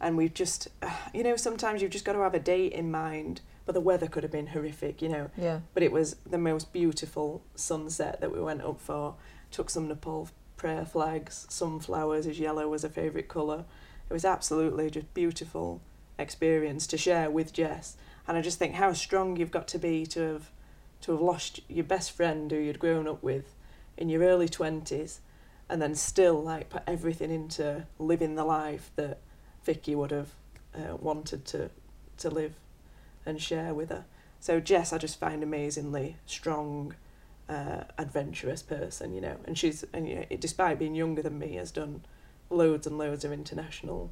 And 0.00 0.16
we've 0.16 0.34
just, 0.34 0.68
you 1.14 1.22
know, 1.22 1.36
sometimes 1.36 1.82
you've 1.82 1.90
just 1.92 2.04
got 2.04 2.12
to 2.14 2.20
have 2.20 2.34
a 2.34 2.38
date 2.40 2.72
in 2.72 2.90
mind, 2.90 3.40
but 3.66 3.72
the 3.74 3.80
weather 3.80 4.06
could 4.06 4.22
have 4.22 4.32
been 4.32 4.48
horrific, 4.48 5.00
you 5.02 5.08
know 5.08 5.30
Yeah. 5.36 5.60
but 5.72 5.82
it 5.82 5.90
was 5.92 6.16
the 6.28 6.38
most 6.38 6.72
beautiful 6.72 7.42
sunset 7.54 8.20
that 8.20 8.32
we 8.32 8.40
went 8.40 8.62
up 8.62 8.80
for. 8.80 9.14
Took 9.50 9.70
some 9.70 9.88
Nepal 9.88 10.28
prayer 10.56 10.84
flags, 10.84 11.46
sunflowers 11.48 12.26
as 12.26 12.38
yellow 12.38 12.68
was 12.68 12.84
a 12.84 12.88
favourite 12.88 13.28
colour. 13.28 13.64
It 14.08 14.12
was 14.12 14.24
absolutely 14.24 14.90
just 14.90 15.12
beautiful 15.14 15.80
experience 16.18 16.86
to 16.88 16.96
share 16.98 17.30
with 17.30 17.52
Jess. 17.52 17.96
And 18.26 18.36
I 18.36 18.40
just 18.42 18.58
think 18.58 18.74
how 18.74 18.92
strong 18.92 19.36
you've 19.36 19.50
got 19.50 19.68
to 19.68 19.78
be 19.78 20.06
to 20.06 20.20
have 20.20 20.50
to 21.02 21.12
have 21.12 21.20
lost 21.20 21.60
your 21.68 21.84
best 21.84 22.12
friend 22.12 22.50
who 22.50 22.56
you'd 22.56 22.78
grown 22.78 23.06
up 23.06 23.22
with 23.22 23.54
in 23.98 24.08
your 24.08 24.22
early 24.22 24.48
twenties 24.48 25.20
and 25.68 25.80
then 25.80 25.94
still 25.94 26.42
like 26.42 26.70
put 26.70 26.82
everything 26.86 27.30
into 27.30 27.86
living 27.98 28.34
the 28.34 28.44
life 28.44 28.90
that 28.96 29.18
Vicky 29.64 29.94
would 29.94 30.10
have 30.10 30.30
uh, 30.74 30.96
wanted 30.96 31.44
to 31.46 31.70
to 32.16 32.30
live 32.30 32.54
and 33.26 33.40
share 33.40 33.74
with 33.74 33.90
her. 33.90 34.04
So 34.40 34.60
Jess, 34.60 34.92
I 34.92 34.98
just 34.98 35.18
find 35.18 35.42
amazingly 35.42 36.16
strong 36.26 36.94
uh, 37.48 37.84
adventurous 37.98 38.62
person, 38.62 39.14
you 39.14 39.20
know. 39.20 39.36
And 39.46 39.56
she's, 39.58 39.84
and 39.92 40.08
you 40.08 40.14
know, 40.16 40.24
despite 40.38 40.78
being 40.78 40.94
younger 40.94 41.22
than 41.22 41.38
me, 41.38 41.54
has 41.54 41.70
done 41.70 42.04
loads 42.50 42.86
and 42.86 42.98
loads 42.98 43.24
of 43.24 43.32
international 43.32 44.10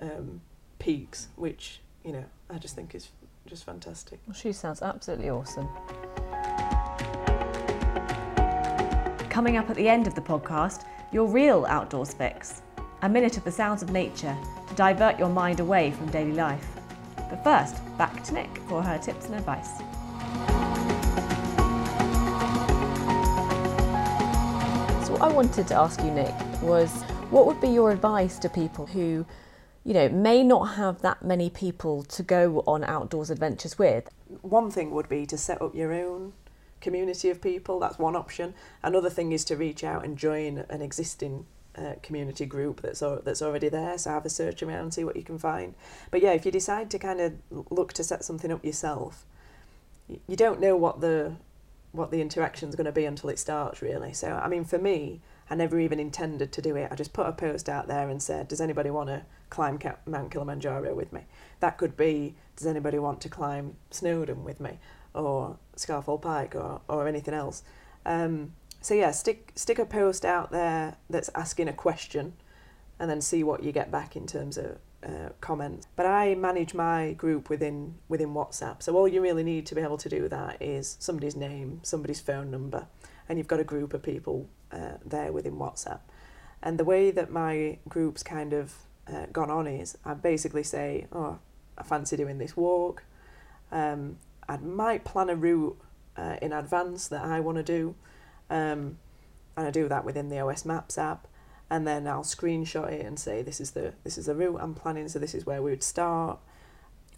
um, 0.00 0.40
peaks, 0.78 1.28
which 1.36 1.80
you 2.04 2.12
know 2.12 2.24
I 2.50 2.58
just 2.58 2.74
think 2.74 2.94
is 2.94 3.08
just 3.48 3.64
fantastic. 3.64 4.20
Well, 4.26 4.34
she 4.34 4.52
sounds 4.52 4.82
absolutely 4.82 5.30
awesome. 5.30 5.68
Coming 9.30 9.56
up 9.56 9.70
at 9.70 9.76
the 9.76 9.88
end 9.88 10.06
of 10.06 10.14
the 10.14 10.20
podcast, 10.20 10.84
your 11.12 11.26
real 11.26 11.64
outdoors 11.66 12.12
fix. 12.12 12.60
A 13.02 13.08
minute 13.08 13.38
of 13.38 13.44
the 13.44 13.52
sounds 13.52 13.82
of 13.82 13.90
nature 13.90 14.36
to 14.68 14.74
divert 14.74 15.18
your 15.18 15.30
mind 15.30 15.60
away 15.60 15.92
from 15.92 16.10
daily 16.10 16.32
life. 16.32 16.66
But 17.16 17.42
first, 17.42 17.76
back 17.96 18.22
to 18.24 18.34
Nic 18.34 18.58
for 18.68 18.82
her 18.82 18.98
tips 18.98 19.26
and 19.26 19.36
advice. 19.36 19.78
So, 25.06 25.12
what 25.14 25.22
I 25.22 25.28
wanted 25.32 25.66
to 25.68 25.74
ask 25.74 26.02
you, 26.02 26.10
Nic, 26.10 26.34
was 26.60 26.90
what 27.30 27.46
would 27.46 27.60
be 27.60 27.68
your 27.68 27.92
advice 27.92 28.38
to 28.40 28.48
people 28.50 28.84
who, 28.84 29.24
you 29.84 29.94
know, 29.94 30.08
may 30.08 30.42
not 30.42 30.74
have 30.76 31.02
that 31.02 31.22
many 31.22 31.50
people 31.50 32.02
to 32.04 32.22
go 32.22 32.62
on 32.66 32.84
outdoors 32.84 33.30
adventures 33.30 33.78
with? 33.78 34.08
One 34.42 34.70
thing 34.70 34.90
would 34.90 35.08
be 35.08 35.26
to 35.26 35.38
set 35.38 35.62
up 35.62 35.74
your 35.74 35.92
own 35.92 36.32
community 36.80 37.30
of 37.30 37.40
people. 37.40 37.80
That's 37.80 37.98
one 37.98 38.16
option. 38.16 38.54
Another 38.82 39.10
thing 39.10 39.32
is 39.32 39.44
to 39.46 39.56
reach 39.56 39.82
out 39.82 40.04
and 40.04 40.16
join 40.16 40.64
an 40.68 40.82
existing 40.82 41.46
uh, 41.76 41.94
community 42.02 42.44
group 42.44 42.82
that's 42.82 43.00
that's 43.24 43.42
already 43.42 43.68
there. 43.68 43.96
So 43.98 44.10
have 44.10 44.26
a 44.26 44.30
search 44.30 44.62
around, 44.62 44.80
and 44.80 44.94
see 44.94 45.04
what 45.04 45.16
you 45.16 45.22
can 45.22 45.38
find. 45.38 45.74
But 46.10 46.22
yeah, 46.22 46.32
if 46.32 46.44
you 46.44 46.52
decide 46.52 46.90
to 46.90 46.98
kind 46.98 47.20
of 47.20 47.34
look 47.70 47.92
to 47.94 48.04
set 48.04 48.24
something 48.24 48.50
up 48.50 48.64
yourself, 48.64 49.24
you 50.08 50.36
don't 50.36 50.60
know 50.60 50.76
what 50.76 51.00
the 51.00 51.36
what 51.92 52.10
the 52.10 52.20
interaction 52.20 52.68
is 52.68 52.74
going 52.74 52.84
to 52.86 52.92
be 52.92 53.04
until 53.04 53.30
it 53.30 53.38
starts 53.38 53.80
really. 53.80 54.12
So 54.12 54.32
I 54.32 54.48
mean, 54.48 54.64
for 54.64 54.78
me, 54.78 55.20
I 55.50 55.54
never 55.54 55.78
even 55.78 55.98
intended 55.98 56.52
to 56.52 56.62
do 56.62 56.76
it. 56.76 56.88
I 56.90 56.94
just 56.94 57.12
put 57.12 57.26
a 57.26 57.32
post 57.32 57.68
out 57.68 57.88
there 57.88 58.08
and 58.08 58.22
said, 58.22 58.48
"Does 58.48 58.60
anybody 58.60 58.90
want 58.90 59.08
to 59.08 59.22
climb 59.50 59.78
Mount 60.06 60.30
Kilimanjaro 60.30 60.94
with 60.94 61.12
me?" 61.12 61.22
That 61.60 61.78
could 61.78 61.96
be, 61.96 62.36
"Does 62.56 62.66
anybody 62.66 62.98
want 62.98 63.20
to 63.22 63.28
climb 63.28 63.76
Snowdon 63.90 64.44
with 64.44 64.60
me?" 64.60 64.78
or 65.14 65.56
Scafell 65.76 66.20
Pike 66.20 66.54
or, 66.54 66.80
or 66.88 67.08
anything 67.08 67.34
else. 67.34 67.62
Um, 68.06 68.52
so 68.80 68.94
yeah, 68.94 69.10
stick 69.10 69.52
stick 69.54 69.78
a 69.78 69.84
post 69.84 70.24
out 70.24 70.50
there 70.50 70.96
that's 71.10 71.30
asking 71.34 71.68
a 71.68 71.72
question, 71.72 72.34
and 72.98 73.10
then 73.10 73.20
see 73.20 73.42
what 73.42 73.62
you 73.62 73.72
get 73.72 73.90
back 73.90 74.16
in 74.16 74.26
terms 74.26 74.56
of 74.56 74.78
uh, 75.04 75.30
comments. 75.40 75.86
But 75.96 76.06
I 76.06 76.34
manage 76.34 76.74
my 76.74 77.12
group 77.12 77.50
within 77.50 77.96
within 78.08 78.34
WhatsApp, 78.34 78.82
so 78.82 78.96
all 78.96 79.08
you 79.08 79.20
really 79.20 79.42
need 79.42 79.66
to 79.66 79.74
be 79.74 79.80
able 79.80 79.98
to 79.98 80.08
do 80.08 80.28
that 80.28 80.62
is 80.62 80.96
somebody's 81.00 81.36
name, 81.36 81.80
somebody's 81.82 82.20
phone 82.20 82.50
number, 82.50 82.86
and 83.28 83.38
you've 83.38 83.48
got 83.48 83.60
a 83.60 83.64
group 83.64 83.92
of 83.94 84.02
people 84.02 84.48
uh, 84.72 84.98
there 85.04 85.32
within 85.32 85.56
WhatsApp. 85.56 86.00
And 86.62 86.78
the 86.78 86.84
way 86.84 87.10
that 87.10 87.30
my 87.30 87.78
group's 87.88 88.22
kind 88.22 88.52
of 88.52 88.74
uh, 89.06 89.26
gone 89.32 89.50
on 89.50 89.66
is 89.66 89.96
I 90.04 90.14
basically 90.14 90.62
say, 90.62 91.06
oh, 91.12 91.38
I 91.76 91.82
fancy 91.82 92.16
doing 92.16 92.38
this 92.38 92.56
walk. 92.56 93.04
Um, 93.70 94.18
I 94.48 94.56
might 94.56 95.04
plan 95.04 95.28
a 95.28 95.36
route 95.36 95.78
uh, 96.16 96.36
in 96.42 96.52
advance 96.52 97.08
that 97.08 97.22
I 97.22 97.40
want 97.40 97.58
to 97.58 97.62
do, 97.62 97.94
um, 98.50 98.98
and 99.56 99.66
I 99.66 99.70
do 99.70 99.88
that 99.88 100.04
within 100.04 100.30
the 100.30 100.40
OS 100.40 100.64
Maps 100.64 100.98
app, 100.98 101.28
and 101.70 101.86
then 101.86 102.08
I'll 102.08 102.22
screenshot 102.22 102.90
it 102.90 103.04
and 103.04 103.18
say 103.18 103.42
this 103.42 103.60
is 103.60 103.72
the 103.72 103.92
this 104.04 104.18
is 104.18 104.26
the 104.26 104.34
route 104.34 104.58
I'm 104.60 104.74
planning, 104.74 105.08
so 105.08 105.18
this 105.18 105.34
is 105.34 105.46
where 105.46 105.62
we 105.62 105.70
would 105.70 105.82
start. 105.82 106.38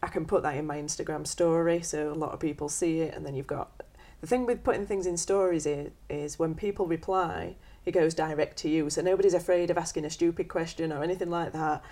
I 0.03 0.09
can 0.09 0.25
put 0.27 0.43
that 0.43 0.57
in 0.57 0.67
my 0.67 0.77
Instagram 0.77 1.27
story, 1.27 1.83
so 1.83 2.13
a 2.13 2.15
lot 2.15 2.33
of 2.33 2.41
people 2.41 2.69
see 2.69 3.01
it, 3.01 3.15
and 3.15 3.25
then 3.25 3.35
you've 3.35 3.47
got 3.47 3.83
the 4.21 4.27
thing 4.27 4.47
with 4.47 4.63
putting 4.63 4.87
things 4.87 5.07
in 5.07 5.17
stories 5.17 5.67
is, 5.67 5.91
is 6.09 6.39
when 6.39 6.55
people 6.55 6.87
reply, 6.87 7.57
it 7.85 7.93
goes 7.93 8.15
direct 8.15 8.57
to 8.59 8.69
you, 8.69 8.91
so 8.91 9.03
nobody's 9.03 9.35
afraid 9.35 9.71
of 9.71 9.79
asking 9.79 10.05
a 10.05 10.11
stupid 10.11 10.49
question 10.49 10.93
or 10.93 11.03
anything 11.03 11.31
like 11.31 11.53
that, 11.53 11.83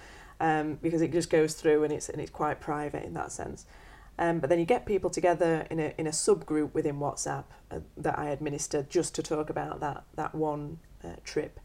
um, 0.40 0.78
because 0.82 1.02
it 1.02 1.12
just 1.12 1.30
goes 1.30 1.54
through 1.54 1.84
and 1.84 1.92
it's 1.92 2.08
and 2.08 2.20
it's 2.20 2.30
quite 2.30 2.60
private 2.60 3.04
in 3.04 3.14
that 3.14 3.32
sense. 3.32 3.66
Um, 4.18 4.40
but 4.40 4.50
then 4.50 4.58
you 4.58 4.64
get 4.64 4.84
people 4.84 5.10
together 5.10 5.66
in 5.70 5.78
a, 5.78 5.94
in 5.96 6.06
a 6.06 6.10
subgroup 6.10 6.74
within 6.74 6.96
WhatsApp 6.98 7.44
uh, 7.70 7.80
that 7.96 8.18
I 8.18 8.30
administer 8.30 8.84
just 8.88 9.14
to 9.14 9.22
talk 9.22 9.48
about 9.48 9.78
that, 9.80 10.02
that 10.16 10.34
one 10.34 10.80
uh, 11.04 11.16
trip. 11.24 11.60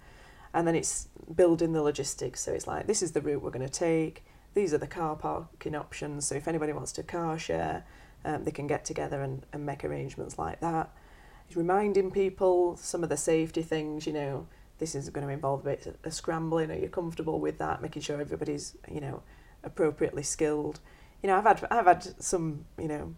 And 0.54 0.68
then 0.68 0.76
it's 0.76 1.08
building 1.36 1.74
the 1.74 1.82
logistics. 1.82 2.42
So 2.42 2.52
it's 2.52 2.68
like, 2.68 2.86
this 2.86 3.02
is 3.02 3.14
the 3.14 3.22
route 3.22 3.42
we're 3.42 3.50
going 3.50 3.66
to 3.66 3.74
take. 3.74 4.24
These 4.54 4.72
are 4.72 4.78
the 4.78 4.86
car 4.86 5.16
parking 5.16 5.74
options. 5.74 6.28
So 6.28 6.36
if 6.36 6.48
anybody 6.48 6.74
wants 6.74 6.92
to 6.94 7.04
car 7.04 7.40
share, 7.40 7.86
um, 8.26 8.44
they 8.44 8.52
can 8.52 8.68
get 8.68 8.86
together 8.86 9.22
and, 9.22 9.46
and 9.54 9.66
make 9.66 9.84
arrangements 9.84 10.38
like 10.38 10.60
that. 10.62 10.90
It's 11.48 11.58
reminding 11.58 12.12
people 12.12 12.78
some 12.78 13.04
of 13.04 13.10
the 13.10 13.18
safety 13.18 13.62
things, 13.62 14.08
you 14.08 14.14
know, 14.14 14.48
this 14.80 14.96
is 14.96 15.10
going 15.10 15.26
to 15.28 15.34
involve 15.34 15.62
a 15.62 15.64
bit 15.64 16.00
of 16.04 16.14
scrambling. 16.14 16.72
Are 16.72 16.78
you 16.78 16.90
comfortable 16.90 17.40
with 17.40 17.58
that? 17.60 17.82
Making 17.82 18.02
sure 18.02 18.20
everybody's, 18.20 18.76
you 18.92 19.02
know, 19.02 19.24
appropriately 19.64 20.24
skilled 20.24 20.80
you 21.24 21.30
know, 21.30 21.38
I've 21.38 21.46
had 21.46 21.66
I've 21.72 21.86
had 21.86 22.22
some, 22.22 22.66
you 22.78 22.90
know, 22.90 23.16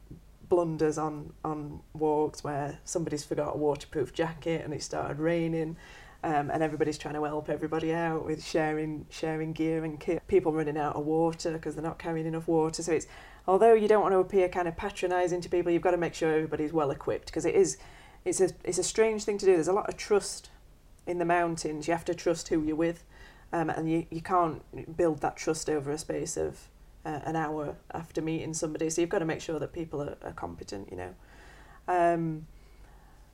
blunders 0.48 0.98
on 0.98 1.34
on 1.44 1.82
walks 1.94 2.44
where 2.44 2.80
somebody's 2.86 3.26
forgot 3.26 3.56
a 3.56 3.58
waterproof 3.58 4.14
jacket 4.14 4.64
and 4.64 4.74
it 4.74 4.84
started 4.84 5.20
raining. 5.20 5.76
Um, 6.24 6.50
and 6.50 6.64
everybody's 6.64 6.98
trying 6.98 7.14
to 7.16 7.24
help 7.24 7.50
everybody 7.50 7.94
out 7.94 8.26
with 8.26 8.44
sharing 8.44 9.06
sharing 9.10 9.54
gear 9.54 9.84
and 9.84 10.00
kit. 10.00 10.26
People 10.28 10.54
running 10.54 10.78
out 10.78 10.96
of 10.96 11.06
water 11.06 11.52
because 11.52 11.76
they're 11.76 11.84
not 11.84 12.00
carrying 12.00 12.28
enough 12.28 12.48
water. 12.48 12.82
So 12.82 12.94
it's 12.94 13.08
although 13.48 13.74
you 13.74 13.88
don't 13.88 14.02
want 14.02 14.14
to 14.14 14.20
appear 14.20 14.50
kind 14.50 14.68
of 14.68 14.76
patronising 14.76 15.42
to 15.42 15.50
people, 15.50 15.72
you've 15.72 15.82
got 15.82 15.92
to 15.92 15.98
make 15.98 16.14
sure 16.14 16.34
everybody's 16.34 16.74
well 16.74 16.92
equipped 16.92 17.28
because 17.28 17.46
it 17.46 17.56
is 17.56 17.78
it's 18.24 18.42
a 18.42 18.50
it's 18.64 18.80
a 18.80 18.84
strange 18.84 19.24
thing 19.24 19.38
to 19.38 19.46
do. 19.46 19.54
There's 19.54 19.68
a 19.68 19.74
lot 19.74 19.88
of 19.88 19.98
trust 19.98 20.50
in 21.06 21.20
the 21.20 21.26
mountains. 21.26 21.88
You 21.88 21.94
have 21.94 22.06
to 22.06 22.16
trust 22.16 22.48
who 22.48 22.64
you're 22.64 22.76
with, 22.76 23.04
um, 23.54 23.70
and 23.70 23.90
you 23.90 24.06
you 24.10 24.22
can't 24.22 24.98
build 24.98 25.22
that 25.22 25.38
trust 25.38 25.70
over 25.70 25.92
a 25.92 25.98
space 25.98 26.36
of 26.36 26.70
uh, 27.06 27.20
an 27.24 27.36
hour 27.36 27.76
after 27.94 28.22
meeting 28.22 28.54
somebody. 28.54 28.90
So 28.90 29.02
you've 29.02 29.12
got 29.12 29.20
to 29.20 29.26
make 29.26 29.42
sure 29.42 29.60
that 29.60 29.74
people 29.74 30.02
are, 30.02 30.18
are 30.24 30.34
competent, 30.34 30.90
you 30.90 30.98
know. 30.98 31.16
Um, 31.88 32.48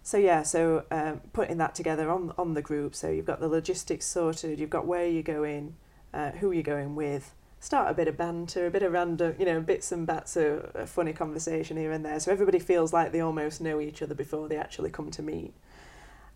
so 0.03 0.17
yeah, 0.17 0.43
so 0.43 0.83
um, 0.91 1.21
putting 1.31 1.57
that 1.57 1.73
together 1.73 2.09
on 2.09 2.33
on 2.37 2.53
the 2.53 2.61
group. 2.61 2.95
So 2.95 3.09
you've 3.09 3.25
got 3.25 3.39
the 3.39 3.47
logistics 3.47 4.05
sorted. 4.05 4.59
You've 4.59 4.69
got 4.69 4.85
where 4.85 5.07
you're 5.07 5.23
going, 5.23 5.75
uh, 6.13 6.31
who 6.31 6.51
you're 6.51 6.63
going 6.63 6.95
with. 6.95 7.33
Start 7.61 7.91
a 7.91 7.93
bit 7.93 8.07
of 8.07 8.17
banter, 8.17 8.65
a 8.65 8.71
bit 8.71 8.81
of 8.81 8.91
random, 8.91 9.35
you 9.37 9.45
know, 9.45 9.61
bits 9.61 9.91
and 9.91 10.07
bats 10.07 10.35
of 10.35 10.71
a 10.73 10.87
funny 10.87 11.13
conversation 11.13 11.77
here 11.77 11.91
and 11.91 12.03
there. 12.03 12.19
So 12.19 12.31
everybody 12.31 12.57
feels 12.57 12.91
like 12.91 13.11
they 13.11 13.19
almost 13.19 13.61
know 13.61 13.79
each 13.79 14.01
other 14.01 14.15
before 14.15 14.49
they 14.49 14.57
actually 14.57 14.89
come 14.89 15.11
to 15.11 15.21
meet. 15.21 15.53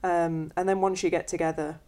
Um, 0.04 0.52
and 0.56 0.70
then 0.70 0.82
once 0.82 1.02
you 1.02 1.10
get 1.10 1.28
together, 1.28 1.80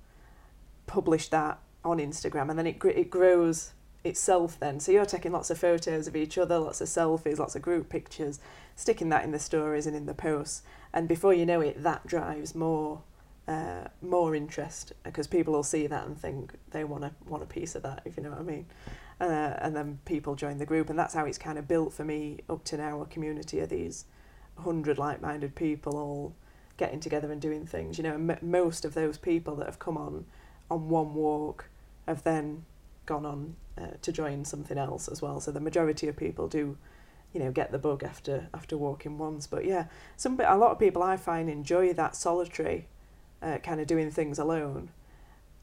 publish 0.87 1.27
that 1.27 1.59
on 1.85 1.99
Instagram, 1.99 2.49
and 2.49 2.57
then 2.57 2.65
it 2.65 2.83
it 2.83 3.11
grows 3.11 3.73
itself 4.03 4.59
then. 4.59 4.79
So 4.79 4.91
you're 4.91 5.05
taking 5.05 5.33
lots 5.33 5.51
of 5.51 5.59
photos 5.59 6.07
of 6.07 6.15
each 6.15 6.39
other, 6.39 6.57
lots 6.57 6.81
of 6.81 6.87
selfies, 6.87 7.37
lots 7.37 7.55
of 7.55 7.61
group 7.61 7.89
pictures, 7.89 8.39
sticking 8.75 9.09
that 9.09 9.23
in 9.23 9.31
the 9.31 9.39
stories 9.39 9.85
and 9.85 9.95
in 9.95 10.07
the 10.07 10.15
posts, 10.15 10.63
and 10.91 11.07
before 11.07 11.35
you 11.35 11.45
know 11.45 11.61
it, 11.61 11.83
that 11.83 12.07
drives 12.07 12.55
more 12.55 13.03
uh, 13.47 13.87
more 14.01 14.33
interest 14.33 14.93
because 15.03 15.27
people 15.27 15.53
will 15.53 15.61
see 15.61 15.85
that 15.85 16.07
and 16.07 16.19
think 16.19 16.53
they 16.71 16.83
want 16.83 17.03
to 17.03 17.11
want 17.27 17.43
a 17.43 17.45
piece 17.45 17.75
of 17.75 17.83
that, 17.83 18.01
if 18.03 18.17
you 18.17 18.23
know 18.23 18.31
what 18.31 18.39
I 18.39 18.43
mean. 18.43 18.65
Uh, 19.19 19.55
and 19.59 19.75
then 19.75 19.97
people 20.05 20.35
join 20.35 20.59
the 20.59 20.65
group, 20.65 20.89
and 20.89 20.99
that's 20.99 21.15
how 21.15 21.25
it's 21.25 21.39
kind 21.39 21.57
of 21.57 21.67
built 21.67 21.91
for 21.91 22.03
me 22.03 22.39
up 22.47 22.63
to 22.63 22.77
now. 22.77 23.01
A 23.01 23.05
community 23.07 23.59
of 23.59 23.69
these 23.69 24.05
hundred 24.57 24.99
like-minded 24.99 25.55
people 25.55 25.97
all 25.97 26.35
getting 26.77 26.99
together 26.99 27.31
and 27.31 27.41
doing 27.41 27.65
things. 27.65 27.97
You 27.97 28.03
know, 28.03 28.13
m- 28.13 28.37
most 28.41 28.85
of 28.85 28.93
those 28.93 29.17
people 29.17 29.55
that 29.55 29.65
have 29.65 29.79
come 29.79 29.97
on 29.97 30.25
on 30.69 30.89
one 30.89 31.15
walk 31.15 31.69
have 32.07 32.23
then 32.23 32.65
gone 33.07 33.25
on 33.25 33.55
uh, 33.75 33.95
to 34.03 34.11
join 34.11 34.45
something 34.45 34.77
else 34.77 35.07
as 35.07 35.19
well. 35.19 35.39
So 35.39 35.51
the 35.51 35.59
majority 35.59 36.07
of 36.07 36.15
people 36.15 36.47
do, 36.47 36.77
you 37.33 37.39
know, 37.39 37.51
get 37.51 37.71
the 37.71 37.79
bug 37.79 38.03
after 38.03 38.49
after 38.53 38.77
walking 38.77 39.17
once. 39.17 39.47
But 39.47 39.65
yeah, 39.65 39.85
some 40.15 40.39
a 40.39 40.57
lot 40.57 40.71
of 40.71 40.79
people 40.79 41.01
I 41.01 41.17
find 41.17 41.49
enjoy 41.49 41.93
that 41.93 42.15
solitary, 42.15 42.87
uh, 43.41 43.57
kind 43.63 43.81
of 43.81 43.87
doing 43.87 44.11
things 44.11 44.37
alone, 44.37 44.89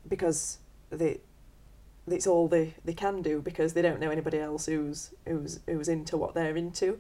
because 0.09 0.59
they. 0.91 1.21
It's 2.07 2.27
all 2.27 2.49
they, 2.49 2.75
they 2.85 2.93
can 2.93 3.23
do 3.23 3.41
because 3.41 3.73
they 3.73 3.83
don't 3.83 4.01
know 4.01 4.11
anybody 4.11 4.39
else 4.39 4.67
who's 4.67 5.15
who's 5.27 5.61
who's 5.67 5.89
into 5.89 6.17
what 6.17 6.35
they're 6.35 6.57
into, 6.57 6.99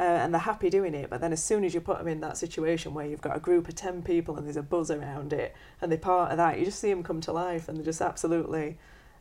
uh, 0.00 0.02
and 0.02 0.34
they're 0.34 0.40
happy 0.40 0.68
doing 0.68 0.94
it. 0.94 1.10
But 1.10 1.20
then 1.20 1.32
as 1.32 1.44
soon 1.44 1.64
as 1.64 1.74
you 1.74 1.80
put 1.80 1.98
them 1.98 2.08
in 2.08 2.20
that 2.20 2.36
situation 2.36 2.92
where 2.92 3.06
you've 3.06 3.20
got 3.20 3.36
a 3.36 3.40
group 3.40 3.68
of 3.68 3.76
ten 3.76 4.02
people 4.02 4.36
and 4.36 4.44
there's 4.46 4.56
a 4.56 4.62
buzz 4.62 4.90
around 4.90 5.32
it, 5.32 5.54
and 5.80 5.90
they're 5.90 5.98
part 5.98 6.32
of 6.32 6.38
that, 6.38 6.58
you 6.58 6.64
just 6.64 6.80
see 6.80 6.90
them 6.90 7.02
come 7.02 7.20
to 7.20 7.32
life, 7.32 7.68
and 7.68 7.78
they're 7.78 7.84
just 7.84 8.00
absolutely 8.00 8.78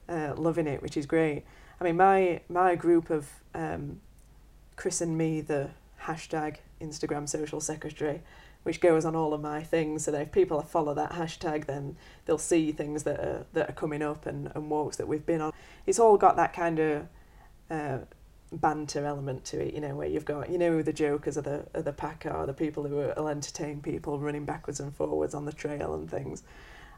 uh, 0.09 0.33
loving 0.35 0.67
it, 0.67 0.81
which 0.81 0.97
is 0.97 1.05
great. 1.05 1.43
I 1.79 1.83
mean, 1.83 1.97
my 1.97 2.41
my 2.49 2.75
group 2.75 3.09
of 3.09 3.29
um, 3.53 4.01
Chris 4.75 5.01
and 5.01 5.17
me, 5.17 5.41
the 5.41 5.69
hashtag 6.03 6.57
Instagram 6.81 7.29
social 7.29 7.61
secretary, 7.61 8.21
which 8.63 8.79
goes 8.79 9.05
on 9.05 9.15
all 9.15 9.33
of 9.33 9.41
my 9.41 9.63
things. 9.63 10.05
So 10.05 10.11
that 10.11 10.21
if 10.21 10.31
people 10.31 10.61
follow 10.61 10.93
that 10.93 11.11
hashtag, 11.11 11.65
then 11.65 11.97
they'll 12.25 12.37
see 12.37 12.71
things 12.71 13.03
that 13.03 13.19
are 13.19 13.45
that 13.53 13.69
are 13.69 13.73
coming 13.73 14.01
up 14.01 14.25
and, 14.25 14.51
and 14.55 14.69
walks 14.69 14.97
that 14.97 15.07
we've 15.07 15.25
been 15.25 15.41
on. 15.41 15.51
It's 15.85 15.99
all 15.99 16.17
got 16.17 16.35
that 16.35 16.53
kind 16.53 16.79
of 16.79 17.07
uh, 17.69 17.97
banter 18.51 19.05
element 19.05 19.45
to 19.45 19.59
it, 19.59 19.73
you 19.73 19.81
know, 19.81 19.95
where 19.95 20.07
you've 20.07 20.25
got, 20.25 20.49
you 20.49 20.57
know, 20.57 20.81
the 20.81 20.93
jokers 20.93 21.37
of 21.37 21.45
the, 21.45 21.65
are 21.73 21.81
the 21.81 21.93
pack 21.93 22.25
are, 22.25 22.45
the 22.45 22.53
people 22.53 22.83
who 22.83 22.95
will 22.95 23.27
entertain 23.27 23.81
people 23.81 24.19
running 24.19 24.45
backwards 24.45 24.79
and 24.79 24.93
forwards 24.93 25.33
on 25.33 25.45
the 25.45 25.53
trail 25.53 25.93
and 25.93 26.09
things. 26.09 26.43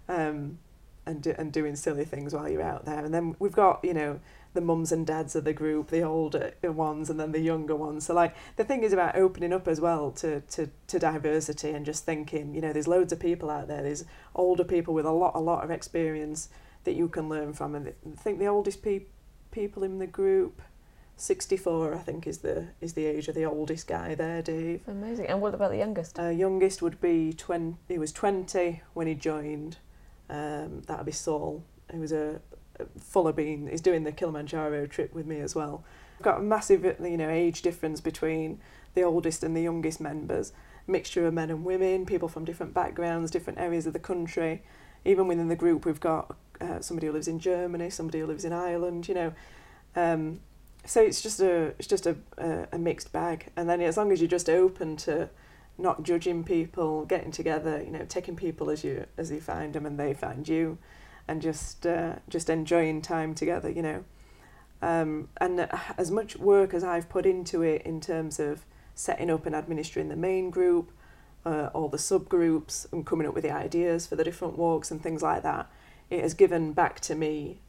Um, 0.10 0.58
and, 1.06 1.26
and 1.28 1.52
doing 1.52 1.76
silly 1.76 2.06
things 2.06 2.34
while 2.34 2.48
you're 2.48 2.62
out 2.62 2.86
there. 2.86 3.04
And 3.04 3.14
then 3.14 3.36
we've 3.38 3.52
got, 3.52 3.84
you 3.84 3.94
know, 3.94 4.20
the 4.54 4.62
mums 4.62 4.92
and 4.92 5.06
dads 5.06 5.36
of 5.36 5.44
the 5.44 5.54
group, 5.54 5.90
the 5.90 6.02
older 6.02 6.54
ones 6.64 7.10
and 7.10 7.20
then 7.20 7.32
the 7.32 7.40
younger 7.40 7.76
ones. 7.76 8.06
So 8.06 8.14
like 8.14 8.36
the 8.56 8.64
thing 8.64 8.84
is 8.84 8.94
about 8.94 9.16
opening 9.16 9.54
up 9.54 9.68
as 9.68 9.82
well 9.82 10.12
to, 10.12 10.42
to, 10.42 10.70
to 10.88 11.00
diversity 11.00 11.72
and 11.72 11.86
just 11.86 12.06
thinking, 12.06 12.54
you 12.54 12.62
know, 12.62 12.72
there's 12.72 12.88
loads 12.88 13.12
of 13.12 13.20
people 13.20 13.50
out 13.50 13.68
there. 13.68 13.84
There's 13.84 14.06
older 14.36 14.64
people 14.64 14.94
with 14.94 15.06
a 15.06 15.12
lot 15.12 15.36
a 15.36 15.40
lot 15.40 15.64
of 15.64 15.72
experience 15.72 16.50
that 16.84 16.94
you 16.94 17.08
can 17.08 17.30
learn 17.30 17.54
from. 17.54 17.76
And 17.76 17.88
I 17.88 18.22
think 18.22 18.40
the 18.40 18.48
oldest 18.48 18.84
pe- 18.84 19.08
people 19.52 19.84
in 19.84 20.00
the 20.00 20.08
group, 20.08 20.62
64 21.16 21.96
I 21.96 22.00
think 22.00 22.28
is 22.28 22.40
the 22.40 22.68
is 22.82 22.94
the 22.94 23.06
age 23.06 23.28
of 23.28 23.36
the 23.36 23.46
oldest 23.46 23.88
guy 23.88 24.16
there, 24.16 24.42
Dave. 24.42 24.82
Amazing. 24.88 25.28
And 25.28 25.42
what 25.42 25.54
about 25.54 25.72
the 25.72 25.78
youngest? 25.78 26.20
Uh, 26.20 26.30
youngest 26.30 26.82
would 26.82 27.02
be 27.02 27.34
20, 27.34 27.78
he 27.88 27.98
was 27.98 28.12
20 28.12 28.82
when 28.94 29.08
he 29.08 29.16
joined. 29.16 29.78
Um, 30.30 30.82
that 30.88 30.98
would 30.98 31.06
be 31.06 31.12
Saul, 31.12 31.64
who 31.92 32.00
was 32.00 32.12
a, 32.12 32.40
full 33.00 33.32
Bean 33.34 33.68
is 33.68 33.82
doing 33.82 34.04
the 34.04 34.12
Kilimanjaro 34.12 34.86
trip 34.88 35.14
with 35.14 35.26
me 35.26 35.40
as 35.40 35.56
well. 35.56 35.84
We've 36.18 36.26
got 36.26 36.40
a 36.40 36.44
massive 36.44 36.84
you 36.84 37.18
know, 37.18 37.30
age 37.30 37.62
difference 37.62 38.02
between 38.02 38.60
the 38.94 39.04
oldest 39.04 39.44
and 39.44 39.56
the 39.56 39.62
youngest 39.62 40.00
members, 40.00 40.54
mixture 40.88 41.26
of 41.26 41.34
men 41.34 41.50
and 41.50 41.66
women, 41.66 42.06
people 42.06 42.28
from 42.28 42.46
different 42.46 42.74
backgrounds, 42.74 43.32
different 43.32 43.60
areas 43.60 43.86
of 43.86 43.94
the 43.94 44.00
country. 44.00 44.64
Even 45.06 45.28
within 45.28 45.50
the 45.50 45.56
group, 45.56 45.86
we've 45.86 46.00
got 46.00 46.36
uh, 46.62 46.80
somebody 46.80 47.08
who 47.08 47.14
lives 47.14 47.28
in 47.28 47.40
Germany, 47.40 47.90
somebody 47.90 48.20
who 48.20 48.26
lives 48.26 48.46
in 48.46 48.54
Ireland, 48.54 49.08
you 49.08 49.16
know. 49.16 49.34
Um, 49.96 50.40
so 50.86 51.02
it's 51.02 51.22
just 51.22 51.40
a 51.40 51.74
it's 51.80 51.88
just 51.88 52.06
a, 52.06 52.16
a, 52.38 52.68
a 52.74 52.78
mixed 52.78 53.12
bag. 53.12 53.52
And 53.56 53.70
then 53.70 53.82
as 53.82 53.98
long 53.98 54.12
as 54.12 54.22
you're 54.22 54.30
just 54.30 54.50
open 54.50 54.98
to 54.98 55.30
not 55.78 56.04
judging 56.04 56.44
people, 56.44 57.06
getting 57.06 57.32
together, 57.32 57.82
you 57.82 57.92
know, 57.92 58.06
taking 58.08 58.36
people 58.36 58.70
as 58.70 58.84
you 58.84 59.06
as 59.18 59.32
you 59.32 59.42
find 59.42 59.74
them 59.74 59.86
and 59.86 60.00
they 60.00 60.14
find 60.14 60.48
you, 60.48 60.78
and 61.28 61.42
just 61.42 61.86
uh, 61.86 62.16
just 62.30 62.50
enjoying 62.50 63.02
time 63.02 63.34
together, 63.34 63.70
you 63.70 63.82
know. 63.82 64.04
Um, 64.82 65.30
and 65.38 65.70
as 65.98 66.12
much 66.12 66.38
work 66.38 66.74
as 66.74 66.84
I've 66.84 67.08
put 67.08 67.26
into 67.26 67.62
it 67.62 67.84
in 67.84 68.02
terms 68.02 68.40
of 68.40 68.66
setting 68.96 69.30
up 69.30 69.46
and 69.46 69.56
administering 69.56 70.10
the 70.10 70.16
main 70.18 70.50
group, 70.50 70.92
uh, 71.46 71.70
all 71.74 71.88
the 71.88 71.98
subgroups, 71.98 72.92
and 72.92 73.06
coming 73.06 73.28
up 73.28 73.34
with 73.34 73.44
the 73.44 73.52
ideas 73.52 74.06
for 74.08 74.16
the 74.16 74.24
different 74.24 74.58
walks 74.58 74.92
and 74.92 75.02
things 75.02 75.22
like 75.22 75.44
that, 75.44 75.72
it 76.10 76.22
has 76.22 76.34
given 76.34 76.74
back 76.74 77.00
to 77.02 77.16
me 77.16 77.60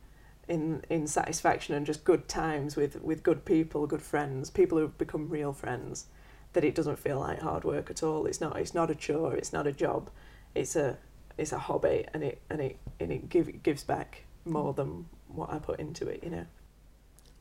in 0.49 0.85
in 0.91 1.07
satisfaction 1.07 1.75
and 1.75 1.87
just 1.87 2.05
good 2.05 2.29
times 2.29 2.77
with 2.77 3.01
with 3.03 3.23
good 3.23 3.45
people, 3.45 3.87
good 3.87 4.03
friends, 4.03 4.51
people 4.51 4.79
who've 4.79 4.99
become 4.99 5.29
real 5.29 5.53
friends. 5.53 6.07
That 6.53 6.65
it 6.65 6.77
doesn't 6.77 7.01
feel 7.01 7.19
like 7.19 7.41
hard 7.41 7.65
work 7.65 7.91
at 7.91 8.03
all. 8.03 8.27
It's 8.27 8.41
not. 8.41 8.57
It's 8.59 8.75
not 8.75 8.91
a 8.91 8.95
chore. 8.95 9.35
It's 9.35 9.53
not 9.53 9.67
a 9.67 9.73
job. 9.73 10.11
It's 10.55 10.77
a 10.77 10.99
it's 11.39 11.53
a 11.53 11.59
hobby, 11.59 12.05
and 12.13 12.23
it 12.23 12.41
and 12.51 12.61
it 12.61 12.79
and 13.01 13.13
it 13.13 13.29
give, 13.29 13.63
gives 13.63 13.85
back 13.85 14.25
more 14.45 14.73
than 14.73 15.07
what 15.29 15.51
I 15.53 15.59
put 15.59 15.81
into 15.81 16.09
it. 16.09 16.23
You 16.23 16.31
know. 16.31 16.47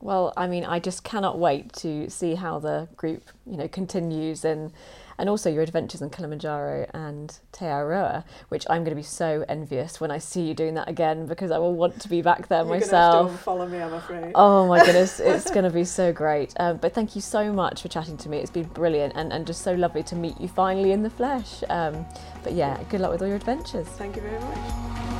Well, 0.00 0.32
I 0.36 0.46
mean, 0.46 0.64
I 0.64 0.80
just 0.80 1.02
cannot 1.02 1.38
wait 1.38 1.72
to 1.74 2.10
see 2.10 2.34
how 2.34 2.58
the 2.58 2.88
group, 2.96 3.22
you 3.46 3.56
know, 3.56 3.68
continues 3.68 4.44
and 4.44 4.72
and 5.18 5.28
also 5.28 5.50
your 5.50 5.62
adventures 5.62 6.02
in 6.02 6.10
Kilimanjaro 6.10 6.86
and 6.92 7.38
Te 7.52 7.64
Araroa, 7.64 8.24
which 8.48 8.66
I'm 8.68 8.82
going 8.82 8.90
to 8.90 8.96
be 8.96 9.02
so 9.02 9.44
envious 9.48 10.00
when 10.00 10.10
I 10.10 10.18
see 10.18 10.42
you 10.42 10.54
doing 10.54 10.74
that 10.74 10.88
again 10.88 11.26
because 11.26 11.50
I 11.50 11.58
will 11.58 11.74
want 11.74 12.00
to 12.00 12.08
be 12.08 12.22
back 12.22 12.48
there 12.48 12.60
You're 12.60 12.80
myself. 12.80 13.40
Follow 13.42 13.66
me, 13.66 13.78
I'm 13.80 13.92
afraid. 13.92 14.32
Oh 14.34 14.66
my 14.66 14.78
goodness, 14.84 15.20
it's 15.20 15.50
going 15.50 15.64
to 15.64 15.70
be 15.70 15.84
so 15.84 16.12
great. 16.12 16.52
Um, 16.58 16.78
but 16.78 16.94
thank 16.94 17.14
you 17.14 17.20
so 17.20 17.52
much 17.52 17.82
for 17.82 17.88
chatting 17.88 18.16
to 18.18 18.28
me. 18.28 18.38
It's 18.38 18.50
been 18.50 18.64
brilliant 18.64 19.14
and, 19.16 19.32
and 19.32 19.46
just 19.46 19.62
so 19.62 19.74
lovely 19.74 20.02
to 20.04 20.16
meet 20.16 20.40
you 20.40 20.48
finally 20.48 20.92
in 20.92 21.02
the 21.02 21.10
flesh. 21.10 21.62
Um, 21.68 22.04
but 22.42 22.54
yeah, 22.54 22.82
good 22.88 23.00
luck 23.00 23.12
with 23.12 23.22
all 23.22 23.28
your 23.28 23.36
adventures. 23.36 23.86
Thank 23.86 24.16
you 24.16 24.22
very 24.22 24.40
much. 24.40 25.13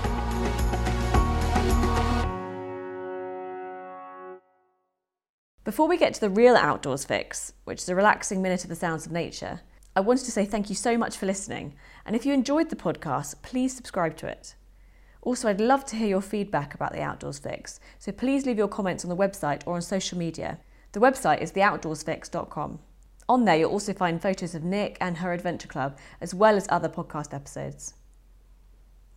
Before 5.65 5.89
we 5.89 5.97
get 5.97 6.12
to 6.12 6.21
the 6.21 6.29
real 6.29 6.57
outdoors 6.57 7.07
fix, 7.07 7.55
which 7.65 7.81
is 7.81 7.89
a 7.89 7.95
relaxing 7.95 8.43
minute 8.43 8.65
of 8.65 8.69
the 8.69 8.77
sounds 8.77 9.07
of 9.07 9.12
nature, 9.12 9.62
I 9.97 10.01
wanted 10.01 10.27
to 10.27 10.31
say 10.31 10.45
thank 10.45 10.69
you 10.69 10.75
so 10.75 10.99
much 10.99 11.17
for 11.17 11.25
listening. 11.25 11.75
And 12.05 12.15
if 12.15 12.27
you 12.27 12.35
enjoyed 12.35 12.69
the 12.69 12.77
podcast, 12.77 13.41
please 13.41 13.75
subscribe 13.75 14.15
to 14.19 14.27
it. 14.27 14.57
Also, 15.23 15.49
I'd 15.49 15.62
love 15.62 15.87
to 15.87 15.97
hear 15.97 16.07
your 16.07 16.21
feedback 16.21 16.75
about 16.75 16.93
the 16.93 17.01
Outdoors 17.01 17.39
Fix, 17.39 17.81
so 17.99 18.12
please 18.12 18.45
leave 18.45 18.59
your 18.59 18.69
comments 18.69 19.07
on 19.07 19.09
the 19.09 19.17
website 19.17 19.62
or 19.65 19.77
on 19.77 19.81
social 19.81 20.19
media. 20.19 20.59
The 20.93 21.01
website 21.01 21.41
is 21.41 21.53
theoutdoorsfix.com. 21.53 22.79
On 23.27 23.45
there, 23.47 23.57
you'll 23.57 23.71
also 23.71 23.95
find 23.95 24.21
photos 24.21 24.55
of 24.55 24.65
Nic 24.65 24.99
and 25.01 25.17
her 25.17 25.33
adventure 25.33 25.69
club, 25.69 25.97
as 26.21 26.35
well 26.35 26.57
as 26.57 26.67
other 26.69 26.91
podcast 26.91 27.33
episodes. 27.33 27.95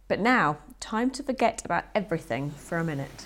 But 0.07 0.21
now, 0.21 0.59
time 0.79 1.11
to 1.11 1.23
forget 1.23 1.65
about 1.65 1.83
everything 1.93 2.51
for 2.51 2.77
a 2.77 2.85
minute. 2.85 3.25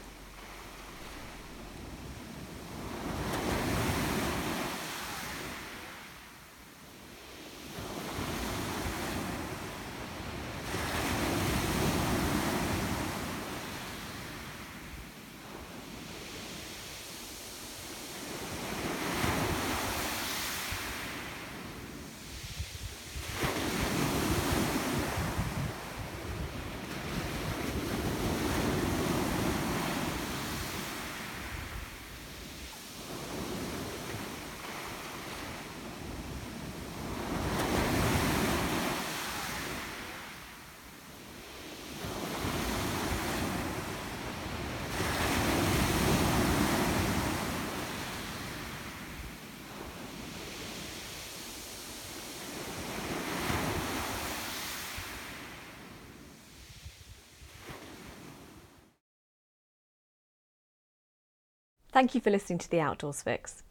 Thank 61.92 62.16
you 62.16 62.22
for 62.22 62.30
listening 62.30 62.60
to 62.60 62.72
The 62.72 62.80
Outdoors 62.80 63.22
Fix. 63.22 63.64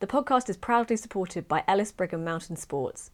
The 0.00 0.06
podcast 0.06 0.50
is 0.50 0.58
proudly 0.58 0.96
supported 0.96 1.48
by 1.48 1.64
Ellis 1.66 1.90
Brigham 1.90 2.22
Mountain 2.22 2.56
Sports, 2.56 3.10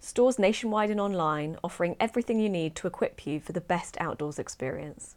stores 0.00 0.36
nationwide 0.36 0.90
and 0.90 1.00
online 1.00 1.56
offering 1.62 1.94
everything 2.00 2.40
you 2.40 2.48
need 2.48 2.74
to 2.74 2.88
equip 2.88 3.24
you 3.24 3.38
for 3.38 3.52
the 3.52 3.60
best 3.60 3.96
outdoors 4.00 4.40
experience. 4.40 5.14